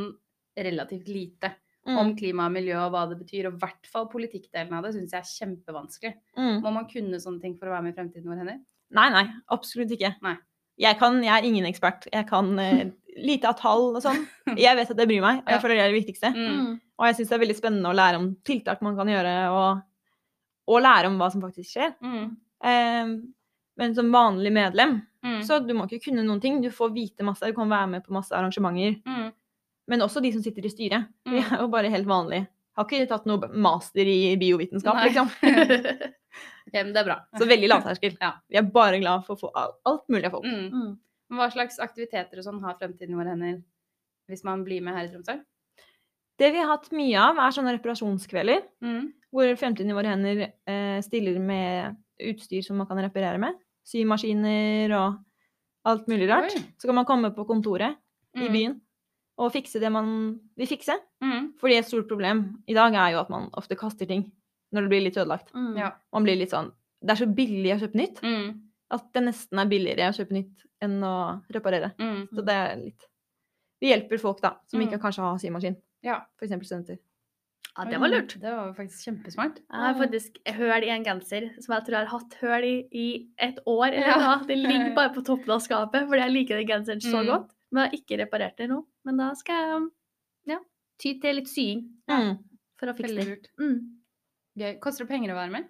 relativt 0.58 1.08
lite 1.08 1.54
Mm. 1.88 1.96
om 1.96 2.10
klima 2.16 2.44
og 2.44 2.52
miljø 2.52 2.74
og 2.76 2.90
hva 2.92 3.06
det 3.08 3.16
betyr. 3.22 3.46
Og 3.48 3.54
i 3.56 3.60
hvert 3.62 3.86
fall 3.88 4.04
politikkdelen 4.12 4.74
av 4.76 4.84
det 4.84 4.90
syns 4.94 5.14
jeg 5.16 5.22
er 5.22 5.30
kjempevanskelig. 5.30 6.12
Mm. 6.36 6.58
Må 6.60 6.72
man 6.74 6.86
kunne 6.90 7.16
sånne 7.22 7.40
ting 7.40 7.54
for 7.56 7.70
å 7.70 7.72
være 7.72 7.86
med 7.86 7.94
i 7.94 7.96
Fremtiden 7.96 8.28
vår 8.28 8.42
hender? 8.42 8.58
Nei, 8.92 9.06
nei, 9.14 9.22
absolutt 9.54 9.90
ikke. 9.96 10.10
Nei. 10.22 10.34
Jeg, 10.80 10.98
kan, 11.00 11.16
jeg 11.24 11.32
er 11.32 11.46
ingen 11.48 11.64
ekspert. 11.68 12.04
Jeg 12.12 12.26
kan 12.28 12.52
uh, 12.58 12.84
lite 13.30 13.48
av 13.48 13.56
tall 13.60 13.94
og 13.96 14.02
sånn. 14.04 14.26
Jeg 14.60 14.76
vet 14.76 14.92
at 14.92 14.96
det 15.00 15.08
bryr 15.08 15.24
meg, 15.24 15.40
og 15.40 15.48
Ja. 15.48 15.54
jeg 15.56 15.62
føler 15.64 15.74
det 15.80 15.84
er 15.86 15.92
det 15.94 15.98
viktigste. 16.02 16.32
Mm. 16.36 16.60
Mm. 16.60 16.78
Og 17.00 17.06
jeg 17.08 17.16
syns 17.16 17.28
det 17.32 17.36
er 17.38 17.44
veldig 17.46 17.58
spennende 17.58 17.90
å 17.92 17.96
lære 17.96 18.20
om 18.20 18.30
tiltak 18.44 18.82
man 18.84 18.96
kan 19.00 19.08
gjøre, 19.08 19.34
og, 19.56 19.82
og 20.68 20.82
lære 20.84 21.08
om 21.08 21.16
hva 21.20 21.30
som 21.32 21.40
faktisk 21.44 21.70
skjer. 21.78 21.94
Mm. 22.04 22.26
Eh, 22.60 23.12
men 23.80 23.94
som 23.96 24.12
vanlig 24.12 24.52
medlem, 24.52 25.00
Mm. 25.20 25.42
så 25.44 25.58
du 25.60 25.74
må 25.76 25.84
ikke 25.84 26.06
kunne 26.06 26.22
noen 26.24 26.40
ting. 26.40 26.62
Du 26.64 26.70
får 26.72 26.94
vite 26.94 27.20
masse, 27.28 27.44
du 27.44 27.52
kan 27.52 27.68
være 27.68 27.90
med 27.92 28.04
på 28.06 28.12
masse 28.16 28.32
arrangementer. 28.32 28.94
Men 29.90 30.04
også 30.06 30.22
de 30.22 30.30
som 30.32 30.42
sitter 30.44 30.64
i 30.66 30.70
styret. 30.72 31.08
De 31.26 31.40
Mm. 31.40 31.52
er 31.52 31.60
jo 31.64 31.68
bare 31.72 31.90
helt 31.90 32.06
vanlige. 32.06 32.46
Har 32.78 32.86
ikke 32.86 33.08
tatt 33.10 33.24
noe 33.26 33.48
master 33.50 34.06
i 34.06 34.36
biovitenskap, 34.38 34.94
Nei. 34.94 35.08
liksom. 35.10 35.30
Ok, 36.70 36.74
men 36.76 36.92
det 36.94 37.00
er 37.00 37.06
bra. 37.08 37.16
Så 37.34 37.46
veldig 37.48 37.68
lavterskel. 37.72 38.12
Ja. 38.20 38.28
Vi 38.48 38.56
er 38.60 38.62
bare 38.70 39.00
glad 39.02 39.24
for 39.26 39.34
å 39.34 39.40
få 39.40 39.48
alt 39.56 40.04
mulig 40.12 40.28
av 40.28 40.36
folk. 40.36 40.44
Mm. 40.46 40.68
Mm. 40.70 40.92
Hva 41.34 41.48
slags 41.50 41.80
aktiviteter 41.82 42.38
og 42.38 42.44
sånn 42.46 42.60
har 42.62 42.76
Fremtiden 42.78 43.14
i 43.14 43.18
våre 43.18 43.32
hender 43.32 43.56
hvis 44.30 44.44
man 44.46 44.62
blir 44.66 44.80
med 44.82 44.94
her 44.94 45.08
i 45.08 45.10
Tromsø? 45.10 45.34
Det 46.38 46.52
vi 46.54 46.60
har 46.62 46.70
hatt 46.70 46.86
mye 46.94 47.18
av, 47.18 47.40
er 47.42 47.50
sånne 47.56 47.74
reparasjonskvelder. 47.78 48.62
Mm. 48.86 49.08
Hvor 49.34 49.50
Fremtiden 49.58 49.90
i 49.90 49.96
våre 49.98 50.12
hender 50.14 50.44
eh, 50.46 51.00
stiller 51.02 51.40
med 51.42 51.96
utstyr 52.30 52.62
som 52.62 52.78
man 52.78 52.86
kan 52.86 53.02
reparere 53.02 53.40
med. 53.42 53.58
Symaskiner 53.90 54.94
og 54.94 55.18
alt 55.90 56.06
mulig 56.12 56.28
rart. 56.30 56.54
Oi. 56.54 56.62
Så 56.78 56.86
kan 56.86 56.94
man 57.00 57.08
komme 57.08 57.32
på 57.34 57.46
kontoret 57.48 57.96
i 58.36 58.46
Mm. 58.46 58.52
byen 58.54 58.80
og 59.40 59.52
fikse 59.54 59.80
det 59.80 59.88
man 59.94 60.10
vil 60.60 60.68
fikse. 60.68 60.94
Mm. 61.24 61.54
Fordi 61.60 61.78
et 61.80 61.86
stort 61.88 62.08
problem 62.10 62.42
i 62.68 62.74
dag 62.76 62.94
er 62.94 63.14
jo 63.14 63.20
at 63.24 63.30
man 63.32 63.48
ofte 63.56 63.76
kaster 63.80 64.06
ting 64.10 64.26
når 64.74 64.84
det 64.86 64.90
blir 64.92 65.04
litt 65.06 65.16
ødelagt. 65.18 65.52
Mm. 65.56 65.76
Ja. 65.80 65.90
Man 66.12 66.26
blir 66.28 66.36
litt 66.38 66.52
sånn 66.52 66.72
Det 67.02 67.14
er 67.14 67.20
så 67.24 67.26
billig 67.34 67.70
å 67.72 67.78
kjøpe 67.80 67.96
nytt 67.96 68.18
Mm. 68.22 68.48
at 68.92 69.12
det 69.14 69.22
nesten 69.24 69.58
er 69.58 69.68
billigere 69.70 70.10
å 70.10 70.16
kjøpe 70.18 70.36
nytt 70.36 70.66
enn 70.82 71.00
å 71.02 71.42
reparere. 71.50 71.94
Mm. 71.98 72.26
Så 72.34 72.44
det 72.44 72.54
er 72.54 72.76
litt 72.76 73.06
Vi 73.80 73.88
hjelper 73.88 74.20
folk, 74.20 74.42
da, 74.42 74.56
som 74.68 74.78
ikke 74.80 74.98
Mm. 74.98 75.00
kanskje 75.00 75.22
har 75.24 75.38
symaskin. 75.38 75.76
Ja. 76.02 76.18
For 76.38 76.44
eksempel 76.46 76.66
studenter. 76.68 76.98
ja, 77.78 77.84
det 77.88 77.98
var 78.00 78.08
lurt. 78.12 78.34
Det 78.40 78.50
var 78.52 78.74
faktisk 78.74 79.06
kjempesmart. 79.08 79.56
Jeg 79.56 79.80
har 79.80 79.94
faktisk 79.94 80.36
høl 80.58 80.84
i 80.84 80.90
en 80.90 81.04
genser 81.04 81.46
som 81.62 81.74
jeg 81.74 81.84
tror 81.86 81.96
jeg 81.96 82.06
har 82.06 82.18
hatt 82.18 82.34
høl 82.42 82.64
i 82.64 82.88
i 82.92 83.28
et 83.38 83.58
år 83.66 83.86
eller 83.94 84.06
Ja. 84.20 84.36
Det 84.46 84.58
ligger 84.66 84.94
bare 84.94 85.14
på 85.14 85.24
toppen 85.24 85.50
av 85.50 85.60
skapet 85.64 86.06
fordi 86.08 86.20
jeg 86.20 86.32
liker 86.32 86.58
den 86.58 86.66
genseren 86.68 87.00
så 87.00 87.22
Mm. 87.24 87.26
godt. 87.26 87.50
Men 87.70 87.84
har 87.86 87.94
ikke 87.96 88.18
reparert 88.18 88.56
det 88.58 88.68
nå. 88.70 88.80
Men 89.06 89.16
da 89.22 89.30
skal 89.38 89.60
jeg 89.64 90.54
ja, 90.54 90.58
ty 91.00 91.14
til 91.22 91.36
litt 91.40 91.48
sying 91.50 91.84
Mm. 92.10 92.38
for 92.80 92.90
å 92.90 92.96
fikse 92.96 93.14
det. 93.28 93.50
Mm. 93.60 93.76
Gøy. 94.58 94.72
Koster 94.82 95.04
det 95.06 95.12
penger 95.12 95.32
å 95.34 95.38
være 95.38 95.52
med? 95.54 95.68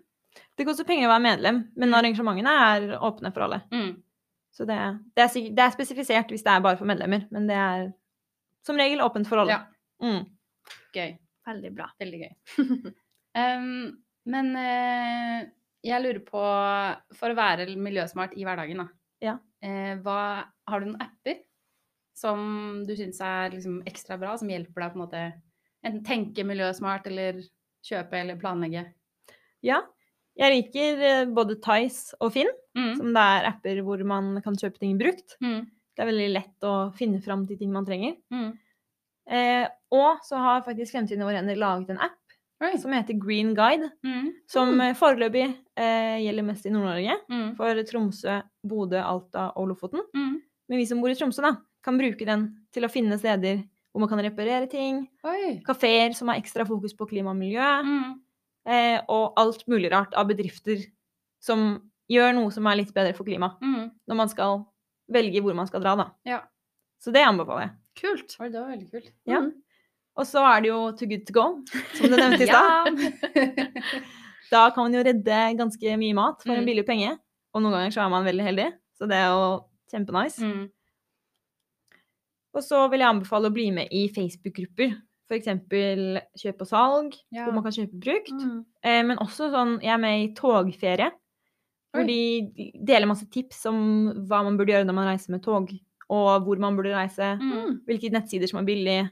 Det 0.56 0.64
koster 0.64 0.86
penger 0.86 1.08
å 1.08 1.12
være 1.12 1.22
medlem, 1.26 1.58
men 1.76 1.90
Mm. 1.90 1.94
arrangementene 1.98 2.52
er 2.66 2.98
åpne 2.98 3.32
for 3.34 3.42
alle. 3.46 3.62
Mm. 3.72 4.02
Så 4.52 4.66
det, 4.66 4.76
det, 5.14 5.22
er, 5.26 5.50
det 5.54 5.62
er 5.64 5.70
spesifisert 5.74 6.30
hvis 6.32 6.42
det 6.42 6.50
er 6.52 6.60
bare 6.64 6.76
for 6.78 6.86
medlemmer, 6.88 7.26
men 7.30 7.46
det 7.46 7.56
er 7.56 7.92
som 8.66 8.76
regel 8.76 9.00
åpent 9.04 9.28
for 9.28 9.38
alle. 9.42 9.50
Ja. 9.58 9.66
Mm. 10.02 10.24
Gøy. 10.94 11.18
Veldig 11.46 11.70
bra. 11.74 11.86
Veldig 12.00 12.20
gøy. 12.22 12.32
um, 13.40 14.00
men 14.30 14.50
uh, 14.56 15.44
jeg 15.86 16.02
lurer 16.04 16.20
på, 16.26 16.42
for 17.16 17.32
å 17.32 17.36
være 17.38 17.68
miljøsmart 17.76 18.34
i 18.36 18.44
hverdagen, 18.46 18.82
da. 18.82 18.88
Ja. 19.24 19.36
uh, 19.64 19.94
hva, 20.04 20.18
har 20.68 20.80
du 20.80 20.86
noen 20.90 21.00
apper 21.04 21.40
som 22.20 22.82
du 22.86 22.92
syns 22.98 23.20
er 23.24 23.54
liksom 23.56 23.80
ekstra 23.88 24.18
bra, 24.20 24.36
som 24.40 24.48
hjelper 24.52 24.84
deg 24.84 24.92
på 24.92 25.00
en 25.00 25.04
måte 25.06 25.22
enten 25.84 26.04
tenke 26.04 26.44
miljøsmart 26.44 27.06
eller 27.08 27.40
kjøpe 27.86 28.20
eller 28.20 28.36
planlegge? 28.40 28.86
ja. 29.64 29.80
Jeg 30.40 30.54
liker 30.54 31.00
eh, 31.04 31.24
både 31.34 31.56
Tice 31.60 32.14
og 32.22 32.30
Finn, 32.32 32.48
Mm. 32.78 32.92
som 32.96 33.08
det 33.12 33.20
er 33.20 33.46
apper 33.50 33.80
hvor 33.82 34.00
man 34.06 34.36
kan 34.44 34.54
kjøpe 34.56 34.78
ting 34.78 34.94
brukt. 34.96 35.34
Mm. 35.42 35.64
Det 35.66 36.00
er 36.04 36.06
veldig 36.08 36.28
lett 36.32 36.64
å 36.64 36.74
finne 36.96 37.18
fram 37.20 37.42
til 37.48 37.58
ting 37.58 37.72
man 37.74 37.84
trenger. 37.84 38.14
Mm. 38.32 38.52
Eh, 39.28 39.66
og 39.92 40.22
så 40.24 40.38
har 40.40 40.62
faktisk 40.64 40.94
Fremtiden 40.94 41.20
i 41.22 41.26
våre 41.26 41.40
hender 41.42 41.58
laget 41.58 41.90
en 41.92 41.98
app 42.06 42.16
Oi. 42.62 42.76
som 42.78 42.92
heter 42.94 43.18
Green 43.20 43.52
Guide, 43.58 43.90
Mm. 44.06 44.30
som 44.48 44.80
eh, 44.80 44.94
foreløpig 44.94 45.44
eh, 45.76 46.16
gjelder 46.22 46.46
mest 46.46 46.66
i 46.66 46.70
Nord-Norge. 46.70 47.18
Mm. 47.28 47.50
For 47.58 47.82
Tromsø, 47.90 48.38
Bodø, 48.64 49.02
Alta 49.02 49.50
og 49.56 49.68
Lofoten. 49.68 50.00
Mm. 50.14 50.40
Men 50.70 50.78
vi 50.78 50.86
som 50.86 51.00
bor 51.02 51.10
i 51.10 51.18
Tromsø, 51.18 51.42
da, 51.42 51.56
kan 51.84 51.98
bruke 52.00 52.26
den 52.28 52.48
til 52.74 52.84
å 52.86 52.90
finne 52.92 53.16
steder 53.18 53.62
hvor 53.90 54.04
man 54.04 54.10
kan 54.12 54.20
reparere 54.22 54.68
ting. 54.70 55.04
Kafeer 55.66 56.12
som 56.14 56.28
har 56.30 56.38
ekstra 56.38 56.66
fokus 56.68 56.92
på 56.94 57.08
klima 57.10 57.32
og 57.32 57.38
miljø. 57.40 57.68
Mm. 57.82 58.18
Eh, 58.70 58.98
og 59.10 59.32
alt 59.40 59.64
mulig 59.70 59.90
rart 59.90 60.12
av 60.14 60.28
bedrifter 60.28 60.84
som 61.42 61.78
gjør 62.10 62.34
noe 62.36 62.52
som 62.54 62.66
er 62.70 62.76
litt 62.82 62.92
bedre 62.94 63.14
for 63.16 63.24
klimaet. 63.26 63.56
Mm. 63.64 63.88
Når 64.06 64.18
man 64.20 64.28
skal 64.30 64.60
velge 65.10 65.40
hvor 65.42 65.56
man 65.58 65.66
skal 65.66 65.82
dra, 65.82 65.96
da. 65.98 66.06
Ja. 66.28 66.42
Så 67.02 67.10
det 67.14 67.24
anbefaler 67.26 67.64
jeg. 67.66 67.74
Kult. 68.00 68.36
Oi, 68.38 68.48
det 68.52 68.60
var 68.60 68.70
veldig 68.70 68.90
kult. 68.92 69.10
Ja. 69.26 69.40
Mm. 69.42 69.50
Og 70.20 70.26
så 70.28 70.42
er 70.44 70.60
det 70.62 70.68
jo 70.70 70.78
Too 70.98 71.08
Good 71.08 71.26
To 71.30 71.34
Go, 71.36 71.44
som 71.96 72.10
du 72.12 72.16
nevnte 72.18 72.44
i 72.44 72.50
stad. 72.50 73.70
Da 74.50 74.64
kan 74.74 74.82
man 74.88 74.94
jo 74.96 75.02
redde 75.06 75.36
ganske 75.58 75.92
mye 76.00 76.14
mat 76.18 76.40
for 76.42 76.50
Mm. 76.50 76.58
en 76.58 76.66
billig 76.66 76.82
penge. 76.86 77.12
Og 77.54 77.62
noen 77.62 77.72
ganger 77.76 77.92
så 77.94 78.00
er 78.04 78.08
man 78.10 78.24
veldig 78.26 78.42
heldig, 78.46 78.64
så 78.98 79.06
det 79.10 79.16
er 79.18 79.28
jo 79.30 79.44
kjempenice. 79.92 80.42
Mm. 80.42 80.64
Og 82.54 82.62
så 82.66 82.88
vil 82.90 83.00
jeg 83.00 83.08
anbefale 83.08 83.46
å 83.50 83.54
bli 83.54 83.70
med 83.70 83.88
i 83.94 84.08
Facebook-grupper. 84.08 84.96
F.eks. 85.30 85.46
kjøp 86.42 86.60
og 86.64 86.66
salg, 86.66 87.14
Ja. 87.30 87.44
hvor 87.44 87.54
man 87.54 87.62
kan 87.62 87.72
kjøpe 87.72 88.00
brukt. 88.02 88.32
Mm. 88.34 88.64
Eh, 88.82 89.02
men 89.06 89.18
også 89.18 89.50
sånn 89.52 89.80
Jeg 89.80 89.92
er 89.94 89.98
med 89.98 90.24
i 90.30 90.34
togferie. 90.34 91.12
Hvor 91.94 92.02
Oi. 92.02 92.06
de 92.06 92.72
deler 92.86 93.06
masse 93.06 93.26
tips 93.30 93.64
om 93.66 94.26
hva 94.26 94.42
man 94.44 94.56
burde 94.58 94.72
gjøre 94.74 94.86
når 94.86 94.94
man 94.94 95.06
reiser 95.08 95.30
med 95.30 95.42
tog. 95.42 95.70
Og 96.10 96.42
hvor 96.44 96.58
man 96.58 96.76
burde 96.76 96.90
reise. 96.94 97.38
Mm. 97.38 97.84
Hvilke 97.86 98.10
nettsider 98.10 98.48
som 98.48 98.58
er 98.60 98.64
billige. 98.66 99.10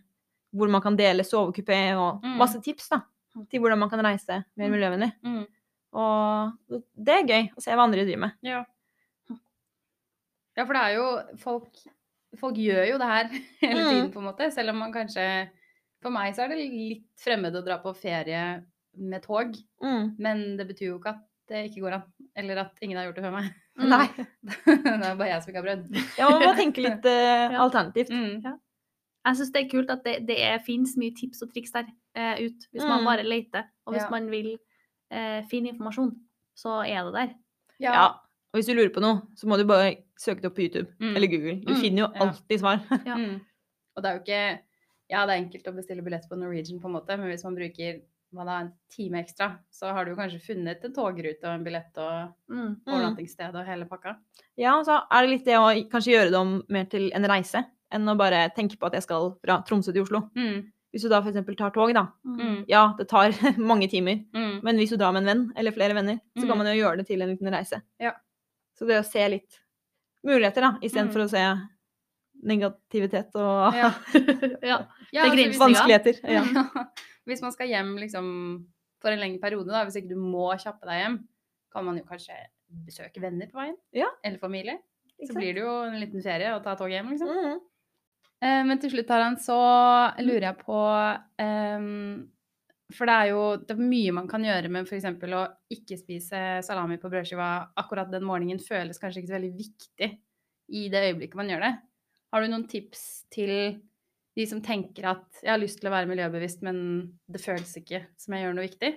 Hvor 0.55 0.69
man 0.71 0.81
kan 0.83 0.97
dele 0.97 1.23
sovekupé 1.23 1.95
og 1.97 2.21
Mm. 2.25 2.37
masse 2.39 2.61
tips 2.63 2.89
da, 2.89 3.03
til 3.51 3.61
hvordan 3.61 3.79
man 3.79 3.91
kan 3.91 4.01
reise 4.01 4.45
mer 4.57 4.69
Mm. 4.69 4.73
miljøvennlig. 4.73 5.13
Mm. 5.23 5.47
Og 5.93 6.53
det 6.97 7.09
er 7.15 7.27
gøy 7.27 7.51
å 7.57 7.61
se 7.63 7.71
hva 7.71 7.85
andre 7.85 8.05
driver 8.05 8.19
med. 8.19 8.33
Ja. 8.43 8.65
ja, 10.57 10.65
for 10.65 10.73
det 10.73 10.83
er 10.83 10.95
jo 10.97 11.37
folk 11.39 11.69
Folk 12.37 12.57
gjør 12.61 12.85
jo 12.91 12.99
det 13.01 13.07
her 13.09 13.29
hele 13.63 13.81
Mm. 13.85 13.89
tiden, 13.89 14.11
på 14.13 14.19
en 14.21 14.27
måte. 14.29 14.51
Selv 14.53 14.71
om 14.71 14.77
man 14.77 14.93
kanskje 14.93 15.25
For 16.03 16.11
meg 16.15 16.35
så 16.37 16.45
er 16.45 16.49
det 16.53 16.59
litt 16.71 17.07
fremmed 17.19 17.57
å 17.57 17.65
dra 17.65 17.79
på 17.83 17.91
ferie 17.97 18.63
med 18.95 19.23
tog. 19.25 19.57
Mm. 19.83 20.13
Men 20.19 20.57
det 20.59 20.67
betyr 20.69 20.93
jo 20.93 20.99
ikke 21.01 21.15
at 21.17 21.25
det 21.49 21.63
ikke 21.71 21.81
går 21.87 21.95
an. 21.97 22.03
Eller 22.37 22.61
at 22.63 22.77
ingen 22.85 22.99
har 22.99 23.07
gjort 23.09 23.17
det 23.17 23.25
før 23.25 23.33
meg. 23.41 23.49
Mm. 23.79 23.91
Nei. 23.93 24.07
det 24.67 25.07
er 25.07 25.15
bare 25.15 25.29
jeg 25.31 25.43
som 25.43 25.51
ikke 25.53 25.61
har 25.61 25.67
prøvd. 25.69 25.99
Ja, 26.19 26.29
man 26.33 26.43
må 26.43 26.55
tenke 26.59 26.83
litt 26.83 27.05
uh, 27.07 27.53
alternativt. 27.63 28.09
Mm. 28.11 28.41
Jeg 29.29 29.37
syns 29.39 29.53
det 29.55 29.61
er 29.61 29.69
kult 29.71 29.91
at 29.95 30.01
det, 30.03 30.15
det 30.27 30.39
fins 30.67 30.97
mye 30.99 31.15
tips 31.15 31.45
og 31.47 31.53
triks 31.53 31.71
der 31.77 31.87
uh, 32.19 32.35
ut, 32.43 32.67
hvis 32.73 32.83
man 32.83 33.05
Mm. 33.05 33.07
bare 33.07 33.23
leter. 33.23 33.69
Og 33.87 33.95
hvis 33.95 34.03
Ja. 34.03 34.11
man 34.11 34.27
vil 34.33 34.49
uh, 35.15 35.47
finne 35.47 35.71
informasjon, 35.71 36.11
så 36.59 36.81
er 36.91 37.05
det 37.07 37.15
der. 37.21 37.31
Ja. 37.79 37.93
Ja. 37.95 38.09
Og 38.59 38.65
hvis 38.65 38.67
du 38.67 38.75
lurer 38.75 38.91
på 38.91 39.01
noe, 39.05 39.23
så 39.39 39.47
må 39.47 39.57
du 39.57 39.65
bare 39.69 39.93
søke 40.19 40.41
det 40.43 40.49
opp 40.51 40.57
på 40.57 40.65
YouTube 40.67 40.89
Mm. 41.01 41.15
eller 41.17 41.29
Google. 41.31 41.55
Du 41.65 41.73
Mm. 41.75 41.81
finner 41.81 41.99
jo 42.03 42.09
Ja. 42.15 42.21
alltid 42.27 42.61
svar. 42.61 42.81
Ja. 43.07 43.15
Mm. 43.17 43.41
Og 43.97 44.03
det 44.03 44.11
er 44.11 44.15
jo 44.19 44.23
ikke 44.25 44.59
Ja, 45.11 45.25
det 45.25 45.33
er 45.33 45.43
enkelt 45.43 45.65
å 45.65 45.75
bestille 45.75 46.03
billett 46.05 46.29
på 46.29 46.37
Norwegian, 46.37 46.79
på 46.81 46.85
en 46.85 46.93
måte, 46.93 47.17
men 47.17 47.31
hvis 47.31 47.43
man 47.45 47.55
bruker 47.57 48.01
hva 48.35 48.45
da, 48.45 48.59
en 48.61 48.73
time 48.91 49.15
ekstra, 49.25 49.57
så 49.73 49.91
har 49.95 50.05
du 50.05 50.15
kanskje 50.15 50.39
funnet 50.45 50.85
en 50.85 50.93
togrute 50.93 51.43
og 51.45 51.55
en 51.55 51.65
billett 51.65 51.97
og 51.97 52.35
Mm. 52.51 52.77
overnattingssted 52.87 53.55
og 53.55 53.65
hele 53.65 53.87
pakka. 53.87 54.17
Ja, 54.59 54.77
og 54.79 54.85
så 54.85 55.01
er 55.11 55.23
det 55.23 55.31
litt 55.31 55.45
det 55.47 55.55
å 55.57 55.89
kanskje 55.91 56.13
gjøre 56.13 56.31
det 56.31 56.35
om 56.35 56.63
mer 56.69 56.85
til 56.85 57.11
en 57.15 57.25
reise, 57.25 57.65
enn 57.91 58.05
å 58.05 58.19
bare 58.19 58.51
tenke 58.55 58.77
på 58.77 58.85
at 58.87 58.93
jeg 58.93 59.03
skal 59.05 59.31
fra 59.43 59.63
Tromsø 59.63 59.95
til 59.95 60.03
Oslo. 60.03 60.29
Mm. 60.37 60.71
Hvis 60.93 61.03
du 61.03 61.09
da 61.09 61.21
f.eks. 61.23 61.57
tar 61.57 61.71
tog, 61.71 61.95
da. 61.95 62.09
Mm. 62.27 62.65
Ja, 62.69 62.93
det 62.99 63.09
tar 63.09 63.31
mange 63.59 63.89
timer. 63.89 64.23
Mm. 64.35 64.63
Men 64.63 64.77
hvis 64.77 64.91
du 64.91 64.97
drar 64.99 65.13
med 65.15 65.23
en 65.23 65.27
venn, 65.47 65.53
eller 65.57 65.71
flere 65.73 65.95
venner, 65.95 66.21
så 66.37 66.45
Mm. 66.45 66.49
kan 66.49 66.59
man 66.59 66.67
jo 66.67 66.85
gjøre 66.85 66.97
det 66.99 67.07
til 67.07 67.23
en 67.23 67.29
liten 67.35 67.51
reise. 67.51 67.81
Ja. 67.99 68.13
Så 68.79 68.87
det 68.87 69.01
å 69.01 69.07
se 69.07 69.25
litt 69.29 69.59
muligheter, 70.27 70.63
da, 70.63 70.71
istedenfor 70.87 71.25
Mm. 71.25 71.27
å 71.27 71.33
se 71.33 71.45
negativitet 72.49 73.35
og 73.39 73.75
ja. 73.75 73.91
Ja. 74.71 74.77
ja. 75.13 75.25
Altså, 75.27 75.59
vanskeligheter. 75.59 76.21
Ja. 76.23 76.45
Hvis 77.29 77.43
man 77.45 77.53
skal 77.55 77.69
hjem 77.73 77.97
liksom 77.99 78.29
for 79.03 79.11
en 79.15 79.21
lengre 79.23 79.41
periode, 79.43 79.71
da, 79.71 79.85
hvis 79.87 79.99
ikke 80.01 80.11
du 80.15 80.19
må 80.19 80.49
kjappe 80.59 80.87
deg 80.89 81.03
hjem, 81.05 81.17
kan 81.75 81.85
man 81.87 81.99
jo 82.01 82.07
kanskje 82.09 82.35
besøke 82.87 83.21
venner 83.23 83.47
på 83.53 83.61
veien. 83.61 83.77
Ja. 83.95 84.09
Eller 84.27 84.41
familie. 84.43 84.79
Så 85.23 85.35
blir 85.37 85.53
det 85.55 85.63
jo 85.63 85.75
en 85.87 85.99
liten 86.01 86.23
ferie 86.25 86.51
å 86.57 86.63
ta 86.65 86.73
toget 86.79 86.97
hjem, 86.99 87.13
liksom. 87.13 87.29
Mm. 87.31 87.61
Eh, 88.43 88.63
men 88.67 88.81
til 88.83 88.91
slutt, 88.95 89.07
Taran, 89.11 89.37
så 89.43 89.59
lurer 90.25 90.49
jeg 90.49 90.59
på 90.65 90.81
ehm, 91.45 92.27
For 92.97 93.05
det 93.11 93.15
er 93.21 93.27
jo 93.35 93.41
det 93.61 93.75
er 93.75 93.81
mye 93.85 94.13
man 94.17 94.29
kan 94.31 94.45
gjøre 94.47 94.71
med 94.73 94.87
f.eks. 94.89 95.05
å 95.05 95.43
ikke 95.75 95.99
spise 96.01 96.39
salami 96.65 96.97
på 97.01 97.11
brødskiva 97.13 97.49
akkurat 97.77 98.09
den 98.11 98.25
morgenen 98.25 98.63
føles 98.65 98.97
kanskje 99.03 99.21
ikke 99.21 99.29
så 99.33 99.37
veldig 99.37 99.51
viktig 99.59 100.09
i 100.79 100.87
det 100.93 101.03
øyeblikket 101.11 101.37
man 101.37 101.51
gjør 101.53 101.67
det. 101.67 101.73
Har 102.33 102.41
du 102.45 102.49
noen 102.49 102.65
tips 102.69 103.03
til 103.33 103.53
de 104.39 104.47
som 104.47 104.63
tenker 104.65 105.05
at 105.11 105.43
jeg 105.43 105.51
har 105.53 105.61
lyst 105.61 105.81
til 105.81 105.89
å 105.91 105.93
være 105.93 106.09
miljøbevisst, 106.09 106.63
men 106.65 106.79
det 107.29 107.41
føles 107.43 107.73
ikke 107.81 108.03
som 108.21 108.35
jeg 108.37 108.45
gjør 108.47 108.57
noe 108.57 108.67
viktig? 108.69 108.91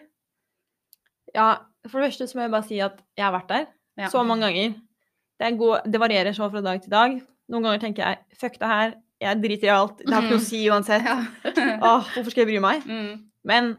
Ja, 1.35 1.49
for 1.87 1.99
det 2.01 2.09
første 2.11 2.27
så 2.27 2.37
må 2.37 2.45
jeg 2.45 2.53
bare 2.53 2.67
si 2.67 2.79
at 2.83 2.99
jeg 3.17 3.25
har 3.27 3.35
vært 3.35 3.51
der 3.51 3.67
Ja. 3.99 4.07
så 4.11 4.23
mange 4.23 4.47
ganger. 4.47 4.75
Det, 5.39 5.47
er 5.47 5.57
gå- 5.57 5.81
det 5.91 5.99
varierer 5.99 6.33
så 6.35 6.47
fra 6.51 6.61
dag 6.61 6.81
til 6.83 6.91
dag. 6.91 7.17
Noen 7.51 7.63
ganger 7.65 7.79
tenker 7.83 8.03
jeg 8.05 8.37
fuck 8.39 8.55
det 8.59 8.67
her, 8.71 8.93
jeg 9.21 9.41
driter 9.41 9.67
i 9.67 9.73
alt, 9.75 9.97
det 9.99 10.13
har 10.13 10.21
ikke 10.23 10.35
noe 10.37 10.39
å 10.39 10.47
si 10.47 10.63
uansett. 10.69 11.03
Ja. 11.07 11.77
Åh, 11.81 12.07
hvorfor 12.15 12.31
skal 12.31 12.45
jeg 12.45 12.49
bry 12.53 12.59
meg? 12.63 12.85
Mm. 12.87 13.30
Men 13.47 13.73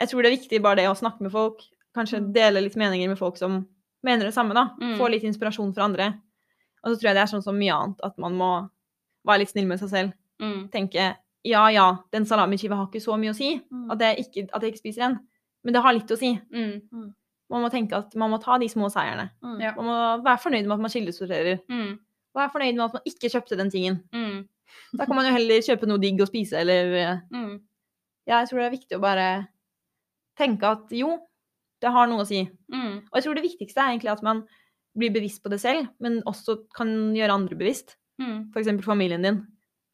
jeg 0.00 0.08
tror 0.10 0.22
det 0.22 0.30
er 0.32 0.36
viktig 0.36 0.62
bare 0.62 0.76
det 0.82 0.88
å 0.90 0.96
snakke 0.98 1.20
med 1.22 1.32
folk, 1.32 1.62
kanskje 1.94 2.20
dele 2.34 2.60
litt 2.64 2.76
meninger 2.76 3.08
med 3.08 3.18
folk 3.18 3.36
som 3.38 3.66
mener 4.04 4.26
det 4.28 4.34
samme, 4.34 4.54
da. 4.54 4.68
Mm. 4.80 4.96
Få 4.98 5.08
litt 5.10 5.24
inspirasjon 5.24 5.74
fra 5.74 5.84
andre. 5.88 6.08
Og 6.84 6.92
så 6.92 6.98
tror 7.00 7.08
jeg 7.10 7.16
det 7.16 7.22
er 7.24 7.30
sånn 7.32 7.42
som 7.44 7.56
mye 7.58 7.72
annet, 7.74 8.00
at 8.04 8.18
man 8.20 8.34
må 8.36 8.50
være 9.26 9.38
litt 9.44 9.50
snill 9.54 9.66
med 9.70 9.80
seg 9.80 9.88
selv. 9.92 10.12
Mm. 10.42 10.68
Tenke 10.74 11.14
ja, 11.44 11.62
ja, 11.70 11.86
den 12.12 12.24
salamiskiva 12.26 12.76
har 12.76 12.88
ikke 12.88 13.02
så 13.04 13.16
mye 13.20 13.32
å 13.32 13.36
si, 13.36 13.54
Mm. 13.70 13.90
at 13.92 14.00
jeg 14.00 14.24
ikke, 14.24 14.48
at 14.54 14.62
jeg 14.62 14.72
ikke 14.72 14.82
spiser 14.82 15.02
den. 15.08 15.18
Men 15.64 15.72
det 15.74 15.82
har 15.82 15.92
litt 15.92 16.10
å 16.12 16.16
si. 16.18 16.32
Mm. 16.52 17.12
Man 17.50 17.62
må 17.62 17.70
tenke 17.70 17.92
at 17.96 18.14
man 18.16 18.30
må 18.32 18.38
ta 18.42 18.56
de 18.58 18.66
små 18.68 18.88
seierne. 18.92 19.30
Mm. 19.44 19.60
Ja. 19.60 19.74
Man 19.76 19.84
må 19.86 20.24
være 20.24 20.40
fornøyd 20.42 20.64
med 20.66 20.72
at 20.72 20.80
man 20.80 20.90
kildesorterer. 20.90 21.60
Mm. 21.70 21.98
Være 22.34 22.50
fornøyd 22.52 22.74
med 22.76 22.84
at 22.84 22.92
man 22.98 23.02
ikke 23.06 23.30
kjøpte 23.32 23.56
den 23.60 23.70
tingen. 23.70 24.00
Mm. 24.12 24.48
Da 24.98 25.06
kan 25.06 25.16
man 25.16 25.26
jo 25.28 25.32
heller 25.36 25.60
kjøpe 25.64 25.86
noe 25.86 26.00
digg 26.02 26.20
å 26.20 26.26
spise, 26.28 26.56
eller 26.60 26.94
eh, 26.96 27.20
Mm. 27.32 27.60
Jeg 28.26 28.48
tror 28.50 28.60
det 28.60 28.66
er 28.66 28.76
viktig 28.76 28.98
å 28.98 29.02
bare 29.04 29.28
tenke 30.38 30.66
at 30.66 30.92
jo, 30.94 31.16
det 31.82 31.92
har 31.92 32.08
noe 32.08 32.24
å 32.24 32.28
si. 32.28 32.44
Mm. 32.72 33.04
Og 33.10 33.16
jeg 33.18 33.26
tror 33.26 33.36
det 33.38 33.44
viktigste 33.44 33.82
er 33.82 33.92
egentlig 33.92 34.14
at 34.14 34.22
man 34.24 34.44
blir 34.96 35.12
bevisst 35.14 35.42
på 35.42 35.50
det 35.52 35.58
selv, 35.62 35.88
men 36.02 36.20
også 36.28 36.60
kan 36.74 36.88
gjøre 37.16 37.34
andre 37.34 37.58
bevisst. 37.58 37.96
Mm. 38.22 38.52
F.eks. 38.54 38.70
familien 38.86 39.26
din. 39.26 39.42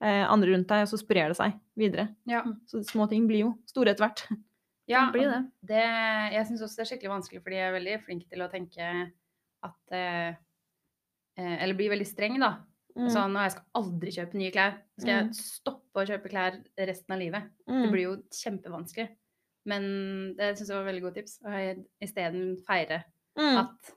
Eh, 0.00 0.22
andre 0.24 0.54
rundt 0.54 0.68
deg, 0.70 0.86
og 0.86 0.88
så 0.92 0.96
sprer 1.00 1.32
det 1.32 1.36
seg 1.36 1.56
videre. 1.76 2.06
Ja. 2.28 2.44
Så 2.68 2.80
små 2.88 3.04
ting 3.10 3.26
blir 3.28 3.42
jo 3.44 3.50
store 3.68 3.92
etter 3.92 4.06
hvert. 4.06 4.22
Ja, 4.90 5.04
Det 5.14 5.22
det. 5.22 5.40
det 5.68 5.82
jeg 6.34 6.46
syns 6.48 6.62
også 6.66 6.80
det 6.80 6.82
er 6.82 6.88
skikkelig 6.88 7.12
vanskelig, 7.12 7.42
fordi 7.44 7.58
jeg 7.60 7.66
er 7.68 7.74
veldig 7.76 7.98
flink 8.06 8.24
til 8.26 8.40
å 8.42 8.48
tenke 8.50 8.86
at 9.62 9.92
eh, 9.94 10.32
eh, 11.38 11.56
Eller 11.62 11.76
bli 11.78 11.86
veldig 11.92 12.08
streng, 12.08 12.40
da. 12.42 12.56
Sånn 12.96 13.36
og 13.36 13.42
jeg 13.42 13.52
skal 13.52 13.64
aldri 13.74 14.10
kjøpe 14.10 14.34
nye 14.34 14.50
klær. 14.50 14.74
Skal 14.98 15.10
jeg 15.14 15.24
Mm. 15.26 15.32
stoppe 15.34 15.94
å 16.02 16.06
kjøpe 16.06 16.30
klær 16.30 16.64
resten 16.78 17.12
av 17.12 17.18
livet? 17.18 17.42
Mm. 17.68 17.82
Det 17.82 17.90
blir 17.92 18.02
jo 18.02 18.16
kjempevanskelig. 18.30 19.08
Men 19.66 20.34
det 20.36 20.56
syns 20.58 20.68
jeg 20.68 20.76
var 20.76 20.88
et 20.88 20.94
veldig 20.94 21.02
godt 21.02 21.14
tips. 21.14 21.38
Å 21.44 21.84
isteden 22.02 22.56
feire 22.66 23.04
Mm. 23.38 23.56
at 23.58 23.92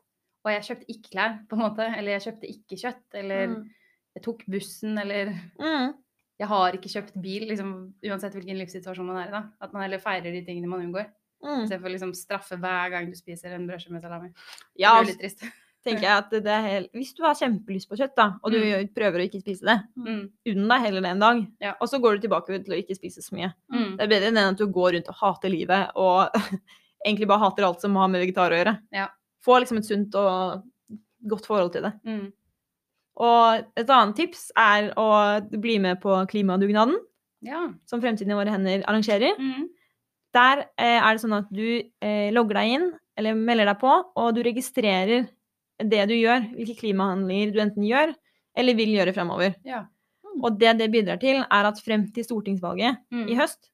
Og 0.45 0.51
jeg 0.51 0.61
kjøpte 0.77 0.89
ikke 0.89 1.09
klær, 1.11 1.47
på 1.47 1.53
en 1.53 1.59
måte. 1.59 1.97
Eller 1.97 2.19
jeg 2.19 2.21
kjøpte 2.33 2.49
ikke 2.51 2.75
kjøtt. 2.83 3.13
Eller 3.13 3.47
Mm. 3.47 3.69
jeg 4.15 4.23
tok 4.23 4.43
bussen, 4.45 4.99
eller 4.99 5.25
Mm. 5.57 5.93
jeg 6.37 6.47
har 6.47 6.71
ikke 6.73 6.91
kjøpt 6.91 7.21
bil, 7.21 7.47
liksom, 7.47 7.93
uansett 8.03 8.33
hvilken 8.33 8.57
livssituasjon 8.59 9.05
man 9.05 9.23
er 9.23 9.27
i. 9.29 9.31
da. 9.31 9.43
At 9.61 9.71
man 9.71 9.83
heller 9.83 9.99
feirer 9.99 10.23
de 10.33 10.41
tingene 10.45 10.67
man 10.67 10.81
unngår. 10.81 11.07
Mm. 11.41 11.63
Istedenfor 11.63 11.87
å 11.87 11.91
liksom 11.93 12.11
straffe 12.13 12.59
hver 12.59 12.89
gang 12.91 13.05
du 13.09 13.15
spiser 13.15 13.53
en 13.55 13.65
brødskive 13.67 13.91
med 13.91 14.01
salami. 14.01 14.33
Ja, 14.75 14.99
det 15.01 15.05
blir 15.07 15.13
jo 15.15 15.17
litt 15.17 15.19
trist. 15.39 15.53
Tenker 15.85 16.01
jeg 16.05 16.17
at 16.17 16.29
det 16.31 16.47
er 16.47 16.61
helt 16.67 16.91
Hvis 16.93 17.13
du 17.15 17.23
har 17.23 17.33
kjempelyst 17.35 17.89
på 17.89 17.97
kjøtt, 17.99 18.15
da, 18.15 18.27
og 18.43 18.51
du 18.51 18.57
Mm. 18.59 18.87
prøver 18.95 19.19
å 19.19 19.25
ikke 19.29 19.41
spise 19.43 19.61
det, 19.67 19.79
Mm. 19.97 20.29
unn 20.47 20.67
deg 20.69 20.81
heller 20.81 21.01
det 21.01 21.09
en 21.11 21.19
dag. 21.19 21.47
Ja. 21.61 21.73
Og 21.81 21.87
så 21.89 21.99
går 22.01 22.15
du 22.19 22.27
tilbake 22.27 22.63
til 22.63 22.73
å 22.73 22.79
ikke 22.81 22.95
spise 22.95 23.21
så 23.21 23.33
mye. 23.35 23.53
Mm. 23.71 23.97
Det 23.97 24.01
er 24.05 24.07
bedre 24.07 24.27
enn 24.31 24.37
at 24.37 24.57
du 24.57 24.65
går 24.67 24.93
rundt 24.93 25.09
og 25.09 25.15
hater 25.15 25.49
livet 25.49 25.91
og 25.95 26.29
egentlig 27.05 27.27
bare 27.27 27.39
hater 27.43 27.63
alt 27.67 27.81
som 27.81 27.95
har 27.95 28.07
med 28.07 28.21
vegetar 28.25 28.51
å 28.51 28.63
gjøre. 28.63 28.79
Ja. 28.93 29.07
Få 29.43 29.59
liksom 29.59 29.77
et 29.77 29.85
sunt 29.85 30.15
og 30.15 30.63
godt 31.27 31.45
forhold 31.45 31.71
til 31.73 31.81
det. 31.83 31.93
Mm. 32.05 32.31
Og 33.17 33.65
et 33.77 33.89
annet 33.89 34.15
tips 34.15 34.51
er 34.57 34.91
å 34.97 35.07
bli 35.61 35.77
med 35.79 35.99
på 36.01 36.15
klimadugnaden, 36.31 36.95
Ja. 37.43 37.67
som 37.85 38.01
Fremtiden 38.01 38.31
i 38.31 38.35
våre 38.39 38.49
hender 38.49 38.83
arrangerer. 38.87 39.35
Mm. 39.37 39.67
Der 40.33 40.65
eh, 40.79 40.97
er 41.03 41.13
det 41.13 41.21
sånn 41.21 41.37
at 41.37 41.51
du 41.53 41.83
eh, 42.01 42.31
logger 42.31 42.53
deg 42.55 42.71
inn, 42.73 42.87
eller 43.17 43.35
melder 43.35 43.65
deg 43.69 43.79
på, 43.79 43.91
og 44.17 44.33
du 44.33 44.41
registrerer 44.41 45.27
det 45.79 46.07
du 46.09 46.13
gjør, 46.15 46.45
hvilke 46.55 46.77
klimahandlinger 46.79 47.53
du 47.53 47.59
enten 47.59 47.83
gjør, 47.87 48.13
eller 48.55 48.73
vil 48.77 48.89
gjøre 48.95 49.13
fremover. 49.15 49.55
Ja. 49.65 49.85
Og 50.43 50.57
det 50.59 50.77
det 50.77 50.91
bidrar 50.91 51.19
til, 51.21 51.37
er 51.43 51.65
at 51.69 51.79
frem 51.81 52.07
til 52.13 52.23
stortingsvalget 52.23 52.97
Mm. 53.11 53.27
i 53.29 53.35
høst, 53.35 53.69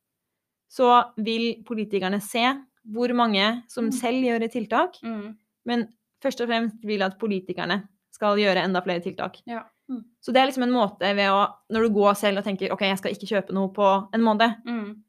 så 0.70 1.06
vil 1.18 1.64
politikerne 1.66 2.22
se 2.22 2.44
hvor 2.86 3.14
mange 3.16 3.64
som 3.68 3.86
Mm. 3.86 3.92
selv 3.92 4.24
gjør 4.24 4.44
et 4.44 4.52
tiltak, 4.52 4.96
Mm. 5.04 5.36
men 5.66 5.88
først 6.22 6.42
og 6.42 6.48
fremst 6.48 6.76
vil 6.84 7.02
at 7.02 7.18
politikerne 7.20 7.88
skal 8.12 8.38
gjøre 8.38 8.64
enda 8.64 8.82
flere 8.82 9.00
tiltak. 9.02 9.38
Ja. 9.48 9.64
Mm. 9.90 10.04
Så 10.22 10.32
det 10.34 10.38
er 10.38 10.46
liksom 10.48 10.64
en 10.64 10.72
måte 10.72 11.00
ved 11.16 11.30
å, 11.30 11.48
når 11.72 11.82
du 11.88 11.90
går 11.94 12.14
selv 12.16 12.38
og 12.38 12.44
tenker 12.44 12.72
ok, 12.72 12.80
jeg 12.82 12.98
skal 12.98 13.12
ikke 13.12 13.28
kjøpe 13.28 13.54
noe 13.54 13.70
på 13.70 14.10
en 14.14 14.22
måned, 14.22 14.56
Mm. 14.66 15.04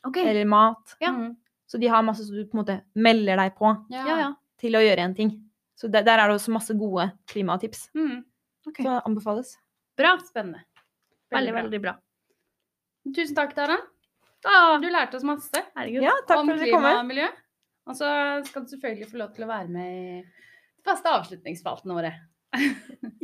okay. 0.04 0.24
eller 0.28 0.44
mat. 0.50 0.84
Ja. 1.00 1.10
Mm. 1.14 1.30
Så 1.72 1.80
de 1.80 1.88
har 1.88 2.04
masse 2.04 2.26
så 2.26 2.35
du 2.37 2.44
på 2.44 2.58
en 2.58 2.61
måte 2.61 2.74
melder 2.92 3.40
deg 3.40 3.54
på 3.56 3.70
Ja. 3.94 4.35
Til 4.61 4.76
å 4.76 4.82
gjøre 4.85 5.06
en 5.06 5.14
ting. 5.16 5.30
Så 5.78 5.88
der, 5.88 6.04
der 6.04 6.20
er 6.20 6.28
det 6.28 6.37
også 6.37 6.52
masse 6.52 6.74
gode 6.76 7.08
klimatips. 7.32 7.87
Mm. 7.96 8.20
Okay. 8.68 8.85
Så 8.85 8.98
anbefales. 9.08 9.54
Bra. 9.96 10.18
Spennende. 10.28 10.61
Veldig, 11.32 11.54
bra. 11.54 11.62
veldig 11.62 11.80
bra. 11.80 11.94
Tusen 13.16 13.38
takk, 13.38 13.56
Tara. 13.56 13.78
Da, 14.44 14.76
Du 14.82 14.87
lærte 14.92 15.16
oss 15.16 15.24
masse 15.26 15.64
herregud. 15.72 16.04
Ja, 16.04 16.12
takk 16.28 16.42
om 16.42 16.52
for 16.52 16.61
klima 16.61 16.92
og 17.00 17.08
miljø. 17.08 17.26
Og 17.88 17.98
så 17.98 18.12
skal 18.46 18.66
du 18.66 18.74
selvfølgelig 18.74 19.08
få 19.11 19.18
lov 19.22 19.32
til 19.35 19.46
å 19.46 19.50
være 19.50 19.72
med 19.72 19.96
i 19.96 20.20
de 20.22 20.87
faste 20.87 21.11
avslutningsspaltene 21.11 21.97
våre. 21.97 22.12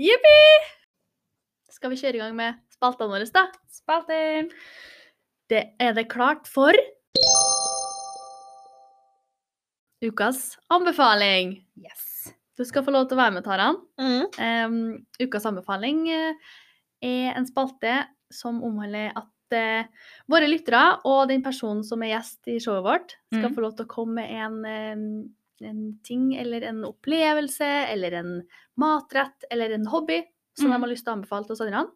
Jippi! 0.08 0.36
Skal 1.68 1.92
vi 1.92 2.00
kjøre 2.00 2.16
i 2.16 2.22
gang 2.24 2.38
med 2.38 2.58
spaltene 2.72 3.12
våre, 3.12 3.28
da? 3.34 3.44
Spalter. 3.70 4.48
Det 5.52 5.62
er 5.78 5.94
det 5.94 6.08
klart 6.10 6.48
for 6.50 6.74
Ukas 10.04 10.58
anbefaling. 10.70 11.56
Yes. 11.74 12.34
Du 12.58 12.64
skal 12.66 12.84
få 12.86 12.94
lov 12.94 13.08
til 13.08 13.18
å 13.18 13.22
være 13.22 13.34
med, 13.36 13.46
Taran. 13.46 13.80
Mm. 13.98 14.22
Um, 14.38 14.78
ukas 15.22 15.46
anbefaling 15.46 16.04
eh, 16.10 16.54
er 17.06 17.38
en 17.38 17.46
spalte 17.46 18.00
som 18.34 18.60
omhandler 18.66 19.12
at 19.18 19.54
uh, 19.54 20.08
våre 20.30 20.50
lyttere 20.50 20.82
og 21.08 21.28
den 21.30 21.42
personen 21.42 21.84
som 21.86 22.02
er 22.02 22.16
gjest 22.16 22.50
i 22.50 22.58
showet 22.62 22.86
vårt, 22.86 23.14
skal 23.30 23.50
mm. 23.50 23.54
få 23.56 23.64
lov 23.64 23.76
til 23.78 23.86
å 23.86 23.92
komme 23.92 24.24
med 24.26 24.64
en, 24.66 25.04
en 25.66 25.84
ting 26.06 26.32
eller 26.38 26.66
en 26.70 26.82
opplevelse 26.88 27.70
eller 27.94 28.18
en 28.18 28.34
matrett 28.78 29.46
eller 29.50 29.78
en 29.78 29.86
hobby 29.90 30.20
som 30.58 30.68
mm. 30.68 30.74
de 30.74 30.82
har 30.82 30.92
lyst 30.92 31.06
til 31.06 31.14
å 31.14 31.18
anbefale 31.18 31.46
til 31.46 31.56
oss 31.56 31.64
andre. 31.66 31.86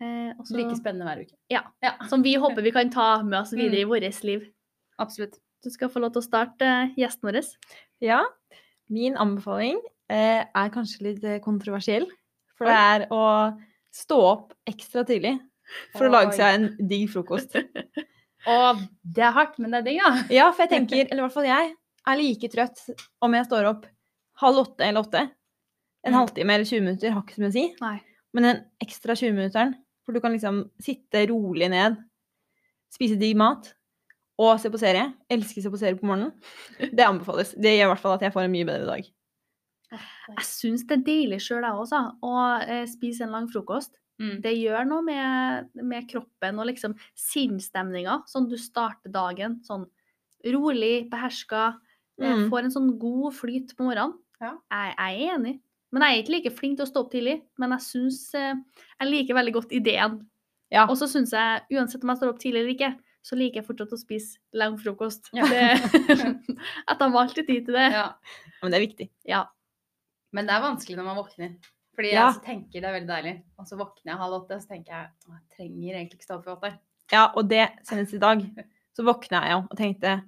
Eh, 0.00 0.32
også, 0.40 0.56
Like 0.56 0.76
spennende 0.80 1.04
hver 1.04 1.20
uke. 1.26 1.36
Ja. 1.52 1.66
ja. 1.84 1.92
Som 2.08 2.24
vi 2.24 2.32
håper 2.40 2.64
vi 2.64 2.72
kan 2.72 2.92
ta 2.92 3.12
med 3.22 3.42
oss 3.42 3.52
videre 3.52 3.84
i 3.84 3.88
vårt 3.88 4.24
liv. 4.24 4.48
Absolutt. 5.00 5.36
Du 5.64 5.70
skal 5.72 5.90
få 5.92 6.00
lov 6.00 6.14
til 6.14 6.22
å 6.22 6.26
starte 6.26 6.66
eh, 6.66 6.92
gjesten 7.00 7.28
vår. 7.28 7.40
Ja. 8.04 8.22
Min 8.90 9.16
anbefaling 9.20 9.78
eh, 10.10 10.42
er 10.46 10.72
kanskje 10.74 11.04
litt 11.10 11.24
eh, 11.26 11.40
kontroversiell. 11.44 12.06
For 12.56 12.68
det 12.68 12.76
er 12.76 13.04
å 13.14 13.24
stå 13.94 14.18
opp 14.24 14.54
ekstra 14.68 15.04
tidlig 15.08 15.34
for 15.94 16.06
å 16.08 16.12
lage 16.12 16.34
seg 16.36 16.56
en 16.56 16.88
digg 16.90 17.06
frokost. 17.12 17.54
Og 18.50 18.80
det 19.04 19.22
er 19.24 19.34
hardt, 19.36 19.58
men 19.60 19.72
det 19.72 19.80
er 19.82 19.86
digg, 19.86 20.00
da. 20.02 20.22
Ja, 20.32 20.46
for 20.52 20.64
jeg 20.64 20.72
tenker, 20.72 21.02
eller 21.06 21.22
i 21.22 21.24
hvert 21.26 21.36
fall 21.36 21.48
jeg, 21.48 21.72
er 22.08 22.16
like 22.18 22.48
trøtt 22.52 22.80
om 23.22 23.36
jeg 23.36 23.46
står 23.48 23.68
opp 23.68 23.84
halv 24.40 24.62
åtte 24.64 24.86
eller 24.86 25.04
åtte. 25.04 25.26
En 26.00 26.14
Mm. 26.14 26.16
halvtime 26.22 26.54
eller 26.56 26.64
20 26.64 26.80
minutter 26.86 27.12
har 27.12 27.20
ikke 27.20 27.36
så 27.36 27.42
mye 27.42 27.50
å 27.52 27.56
si. 27.58 27.64
Nei. 27.82 27.96
Men 28.32 28.46
den 28.46 28.60
ekstra 28.80 29.12
20-minutteren, 29.20 29.74
for 30.06 30.16
du 30.16 30.20
kan 30.24 30.32
liksom 30.32 30.62
sitte 30.80 31.26
rolig 31.28 31.68
ned, 31.68 31.98
spise 32.92 33.18
digg 33.20 33.36
mat 33.36 33.74
og 34.40 34.56
se 34.62 34.70
på 34.72 34.78
serie, 34.80 35.06
Elsker 35.30 35.60
å 35.60 35.64
se 35.66 35.72
på 35.74 35.80
serie 35.80 35.98
på 36.00 36.08
morgenen, 36.08 36.32
det 36.80 37.04
anbefales. 37.06 37.52
Det 37.60 37.74
gjør 37.76 37.88
i 37.88 37.90
hvert 37.92 38.02
fall 38.04 38.16
at 38.16 38.24
jeg 38.24 38.32
får 38.34 38.46
en 38.46 38.54
mye 38.54 38.68
bedre 38.68 38.86
dag. 38.88 39.08
Jeg 39.90 40.44
syns 40.46 40.84
det 40.86 40.96
er 41.00 41.06
deilig 41.08 41.40
sjøl, 41.42 41.64
jeg 41.66 41.80
også, 41.82 42.00
å 42.22 42.34
eh, 42.62 42.84
spise 42.88 43.24
en 43.26 43.32
lang 43.34 43.48
frokost. 43.50 43.96
Mm. 44.22 44.36
Det 44.44 44.52
gjør 44.54 44.84
noe 44.86 45.02
med, 45.02 45.70
med 45.90 46.06
kroppen 46.10 46.60
og 46.60 46.68
liksom 46.68 46.94
sinnsstemninga. 47.18 48.20
Sånn 48.30 48.46
du 48.50 48.54
starter 48.60 49.10
dagen 49.14 49.58
sånn 49.66 49.86
rolig, 50.54 51.08
beherska. 51.10 51.72
eh, 52.20 52.28
Mm. 52.36 52.50
Får 52.52 52.66
en 52.66 52.72
sånn 52.74 52.90
god 53.00 53.32
flyt 53.34 53.70
på 53.76 53.86
morgenen. 53.88 54.12
Ja. 54.40 54.54
Jeg, 54.70 54.94
jeg 54.98 55.28
er 55.28 55.34
enig. 55.34 55.54
Men 55.90 56.02
jeg 56.04 56.12
er 56.12 56.22
ikke 56.22 56.34
like 56.36 56.50
flink 56.54 56.76
til 56.78 56.84
å 56.84 56.90
stå 56.90 57.00
opp 57.02 57.10
tidlig. 57.14 57.38
Men 57.58 57.72
jeg 57.74 57.80
syns 57.86 58.18
eh, 58.38 58.54
Jeg 59.00 59.08
liker 59.10 59.34
veldig 59.40 59.54
godt 59.56 59.72
ideen. 59.72 60.18
Ja. 60.70 60.84
Og 60.86 60.98
så 61.00 61.08
syns 61.10 61.32
jeg, 61.34 61.64
uansett 61.74 62.04
om 62.04 62.12
jeg 62.12 62.20
står 62.20 62.30
opp 62.34 62.38
tidlig 62.42 62.60
eller 62.60 62.74
ikke, 62.76 62.90
så 63.22 63.36
liker 63.36 63.60
jeg 63.60 63.66
fortsatt 63.68 63.92
å 63.94 64.00
spise 64.00 64.38
lang 64.56 64.78
frokost. 64.80 65.28
Ja. 65.36 65.44
Det, 65.48 65.64
at 66.90 67.02
jeg 67.02 67.18
alltid 67.22 67.46
tid 67.46 67.66
til 67.68 67.76
det. 67.76 67.88
Ja. 67.94 68.06
Men 68.62 68.72
det 68.72 68.78
er 68.80 68.86
viktig. 68.86 69.08
Ja. 69.28 69.42
Men 70.36 70.48
det 70.48 70.54
er 70.56 70.64
vanskelig 70.64 70.98
når 70.98 71.08
man 71.10 71.20
våkner. 71.20 71.54
Fordi 71.96 72.12
Ja. 72.14 72.26
jeg 72.30 72.38
så 72.38 72.44
tenker 72.46 72.80
det 72.80 72.88
er 72.88 72.96
veldig 72.96 73.10
deilig. 73.10 73.34
Og 73.58 73.66
så 73.68 73.76
våkner 73.76 74.12
jeg 74.14 74.20
halv 74.22 74.36
åtte, 74.40 74.56
og 74.56 74.62
så 74.62 74.70
tenker 74.72 74.94
jeg 74.94 75.08
at 75.10 75.30
jeg 75.32 75.56
trenger 75.56 75.98
egentlig 75.98 76.18
ikke 76.20 76.28
stå 76.28 76.38
opp 76.38 76.46
i 76.46 76.54
åtte. 76.54 76.72
Ja, 77.10 77.24
og 77.34 77.48
det 77.50 77.64
senest 77.84 78.14
i 78.14 78.22
dag, 78.22 78.44
så 78.96 79.04
våkna 79.04 79.42
jeg 79.44 79.56
jo 79.56 79.64
og 79.66 79.76
tenkte 79.78 80.20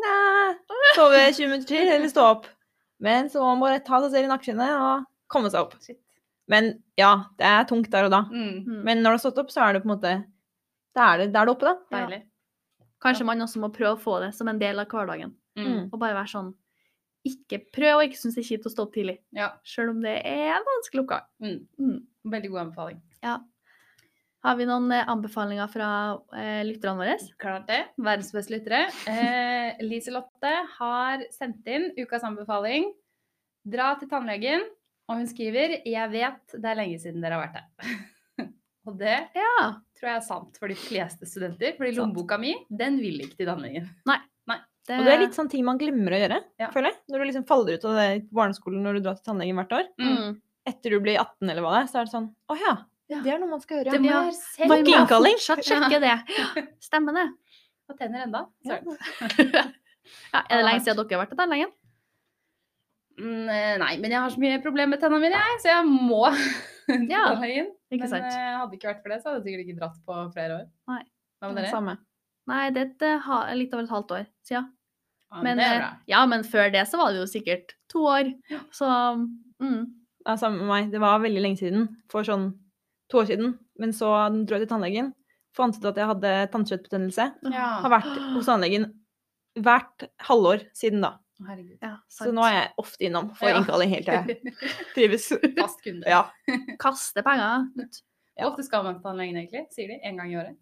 Nei, 0.00 0.52
sove 0.94 1.18
20 1.34 1.48
minutter 1.50 1.66
til, 1.66 1.88
eller 1.90 2.08
stå 2.08 2.22
opp. 2.36 2.46
Men 3.02 3.26
så 3.28 3.40
må 3.42 3.48
man 3.56 3.64
bare 3.64 3.80
ta 3.84 3.98
seg 4.04 4.12
selv 4.14 4.28
i 4.28 4.30
nakkeskinnet 4.30 4.70
og 4.78 5.08
komme 5.32 5.50
seg 5.50 5.64
opp. 5.66 5.74
Shit. 5.82 5.98
Men 6.50 6.70
ja, 6.98 7.10
det 7.38 7.46
er 7.46 7.66
tungt 7.68 7.90
der 7.92 8.06
og 8.06 8.14
da. 8.14 8.20
Mm. 8.30 8.62
Mm. 8.66 8.78
Men 8.86 9.02
når 9.02 9.10
du 9.10 9.16
har 9.18 9.22
stått 9.24 9.40
opp, 9.42 9.50
så 9.52 9.64
er 9.66 9.74
det 9.76 9.82
på 9.84 9.90
en 9.90 9.94
måte 9.96 10.14
Da 10.96 11.12
er 11.12 11.22
det, 11.24 11.26
da 11.34 11.42
er 11.42 11.50
det 11.50 11.54
oppe, 11.54 11.66
da. 11.68 11.74
Deilig. 11.94 12.20
Kanskje 13.00 13.26
man 13.28 13.40
også 13.40 13.62
må 13.62 13.70
prøve 13.72 13.96
å 13.96 14.00
få 14.00 14.18
det 14.24 14.32
som 14.36 14.48
en 14.50 14.60
del 14.60 14.82
av 14.82 14.90
hverdagen. 14.90 15.32
Mm. 15.58 15.88
Og 15.90 15.96
bare 15.98 16.18
være 16.18 16.32
sånn 16.32 16.50
ikke 17.26 17.58
Prøv 17.74 17.98
å 17.98 18.04
ikke 18.06 18.16
synes 18.16 18.36
det 18.38 18.40
er 18.46 18.48
kjipt 18.48 18.66
å 18.68 18.72
stå 18.72 18.84
opp 18.86 18.94
tidlig, 18.94 19.18
Ja. 19.36 19.50
Selv 19.68 19.92
om 19.92 19.98
det 20.00 20.14
er 20.24 20.54
en 20.54 20.64
vanskelig 20.64 21.02
oppgave. 21.02 21.26
Mm. 21.44 21.58
Mm. 21.76 21.98
Veldig 22.32 22.50
god 22.52 22.60
anbefaling. 22.62 23.02
Har 24.40 24.56
vi 24.56 24.64
noen 24.64 24.88
eh, 24.96 25.08
anbefalinger 25.12 25.68
fra 25.68 25.88
eh, 26.32 26.62
lytterne 26.64 26.96
våre? 26.96 27.16
Klart 27.42 27.66
det. 27.68 27.80
Verdens 28.00 28.32
beste 28.32 28.54
lyttere. 28.54 28.86
Eh, 29.10 29.82
Liselotte 29.90 30.52
har 30.78 31.26
sendt 31.34 31.68
inn 31.68 31.90
ukas 31.98 32.24
anbefaling. 32.24 32.88
Dra 33.68 33.92
til 34.00 34.08
tannlegen, 34.08 34.64
og 35.10 35.20
hun 35.20 35.28
skriver 35.28 35.82
'Jeg 35.84 36.12
vet 36.14 36.56
det 36.56 36.70
er 36.70 36.78
lenge 36.78 36.96
siden 37.02 37.20
dere 37.20 37.36
har 37.36 37.44
vært 37.44 37.60
her'. 37.60 38.00
og 38.86 38.98
det 38.98 39.28
Ja. 39.36 39.74
tror 39.98 40.08
jeg 40.08 40.16
er 40.16 40.20
sant 40.26 40.56
for 40.58 40.68
de 40.68 40.74
fleste 40.74 41.26
studenter. 41.28 41.76
Fordi 41.76 41.92
lommeboka 41.96 42.38
mi, 42.40 42.54
den 42.70 42.98
vil 43.00 43.20
ikke 43.20 43.36
til 43.36 43.46
tannlegen. 43.46 43.88
Det, 44.88 44.96
Og 44.98 45.04
det 45.04 45.12
er 45.12 45.18
litt 45.20 45.34
sånn 45.36 45.48
ting 45.48 45.62
man 45.62 45.78
glemmer 45.78 46.10
å 46.10 46.18
gjøre, 46.18 46.38
Ja. 46.58 46.70
føler 46.72 46.88
jeg. 46.90 46.96
Når 47.12 47.18
du 47.20 47.24
liksom 47.28 47.44
faller 47.46 47.74
ut 47.76 47.84
av 47.84 47.94
det 47.94 48.30
barneskolen 48.32 48.82
når 48.82 48.94
du 48.96 49.00
drar 49.04 49.14
til 49.14 49.24
tannlegen 49.28 49.54
hvert 49.54 49.72
år. 49.76 49.84
mm. 50.00 50.40
Etter 50.66 50.90
du 50.90 51.00
blir 51.00 51.18
18 51.20 51.50
eller 51.50 51.62
hva 51.62 51.70
det 51.76 51.82
er, 51.84 51.86
så 51.92 52.00
er 52.00 52.04
det 52.04 52.12
sånn 52.14 52.34
Å 52.50 52.56
ja, 52.58 52.74
det 53.22 53.26
er 53.32 53.38
noe 53.38 53.50
man 53.50 53.60
skal 53.60 53.84
gjøre. 53.84 53.92
Det 53.92 54.00
må 54.00 54.08
Ja. 54.10 54.30
selv 54.32 54.72
Ikke 54.72 54.96
innkalling. 55.06 55.36
fortsatt 55.36 55.64
sjekke 55.68 56.00
det. 56.00 56.16
Stemmer 56.80 57.12
det. 57.14 57.28
Og 57.90 57.98
tenner 57.98 58.22
enda. 58.24 58.46
Ja. 58.64 58.80
Søren. 58.80 59.74
Ja, 60.34 60.42
er 60.50 60.56
det 60.56 60.64
lenge 60.64 60.80
siden 60.82 60.96
dere 61.06 61.18
har 61.18 61.26
vært 61.26 61.28
til 61.28 61.38
tannlegen? 61.38 61.70
Mm, 63.20 63.48
eh, 63.50 63.76
nei, 63.78 63.96
men 63.98 64.10
jeg 64.10 64.18
har 64.20 64.30
så 64.30 64.38
mye 64.40 64.62
problemer 64.64 64.88
med 64.96 65.00
tennene 65.02 65.20
mine, 65.20 65.38
jeg, 65.38 65.60
så 65.60 65.68
jeg 65.70 65.84
må 65.86 66.24
Ja, 67.14 67.24
Men 67.40 68.08
sant? 68.08 68.26
eh, 68.26 68.52
hadde 68.56 68.70
det 68.72 68.78
ikke 68.80 68.90
vært 68.92 69.02
for 69.04 69.12
det, 69.12 69.18
så 69.22 69.30
hadde 69.30 69.40
jeg 69.40 69.46
sikkert 69.46 69.64
ikke 69.66 69.80
dratt 69.80 69.98
på 70.06 70.20
flere 70.34 70.58
år. 70.60 70.66
Nei. 70.90 71.02
Hva 71.40 71.50
med 71.50 71.62
dere? 71.62 71.72
Samme. 71.72 71.96
Nei, 72.50 72.64
det 72.74 72.84
er 73.06 73.16
eh, 73.16 73.54
litt 73.58 73.74
over 73.76 73.86
et 73.86 73.94
halvt 73.94 74.14
år 74.18 74.26
siden. 74.48 74.68
Ja, 75.30 75.42
Men, 75.46 75.62
er 75.62 75.76
eh, 75.78 75.92
ja, 76.10 76.24
men 76.26 76.42
før 76.46 76.72
det 76.74 76.82
så 76.90 76.98
var 77.00 77.14
det 77.14 77.22
jo 77.22 77.30
sikkert 77.30 77.76
to 77.92 78.02
år. 78.10 78.32
Så 78.74 78.88
mm. 79.62 79.80
Ja, 80.26 80.34
samme 80.36 80.58
med 80.60 80.68
meg. 80.68 80.90
Det 80.92 81.00
var 81.02 81.22
veldig 81.22 81.44
lenge 81.44 81.60
siden. 81.62 81.86
For 82.12 82.26
sånn 82.26 82.50
to 83.10 83.22
år 83.22 83.30
siden. 83.30 83.54
Men 83.80 83.94
så 83.96 84.10
dro 84.44 84.58
jeg 84.58 84.66
til 84.66 84.72
tannlegen. 84.74 85.12
Fant 85.56 85.78
ut 85.78 85.86
at 85.88 85.98
jeg 85.98 86.10
hadde 86.10 86.34
tannkjøttbetennelse. 86.52 87.28
Ja. 87.50 87.68
Har 87.84 87.94
vært 87.94 88.10
hos 88.34 88.50
tannlegen 88.50 88.90
hvert 89.58 90.06
halvår 90.28 90.66
siden 90.76 91.02
da. 91.06 91.16
Herregud. 91.48 91.78
ja, 91.82 91.96
Så 92.12 92.30
nå 92.34 92.42
er 92.44 92.52
jeg 92.56 92.72
ofte 92.82 93.06
innom 93.06 93.30
for 93.36 93.48
Ja. 93.48 93.58
innkalling 93.60 93.88
helt 93.94 94.04
til 94.04 94.14
jeg 94.28 94.54
trives. 94.94 95.28
Fast 95.58 95.80
kunde. 95.84 96.04
Ja. 96.06 96.24
Kaste 96.84 97.22
penger. 97.24 97.68
Hvor 98.40 98.50
ofte 98.52 98.64
skal 98.64 98.84
man 98.84 98.94
til 98.98 99.02
tannlegen, 99.04 99.36
egentlig? 99.40 99.66
Sier 99.72 99.88
de? 99.88 99.98
En 100.04 100.16
gang 100.20 100.32
i 100.32 100.36
året? 100.40 100.56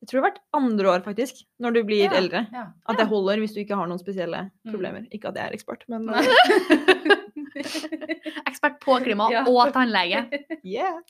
Jeg 0.00 0.08
tror 0.08 0.22
vært 0.24 0.38
andre 0.56 0.88
år, 0.88 1.02
faktisk. 1.04 1.42
Når 1.60 1.74
du 1.76 1.80
blir 1.84 2.06
Ja, 2.06 2.14
eldre. 2.16 2.46
Ja. 2.52 2.66
At 2.88 2.96
det 2.96 3.06
holder 3.10 3.36
hvis 3.42 3.52
du 3.52 3.60
ikke 3.60 3.76
har 3.76 3.86
noen 3.90 4.00
spesielle 4.00 4.46
Mm. 4.64 4.72
problemer. 4.72 5.02
Ikke 5.12 5.28
at 5.28 5.36
jeg 5.36 5.44
er 5.50 5.56
ekspert, 5.58 5.84
men 5.88 6.08
Ekspert 8.48 8.78
på 8.80 8.96
klima 9.04 9.28
Ja. 9.32 9.42
og 9.48 9.72
tannlege. 9.74 10.22
yeah. 10.64 11.00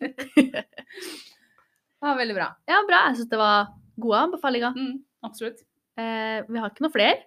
ja, 2.02 2.14
veldig 2.16 2.34
bra. 2.36 2.48
Ja, 2.68 2.80
bra. 2.88 3.00
Jeg 3.10 3.16
syns 3.20 3.30
det 3.30 3.38
var 3.40 3.68
gode 4.00 4.22
anbefalinger. 4.26 4.74
Mm, 4.76 5.02
absolutt. 5.26 5.60
Eh, 6.00 6.40
vi 6.48 6.58
har 6.58 6.70
ikke 6.72 6.84
noe 6.86 6.94
flere. 6.94 7.18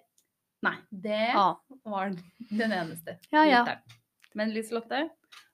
Nei, 0.64 0.74
det 0.90 1.20
Ah. 1.36 1.54
var 1.84 2.10
den 2.50 2.72
eneste. 2.72 3.18
Ja, 3.32 3.44
ja. 3.44 3.62
Men 4.34 4.50
Liselotte, 4.54 5.10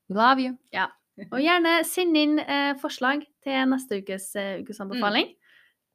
love 0.08 0.40
you. 0.46 0.56
Ja. 0.72 0.86
Og 1.32 1.40
gjerne 1.42 1.80
send 1.84 2.16
inn 2.16 2.38
eh, 2.40 2.72
forslag 2.80 3.26
til 3.44 3.66
neste 3.68 3.98
ukes 4.00 4.30
uh, 4.38 4.60
ukesanbefaling. 4.62 5.26
Mm. 5.34 5.36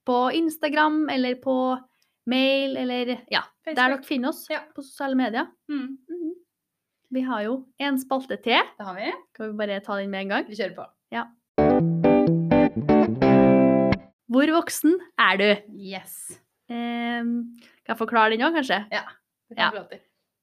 På 0.06 0.18
Instagram 0.38 1.00
eller 1.10 1.36
på 1.42 1.56
mail 2.30 2.76
eller 2.78 3.16
ja, 3.32 3.42
der 3.66 3.74
dere 3.78 4.04
finner 4.06 4.30
oss 4.30 4.44
Ja. 4.52 4.60
på 4.76 4.84
sosiale 4.86 5.16
medier. 5.18 5.48
Mm, 5.70 5.98
Mhm. 6.10 6.32
Vi 7.16 7.22
har 7.22 7.44
jo 7.46 7.66
en 7.80 7.98
spalte 8.02 8.36
til. 8.44 8.60
det 8.78 8.86
har 8.86 8.96
vi. 8.96 9.12
Kan 9.34 9.52
vi 9.52 9.58
bare 9.58 9.80
ta 9.80 9.96
den 9.98 10.10
med 10.12 10.22
en 10.26 10.28
gang? 10.30 10.46
Vi 10.50 10.56
kjører 10.58 10.76
på. 10.76 10.86
Ja. 11.14 11.26
Hvor 14.28 14.52
voksen 14.52 14.98
er 15.22 15.38
du? 15.38 15.50
Yes. 15.80 16.40
Eh, 16.70 17.22
kan 17.86 17.94
jeg 17.94 18.00
forklare 18.00 18.34
den 18.36 18.46
òg, 18.48 18.56
kanskje? 18.58 18.80
Ja. 18.92 19.04
Det 19.50 19.58
kan 19.58 19.74
vi 19.76 19.80
lov. 19.80 19.92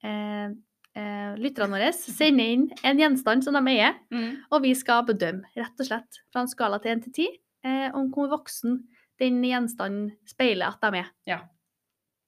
Eh, 0.05 0.51
eh, 0.99 1.35
lytterne 1.43 1.75
våre 1.77 1.93
sender 1.97 2.45
inn 2.55 2.69
en 2.85 2.99
gjenstand 3.03 3.43
som 3.45 3.55
de 3.55 3.63
eier, 3.71 3.95
Mm. 4.13 4.37
og 4.51 4.63
vi 4.63 4.75
skal 4.75 5.03
bedømme, 5.05 5.45
rett 5.57 5.81
og 5.81 5.87
slett, 5.87 6.21
fra 6.33 6.41
en 6.43 6.49
skala 6.49 6.79
til 6.83 6.93
1 6.97 7.03
til 7.05 7.13
10, 7.13 7.29
eh, 7.65 7.91
om 7.95 8.11
hvor 8.13 8.29
voksen 8.31 8.85
den 9.19 9.43
gjenstanden 9.43 10.13
speiler 10.27 10.69
at 10.69 10.81
de 10.81 10.99
er. 10.99 11.11
Ja. 11.27 11.41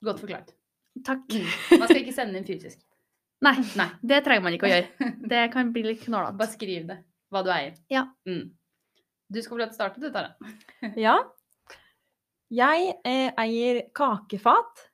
Godt 0.03 0.21
forklart. 0.21 0.53
Takk. 1.05 1.27
Mm. 1.31 1.79
Man 1.79 1.89
skal 1.89 2.03
ikke 2.03 2.13
sende 2.21 2.37
inn 2.39 2.45
fysisk. 2.47 2.79
Nei, 3.43 3.57
Nei. 3.77 3.89
det 4.03 4.23
trenger 4.25 4.43
man 4.43 4.53
ikke 4.55 4.67
å 4.69 4.73
gjøre. 4.73 5.11
Det 5.29 5.53
kan 5.53 5.73
bli 5.73 5.83
litt 5.83 6.03
knålete. 6.05 6.37
Bare 6.39 6.49
skriv 6.53 6.87
det. 6.87 6.99
Hva 7.33 7.43
du 7.45 7.51
eier. 7.51 7.75
Ja. 7.91 8.05
Mm. 8.29 8.53
Du 9.31 9.41
skal 9.43 9.57
få 9.57 9.59
lov 9.59 9.69
til 9.73 9.75
å 9.75 9.81
starte, 9.81 10.01
du, 10.01 10.11
Tara. 10.15 10.35
Ja. 10.97 11.17
Jeg 12.53 12.95
eh, 13.05 13.31
eier 13.41 13.83
kakefat. 13.97 14.85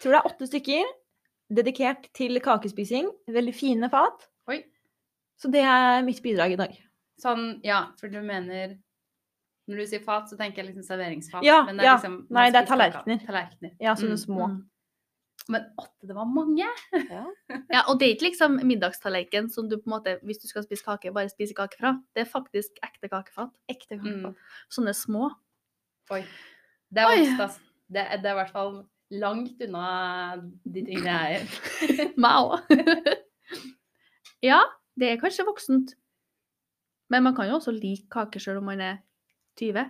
Tror 0.00 0.12
det 0.14 0.20
er 0.20 0.28
åtte 0.30 0.46
stykker. 0.50 0.90
Dedikert 1.50 2.06
til 2.14 2.38
kakespising. 2.44 3.08
Veldig 3.28 3.54
fine 3.56 3.88
fat. 3.90 4.28
Oi. 4.50 4.60
Så 5.40 5.50
det 5.50 5.62
er 5.64 6.02
mitt 6.06 6.20
bidrag 6.22 6.52
i 6.54 6.60
dag. 6.60 6.76
Sånn, 7.20 7.60
ja, 7.64 7.86
for 8.00 8.08
du 8.08 8.20
mener 8.24 8.78
Når 9.68 9.76
du 9.76 9.86
sier 9.86 10.00
fat, 10.02 10.26
så 10.30 10.34
tenker 10.38 10.62
jeg 10.64 10.70
liksom 10.72 10.82
serveringsfat. 10.82 11.44
Ja, 11.46 11.60
men 11.62 11.76
det 11.78 11.84
er 11.84 11.90
ja. 11.92 11.96
liksom, 12.00 12.14
Nei, 12.34 12.46
det 12.50 12.58
er 12.62 12.66
tallerkener. 12.66 13.20
Tallerkener. 13.26 13.74
Ja, 13.78 13.92
sånne 13.94 14.16
Mm. 14.16 14.22
små. 14.24 14.46
Mm. 14.50 14.64
Men 15.48 15.66
åtte, 15.78 16.06
det 16.08 16.14
var 16.16 16.26
mange! 16.26 16.66
Ja, 17.70 17.82
og 17.88 17.98
det 18.00 18.06
er 18.08 18.14
ikke 18.16 18.26
liksom 18.30 18.56
middagstallerken 18.66 19.48
som 19.50 19.68
du 19.68 19.76
på 19.78 19.86
en 19.86 19.94
måte, 19.94 20.16
hvis 20.26 20.40
du 20.42 20.48
skal 20.48 20.64
spise 20.64 20.82
kake, 20.82 21.12
bare 21.14 21.30
spiser 21.30 21.54
kake 21.54 21.78
fra. 21.78 21.92
Det 22.16 22.24
er 22.24 22.30
faktisk 22.32 22.80
ekte 22.82 23.08
kakefat. 23.12 23.52
Ekte 23.70 23.94
Mm. 23.98 24.02
kakefat. 24.02 24.34
Sånne 24.74 24.94
små. 24.94 25.30
Oi. 26.10 26.24
Det 26.90 27.02
er 27.02 27.10
Oi. 27.10 27.50
Det, 27.90 28.02
det 28.22 28.28
er 28.28 28.34
i 28.34 28.38
hvert 28.38 28.54
fall 28.54 28.74
langt 29.10 29.62
unna 29.66 29.86
de 30.64 30.82
tingene 30.86 31.14
jeg 31.14 31.38
gjør. 31.38 32.12
Meg 32.22 32.44
òg. 32.44 33.08
ja, 34.50 34.60
det 34.98 35.08
er 35.12 35.22
kanskje 35.22 35.46
voksent. 35.48 35.96
Men 37.10 37.26
man 37.26 37.34
kan 37.34 37.50
jo 37.50 37.58
også 37.58 37.74
like 37.74 38.06
kake 38.12 38.42
sjøl 38.42 38.60
om 38.60 38.68
man 38.70 38.82
er 38.84 39.00
20. 39.58 39.82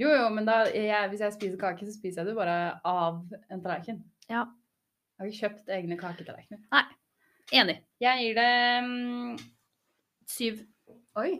Jo, 0.00 0.08
jo, 0.08 0.28
men 0.32 0.48
da, 0.48 0.62
jeg, 0.72 1.08
hvis 1.12 1.20
jeg 1.20 1.36
spiser 1.36 1.60
kake, 1.60 1.84
så 1.84 1.92
spiser 1.92 2.22
jeg 2.22 2.30
det 2.30 2.36
bare 2.38 2.56
av 2.88 3.20
en 3.52 3.60
tallerken. 3.60 4.00
Ja. 4.30 4.46
Jeg 4.48 5.20
har 5.20 5.28
ikke 5.28 5.42
kjøpt 5.42 5.72
egne 5.76 5.98
kaketallerkener. 6.00 6.62
Enig. 7.52 7.76
Jeg 8.00 8.24
gir 8.24 8.38
det 8.40 8.52
um, 8.80 9.34
syv. 10.32 10.62
Oi. 11.20 11.36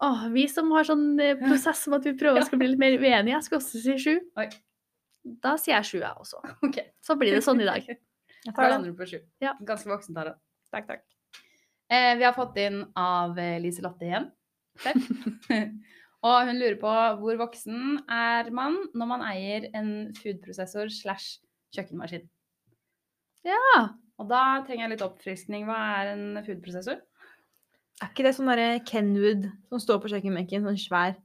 Åh, 0.00 0.26
vi 0.32 0.46
som 0.48 0.70
har 0.72 0.86
sånn 0.88 1.20
eh, 1.20 1.36
prosess 1.36 1.82
om 1.88 1.98
at 1.98 2.06
vi 2.08 2.14
prøver 2.16 2.40
å 2.40 2.46
skal 2.48 2.60
bli 2.62 2.70
litt 2.72 2.80
mer 2.80 2.96
uenige, 2.96 3.34
jeg 3.34 3.46
skal 3.46 3.58
også 3.58 3.80
si 3.84 3.96
sju. 4.00 4.14
Oi. 4.40 4.46
Da 5.44 5.56
sier 5.60 5.74
jeg 5.76 5.88
sju, 5.90 5.98
jeg 6.00 6.12
også. 6.16 6.40
Okay. 6.70 6.88
Så 7.04 7.16
blir 7.20 7.36
det 7.36 7.44
sånn 7.44 7.60
i 7.60 7.68
dag. 7.68 7.84
Jeg 8.40 8.54
tar 8.56 8.70
den. 8.72 9.18
Ja. 9.44 9.50
Ganske 9.68 9.90
voksen, 9.90 10.14
Tara. 10.16 10.30
Takk, 10.72 10.86
takk. 10.88 11.02
Eh, 11.92 12.14
vi 12.16 12.24
har 12.24 12.32
fått 12.32 12.56
inn 12.62 12.78
av 12.96 13.34
Lise 13.36 13.58
Liselotte 13.66 14.06
igjen. 14.06 14.30
Og 16.24 16.48
hun 16.48 16.56
lurer 16.56 16.78
på 16.80 16.94
hvor 17.20 17.36
voksen 17.42 17.98
er 18.08 18.48
man 18.56 18.78
når 18.96 19.10
man 19.10 19.26
eier 19.28 19.66
en 19.76 19.90
foodprosessor 20.16 20.88
slash 20.94 21.42
kjøkkenmaskin. 21.76 22.24
Ja. 23.44 23.90
Og 24.20 24.28
da 24.32 24.42
trenger 24.64 24.86
jeg 24.86 24.94
litt 24.94 25.04
oppfriskning. 25.04 25.68
Hva 25.68 25.78
er 26.00 26.14
en 26.14 26.42
foodprosessor? 26.44 27.00
Er 28.00 28.08
ikke 28.08 28.24
det 28.24 28.32
sånn 28.36 28.48
derre 28.48 28.78
Kenwood 28.88 29.50
som 29.68 29.82
står 29.82 30.00
på 30.00 30.10
kjøkkenbenken, 30.12 30.64
sånn 30.64 30.78
svær? 30.80 31.18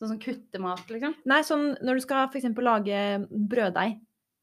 Sånn 0.00 0.14
som 0.14 0.22
kuttemat, 0.22 0.88
liksom? 0.90 1.12
Nei, 1.28 1.42
sånn 1.46 1.66
når 1.84 2.00
du 2.00 2.04
skal 2.06 2.24
for 2.30 2.40
eksempel 2.40 2.66
lage 2.66 3.02
brøddeig, 3.28 3.98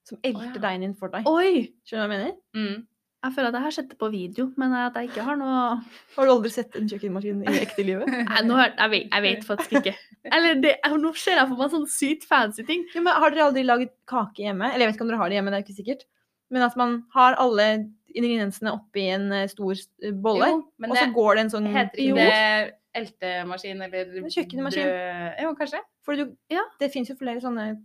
som 0.07 0.21
elter 0.23 0.59
ja. 0.59 0.63
deigen 0.67 0.85
din 0.85 0.95
for 0.97 1.11
deg. 1.13 1.25
Oi! 1.29 1.65
Skjønner 1.83 1.89
du 1.89 1.97
hva 1.97 2.05
jeg 2.05 2.13
mener? 2.13 2.37
Mm. 2.55 2.85
Jeg 3.19 3.35
føler 3.35 3.49
at 3.49 3.57
jeg 3.57 3.65
har 3.65 3.73
sett 3.75 3.89
det 3.91 3.97
på 3.99 4.07
video, 4.13 4.45
men 4.61 4.75
at 4.79 4.95
jeg 4.95 5.09
ikke 5.09 5.25
har 5.27 5.39
noe 5.41 5.55
Har 6.15 6.29
du 6.29 6.31
aldri 6.31 6.51
sett 6.53 6.77
en 6.79 6.87
kjøkkenmaskin 6.87 7.41
i 7.43 7.57
ekte 7.65 7.83
livet? 7.83 8.07
Nei, 8.29 8.45
nå, 8.47 8.55
har- 8.61 8.71
jeg, 8.77 8.93
vet, 8.93 9.09
jeg 9.09 9.25
vet 9.25 9.49
faktisk 9.49 9.75
ikke. 9.81 9.95
Eller 10.29 10.61
det, 10.63 10.77
nå 11.01 11.11
ser 11.17 11.41
jeg 11.41 11.49
for 11.49 11.59
meg 11.59 11.73
sånn 11.73 11.89
sykt 11.91 12.29
fancy 12.29 12.63
ting. 12.67 12.85
Ja, 12.93 13.03
men 13.03 13.19
har 13.19 13.33
dere 13.33 13.49
aldri 13.49 13.65
laget 13.65 13.91
kake 14.07 14.45
hjemme? 14.45 14.69
Eller 14.69 14.85
jeg 14.85 14.93
vet 14.93 14.99
ikke 14.99 15.07
om 15.07 15.11
dere 15.11 15.21
har 15.25 15.33
det 15.33 15.39
hjemme, 15.39 15.51
det 15.51 15.59
er 15.59 15.67
ikke 15.67 15.79
sikkert. 15.81 16.07
Men 16.51 16.61
at 16.65 16.75
man 16.77 17.03
har 17.13 17.35
alle 17.35 17.91
ingrediensene 18.15 18.71
oppi 18.73 19.03
en 19.13 19.31
eh, 19.31 19.47
stor 19.47 19.73
eh, 20.03 20.11
bolle, 20.11 20.47
Jo, 20.47 20.57
og 20.83 20.95
så 20.97 21.05
det 21.05 21.13
går 21.13 21.35
det 21.35 21.41
en 21.45 21.49
sånn 21.53 21.67
heter 21.71 21.99
ikke 22.01 22.15
det 22.15 22.73
eltemaskin 22.99 23.81
eller 23.85 24.17
En 24.17 24.29
kjøkkenmaskin. 24.33 24.87
brød- 24.89 25.41
Jo, 25.43 25.55
kanskje. 25.55 25.79
For 26.03 26.15
du, 26.15 26.35
Ja. 26.49 26.63
det 26.79 26.91
fins 26.91 27.09
jo 27.09 27.15
flere 27.15 27.39
sånne 27.39 27.77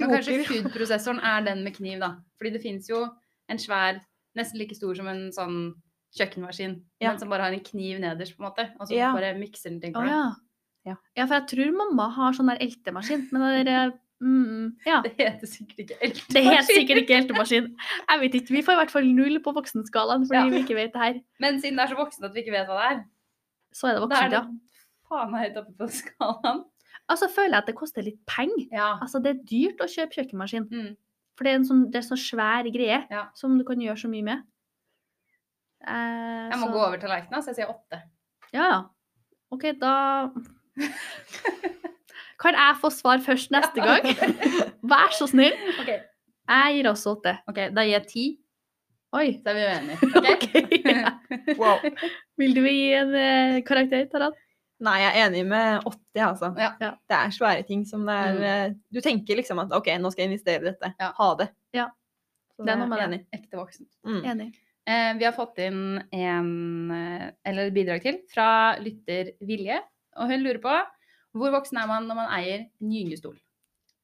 Men 0.00 0.10
kanskje 0.10 0.44
kroker. 0.44 0.62
foodprosessoren 0.62 1.20
er 1.22 1.44
den 1.44 1.62
med 1.64 1.74
kniv, 1.76 2.00
da. 2.00 2.16
Fordi 2.38 2.52
det 2.52 2.62
fins 2.62 2.88
jo 2.88 3.08
en 3.48 3.58
svær, 3.58 4.00
nesten 4.36 4.58
like 4.58 4.74
stor 4.74 4.94
som 4.96 5.06
en 5.06 5.30
sånn 5.30 5.74
kjøkkenmaskin, 6.18 6.82
Ja. 7.00 7.10
men 7.10 7.18
som 7.18 7.28
bare 7.28 7.42
har 7.42 7.52
en 7.52 7.60
kniv 7.60 8.00
nederst, 8.00 8.36
på 8.36 8.44
en 8.44 8.50
måte. 8.50 8.70
Og 8.80 8.88
så 8.88 8.96
Ja. 8.96 9.12
bare 9.14 9.34
mikser 9.38 9.70
den 9.70 9.80
ting 9.80 9.92
for 9.94 10.02
deg. 10.02 10.10
ja. 10.10 10.32
Ja. 10.84 10.96
ja, 11.16 11.26
for 11.26 11.34
jeg 11.38 11.46
tror 11.46 11.76
mamma 11.76 12.10
har 12.10 12.32
sånn 12.32 12.48
der 12.48 12.58
eltemaskin, 12.66 13.28
men 13.30 13.64
det 13.64 13.66
der 13.66 13.92
mm, 14.22 14.76
Ja. 14.86 15.00
Det 15.02 15.12
heter 15.18 15.46
sikkert 15.50 15.78
ikke 15.84 15.96
eltemaskin. 16.00 16.34
Det 16.36 16.42
heter 16.46 16.74
sikkert 16.78 17.00
ikke 17.02 17.16
eltemaskin. 17.18 17.66
Jeg 18.08 18.20
vet 18.22 18.34
ikke. 18.40 18.54
Vi 18.56 18.62
får 18.62 18.72
i 18.72 18.80
hvert 18.82 18.90
fall 18.94 19.08
null 19.16 19.38
på 19.44 19.54
voksenskalaen 19.58 20.26
fordi 20.28 20.38
Ja. 20.40 20.48
vi 20.54 20.62
ikke 20.62 20.76
vet 20.78 20.92
det 20.94 21.02
her. 21.02 21.20
Men 21.42 21.60
siden 21.60 21.76
det 21.76 21.84
er 21.88 21.94
så 21.94 21.98
voksen 21.98 22.24
at 22.24 22.34
vi 22.34 22.40
ikke 22.44 22.54
vet 22.54 22.68
hva 22.70 22.78
det 22.80 22.90
er, 22.92 23.04
Så 23.72 23.88
er 23.88 23.98
det 24.00 24.08
da 24.10 24.16
er 24.22 24.28
det 24.28 24.38
ja. 24.38 24.44
faen 25.08 25.30
meg 25.32 25.46
høyt 25.48 25.56
oppe 25.62 25.72
på 25.82 25.88
skalaen. 25.90 26.64
Altså 27.10 27.26
føler 27.28 27.56
jeg 27.56 27.62
at 27.64 27.66
det 27.66 27.74
koster 27.76 28.02
litt 28.06 28.20
penger. 28.26 28.68
Ja. 28.72 28.98
Altså, 29.02 29.18
det 29.22 29.30
er 29.36 29.42
dyrt 29.44 29.80
å 29.82 29.88
kjøpe 29.90 30.14
kjøkkenmaskin. 30.16 30.68
Mm. 30.70 30.96
For 31.36 31.44
det 31.44 31.50
er 31.52 31.56
en 31.56 31.64
sånn, 31.66 31.90
det 31.90 31.98
er 31.98 32.06
sånn 32.06 32.20
svær 32.20 32.68
greie 32.72 33.06
Ja. 33.10 33.26
som 33.34 33.58
du 33.58 33.64
kan 33.64 33.76
gjøre 33.80 33.98
så 33.98 34.08
mye 34.08 34.22
med. 34.22 34.42
Eh, 35.86 36.50
Jeg 36.52 36.58
må 36.60 36.66
så- 36.68 36.72
gå 36.72 36.86
over 36.86 36.96
tallerkenen, 36.98 37.42
så 37.42 37.46
jeg 37.50 37.56
sier 37.56 37.72
åtte. 37.74 38.02
Ja, 38.52 38.68
ja. 38.70 38.82
OK, 39.50 39.72
da 39.80 40.30
Kan 42.42 42.58
jeg 42.58 42.78
få 42.82 42.90
svar 42.90 43.22
først 43.22 43.52
neste 43.54 43.84
gang? 43.84 44.06
Vær 44.92 45.14
så 45.14 45.28
snill. 45.30 45.54
Okay. 45.82 46.00
Jeg 46.50 46.76
gir 46.76 46.88
også 46.90 47.16
åtte. 47.16 47.36
ok, 47.48 47.60
da 47.70 47.84
gir 47.86 47.96
jeg 48.00 48.08
ti, 48.10 48.24
Oi. 49.12 49.26
Da 49.44 49.52
er 49.52 49.58
vi 49.58 49.64
uenige. 49.68 49.96
Ok? 50.32 51.58
Wow. 51.58 51.82
Vil 52.40 52.54
du 52.56 52.62
gi 52.64 52.86
en 52.96 53.10
uh, 53.12 53.58
karakter, 53.68 54.06
Taran? 54.08 54.32
Nei, 54.82 54.94
jeg 55.02 55.10
er 55.12 55.26
enig 55.28 55.42
med 55.46 55.84
80, 55.84 56.22
altså. 56.26 56.48
Ja. 56.58 56.70
Ja. 56.80 56.90
Det 57.10 57.18
er 57.18 57.34
svære 57.36 57.66
ting 57.68 57.84
som 57.86 58.06
det 58.08 58.16
er 58.16 58.72
mm. 58.72 58.78
Du 58.90 59.00
tenker 59.04 59.38
liksom 59.38 59.60
at 59.62 59.74
OK, 59.76 59.92
nå 60.00 60.10
skal 60.10 60.24
jeg 60.24 60.32
investere 60.32 60.64
i 60.64 60.70
dette. 60.70 60.90
Ja. 60.98 61.10
Ha 61.18 61.28
det. 61.38 61.48
Ja. 61.76 61.86
Så 62.56 62.64
Det 62.66 62.72
er 62.72 62.80
noe 62.80 62.88
med 62.90 63.02
jeg 63.02 63.12
det. 63.12 63.18
enig. 63.20 63.38
Ekte 63.38 63.60
voksen. 63.60 63.88
Mm. 64.08 64.22
Enig. 64.32 64.48
Eh, 64.90 65.12
vi 65.20 65.28
har 65.28 65.36
fått 65.36 65.60
inn 65.62 65.84
en, 66.00 66.50
eh, 66.96 67.28
eller 67.46 67.68
et 67.68 67.76
bidrag 67.76 68.02
til 68.02 68.18
fra 68.32 68.48
lytter 68.82 69.36
Vilje. 69.44 69.78
Og 70.18 70.32
hun 70.32 70.42
lurer 70.42 70.58
på 70.64 70.74
hvor 71.36 71.54
voksen 71.54 71.78
er 71.80 71.88
man 71.88 72.08
når 72.08 72.18
man 72.18 72.32
eier 72.38 72.66
en 72.66 72.92
gyngestol? 72.92 73.38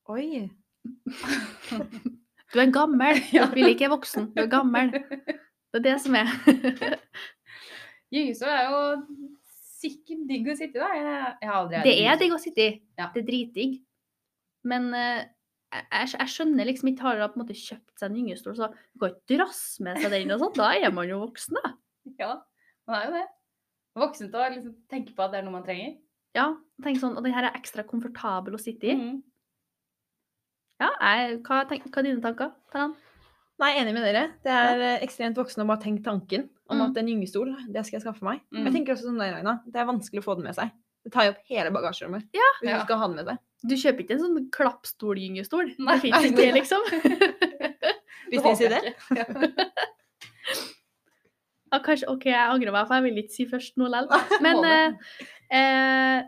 Oi. 0.08 0.48
Du 2.48 2.60
er 2.62 2.70
gammel. 2.72 3.18
Ja. 3.36 3.48
Vi 3.52 3.64
liker 3.64 3.90
voksen. 3.92 4.30
Du 4.32 4.40
er 4.40 4.48
gammel. 4.48 4.92
Det 4.92 5.80
er 5.80 5.84
det 5.84 5.98
som 6.00 6.14
er. 6.16 6.30
Gyngestol 8.14 8.48
er 8.48 8.70
jo 8.70 8.78
sikkert 9.78 10.22
digg 10.30 10.48
å 10.48 10.54
sitte 10.56 10.80
i, 10.80 10.80
da. 10.80 10.88
Jeg, 10.96 11.34
jeg 11.42 11.50
har 11.50 11.58
aldri 11.58 11.82
Det 11.84 11.96
er 12.00 12.22
digg 12.22 12.32
å 12.32 12.40
sitte 12.40 12.64
i. 12.64 12.70
Ja. 12.96 13.10
Det 13.12 13.20
er 13.20 13.28
dritdigg. 13.28 13.76
Men 14.68 14.88
eh, 14.96 15.26
jeg, 15.74 15.84
jeg, 15.92 16.10
jeg 16.14 16.32
skjønner 16.32 16.68
liksom 16.70 16.90
ikke 16.90 17.04
Har 17.04 17.18
dere 17.20 17.28
på 17.30 17.38
en 17.38 17.44
måte 17.44 17.58
kjøpt 17.60 18.00
seg 18.00 18.08
en 18.08 18.16
gyngestol, 18.18 18.56
så 18.56 18.70
du 18.72 19.02
kan 19.02 19.12
ikke 19.12 19.36
drasse 19.36 19.84
med 19.84 20.00
seg 20.00 20.16
den 20.16 20.32
og 20.34 20.40
sånn. 20.46 20.56
Da 20.56 20.72
er 20.80 20.94
man 20.96 21.12
jo 21.12 21.20
voksen, 21.26 21.60
da. 21.60 21.74
Ja, 22.16 22.32
man 22.88 22.96
er 22.96 23.10
jo 23.10 23.16
det. 23.18 23.26
Voksen 23.98 24.32
til 24.32 24.40
å 24.40 24.50
liksom 24.56 24.76
tenke 24.88 25.12
på 25.12 25.26
at 25.26 25.34
det 25.34 25.42
er 25.42 25.46
noe 25.46 25.58
man 25.58 25.68
trenger. 25.68 25.98
Ja, 26.36 26.56
tenk 26.84 27.00
sånn, 27.00 27.16
Og 27.16 27.24
den 27.24 27.32
her 27.34 27.44
er 27.48 27.56
ekstra 27.58 27.84
komfortabel 27.88 28.54
å 28.54 28.60
sitte 28.60 28.90
i. 28.90 28.94
Mm. 28.94 29.22
Ja, 30.80 30.90
jeg, 31.02 31.40
hva, 31.42 31.64
tenk, 31.66 31.88
hva 31.90 31.98
er 32.02 32.06
dine 32.06 32.22
tanker? 32.22 32.52
Taran? 32.72 32.92
Nei, 33.58 33.72
enig 33.80 33.92
med 33.96 34.04
dere. 34.06 34.26
Det 34.44 34.52
er 34.54 34.78
ja. 34.84 34.90
ekstremt 35.02 35.34
voksen 35.40 35.64
å 35.64 35.66
bare 35.66 35.82
tenke 35.82 36.04
tanken 36.04 36.48
om 36.70 36.78
Mm. 36.78 36.84
at 36.90 36.96
en 37.00 37.08
gyngestol, 37.08 37.48
det 37.72 37.82
skal 37.86 37.98
jeg 37.98 38.04
skaffe 38.04 38.22
meg. 38.22 38.40
Mm. 38.54 38.64
Jeg 38.68 38.72
tenker 38.76 38.92
også 38.94 39.08
som 39.08 39.18
deg, 39.18 39.32
Reina, 39.34 39.56
Det 39.66 39.80
er 39.80 39.86
vanskelig 39.88 40.20
å 40.22 40.26
få 40.28 40.36
den 40.36 40.44
med 40.44 40.54
seg. 40.54 40.70
Det 41.02 41.12
tar 41.12 41.24
jo 41.24 41.30
opp 41.32 41.42
hele 41.48 41.70
bagasjerommet 41.72 42.28
Ja. 42.34 42.48
hvis 42.60 42.68
Ja. 42.70 42.78
du 42.78 42.84
skal 42.84 42.98
ha 42.98 43.06
den 43.08 43.16
med 43.16 43.26
deg. 43.26 43.38
Du 43.66 43.74
kjøper 43.74 44.00
ikke 44.04 44.10
en 44.12 44.20
sånn 44.20 44.50
klappstol-gyngestol? 44.50 45.74
Nei. 45.78 45.94
Det 45.94 46.02
fins 46.02 46.24
ikke 46.28 46.36
det, 46.36 46.54
liksom? 46.54 46.82
Hvis 48.28 48.42
Det 48.42 48.44
de 48.44 48.56
sier 48.56 48.68
det. 48.68 48.94
Ja, 51.72 51.78
kanskje, 51.84 52.06
OK, 52.08 52.24
jeg 52.30 52.48
angrer 52.48 52.72
meg, 52.72 52.86
for 52.88 52.96
jeg 52.96 53.04
vil 53.04 53.18
ikke 53.22 53.34
si 53.34 53.44
først 53.48 53.76
noe 53.80 53.90
likevel. 53.92 54.40
Men 54.44 54.62
det. 54.64 55.26
Eh, 55.50 56.18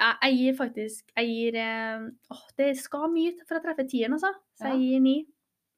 jeg 0.00 0.36
gir 0.38 0.56
faktisk 0.56 1.10
Jeg 1.16 1.28
gir 1.28 1.58
eh, 1.60 2.06
åh, 2.32 2.44
Det 2.56 2.70
skal 2.80 3.10
mye 3.12 3.34
til 3.36 3.46
for 3.48 3.60
å 3.60 3.64
treffe 3.64 3.86
tieren, 3.88 4.16
altså. 4.16 4.32
Så 4.58 4.68
Ja. 4.68 4.74
jeg 4.74 4.80
gir 4.86 5.00
ni. 5.04 5.16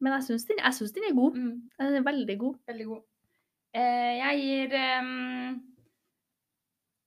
Men 0.02 0.16
jeg 0.18 0.26
syns 0.26 0.46
den, 0.48 0.58
den 0.58 1.04
er 1.08 1.14
god. 1.14 1.36
Mm. 1.38 1.70
Den 1.78 1.94
er 1.94 2.06
veldig 2.06 2.38
god. 2.38 2.54
Veldig 2.66 2.86
god. 2.86 3.02
Eh, 3.74 4.14
jeg 4.18 4.40
gir 4.42 4.74
em, 4.76 5.12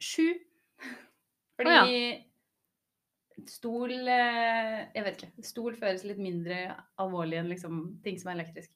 sju. 0.02 0.30
Fordi 1.56 1.76
Å, 1.76 2.24
stol 3.48 3.92
eh, 3.92 4.80
Jeg 4.96 5.04
vet 5.06 5.20
ikke. 5.20 5.44
Stol 5.46 5.76
føles 5.80 6.04
litt 6.08 6.20
mindre 6.20 6.76
alvorlig 7.02 7.40
enn 7.40 7.52
liksom, 7.52 7.84
ting 8.04 8.18
som 8.20 8.32
er 8.32 8.40
elektrisk. 8.40 8.72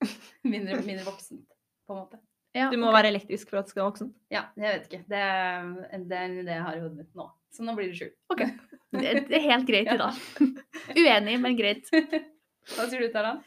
mindre, 0.52 0.80
mindre 0.86 1.04
voksent, 1.08 1.46
på 1.86 1.94
en 1.94 2.02
måte. 2.04 2.20
Ja, 2.56 2.70
Du 2.72 2.78
må 2.80 2.88
okay. 2.88 2.96
være 3.02 3.10
elektrisk 3.12 3.50
for 3.50 3.60
at 3.60 3.68
du 3.68 3.70
skal 3.74 3.82
være 3.82 3.90
voksen. 3.90 4.08
Ja, 4.32 4.46
jeg 4.56 4.72
vet 4.72 4.86
ikke. 4.88 5.02
Det 5.10 5.18
er, 5.20 5.66
det 6.08 6.16
er 6.16 6.24
en 6.24 6.38
idé 6.40 6.54
jeg 6.56 6.64
har 6.64 6.78
i 6.78 6.80
hodet 6.80 6.96
mitt 6.96 7.18
nå. 7.18 7.26
Så 7.54 7.64
nå 7.66 7.74
blir 7.76 7.90
det 7.90 7.98
sju. 7.98 8.08
Ok. 8.32 8.40
det, 8.96 9.12
det 9.28 9.36
er 9.36 9.44
helt 9.44 9.68
greit 9.68 9.90
i 9.92 9.98
dag. 10.00 10.22
Uenig, 11.02 11.36
men 11.44 11.58
greit. 11.58 11.90
Hva 12.74 12.88
sier 12.88 13.04
du, 13.04 13.10
Taran? 13.12 13.42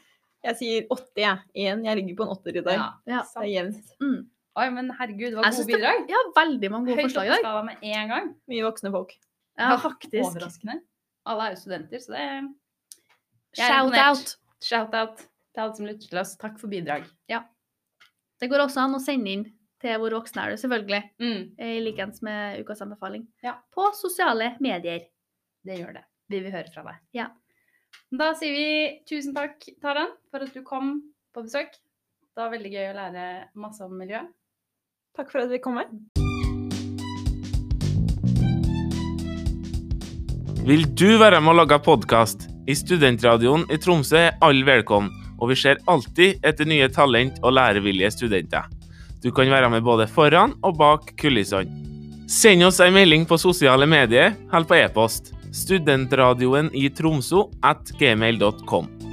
Jeg 0.45 0.57
sier 0.57 0.85
80, 0.89 1.09
jeg. 1.21 1.41
Én. 1.65 1.83
jeg 1.85 1.99
ligger 1.99 2.15
på 2.17 2.25
en 2.25 2.31
80 2.37 2.61
i 2.61 2.63
dag. 2.65 2.77
Ja. 2.79 2.87
Det 3.05 3.43
er 3.43 3.49
jevnt. 3.51 3.91
Mm. 4.01 4.21
Oi, 4.61 4.69
men 4.75 4.89
herregud, 4.97 5.27
det 5.31 5.37
var 5.37 5.51
synes 5.53 5.67
gode 5.69 5.77
bidrag. 5.77 6.07
Ja, 6.11 6.21
veldig 6.35 6.71
mange 6.73 6.89
gode 6.89 6.97
Høyt 6.97 7.05
forslag 7.07 7.27
i 7.29 7.31
dag. 7.31 7.43
skala 7.43 7.61
med 7.67 7.85
en 7.87 8.09
gang. 8.11 8.31
Mye 8.51 8.65
voksne 8.65 8.91
folk. 8.91 9.13
Ja, 9.59 9.69
Ja, 9.69 9.77
faktisk. 9.83 10.17
Overraskende. 10.25 10.79
Alle 11.29 11.45
er 11.45 11.53
jo 11.53 11.59
studenter, 11.61 12.01
så 12.01 12.15
det 12.15 12.23
er 12.25 12.35
er 12.41 12.49
Shout 13.61 13.85
imponert. 13.85 14.07
out. 14.09 14.35
Shout-out 14.61 15.17
til 15.21 15.61
alle 15.63 15.75
som 15.77 15.85
lytter 15.85 16.07
til 16.09 16.21
oss. 16.23 16.35
Takk 16.41 16.59
for 16.59 16.71
bidrag. 16.71 17.05
Det 18.41 18.47
går 18.49 18.63
også 18.63 18.81
an 18.81 18.97
å 18.97 19.01
sende 19.01 19.29
inn 19.29 19.43
til 19.81 19.99
Hvor 20.01 20.13
voksen 20.17 20.39
er 20.41 20.53
du, 20.53 20.57
selvfølgelig. 20.61 21.01
Mm, 21.21 21.41
I 21.61 21.75
likens 21.81 22.21
med 22.25 22.61
ukas 22.61 22.81
anbefaling. 22.81 23.27
Ja. 23.45 23.55
På 23.73 23.91
sosiale 23.97 24.55
medier. 24.61 25.07
det 25.65 25.77
gjør 25.77 25.93
det. 25.99 26.03
Vi 26.29 26.39
vil 26.41 26.53
høre 26.53 26.69
fra 26.73 26.83
deg. 26.87 26.99
Ja. 27.17 27.27
Da 28.09 28.31
sier 28.37 28.53
vi 28.53 28.67
tusen 29.09 29.33
takk, 29.37 29.61
Taran, 29.81 30.13
for 30.33 30.45
at 30.45 30.53
du 30.53 30.61
kom 30.65 30.93
på 31.33 31.43
besøk. 31.45 31.73
Det 32.33 32.41
var 32.41 32.53
veldig 32.53 32.71
gøy 32.73 32.87
å 32.89 32.97
lære 32.97 33.25
masse 33.61 33.85
om 33.85 33.93
miljø. 33.97 34.23
Takk 35.17 35.29
for 35.33 35.43
at 35.43 35.53
vi 35.53 35.61
kom 35.61 35.77
med. 35.77 35.93
Vil 40.65 40.85
du 40.97 41.17
være 41.21 41.41
med 41.41 41.53
å 41.53 41.59
lage 41.61 41.81
podkast? 41.85 42.47
I 42.69 42.77
Studentradioen 42.77 43.65
i 43.73 43.77
Tromsø 43.81 44.17
er 44.29 44.37
alle 44.45 44.65
velkommen, 44.65 45.09
og 45.41 45.49
vi 45.49 45.57
ser 45.57 45.81
alltid 45.89 46.45
etter 46.45 46.69
nye 46.69 46.87
talent 46.93 47.41
og 47.41 47.55
lærevillige 47.57 48.13
studenter. 48.13 48.69
Du 49.21 49.31
kan 49.33 49.49
være 49.49 49.69
med 49.69 49.83
både 49.85 50.07
foran 50.09 50.55
og 50.63 50.77
bak 50.77 51.13
kulissene. 51.19 51.69
Send 52.31 52.63
oss 52.63 52.79
en 52.79 52.93
melding 52.95 53.25
på 53.27 53.37
sosiale 53.41 53.85
medier 53.89 54.37
eller 54.53 54.69
på 54.69 54.77
e-post. 54.79 55.33
Studentradioen 55.51 56.71
i 56.71 56.87
Tromsø 56.95 57.49
at 57.59 57.91
gmail.com. 57.99 59.10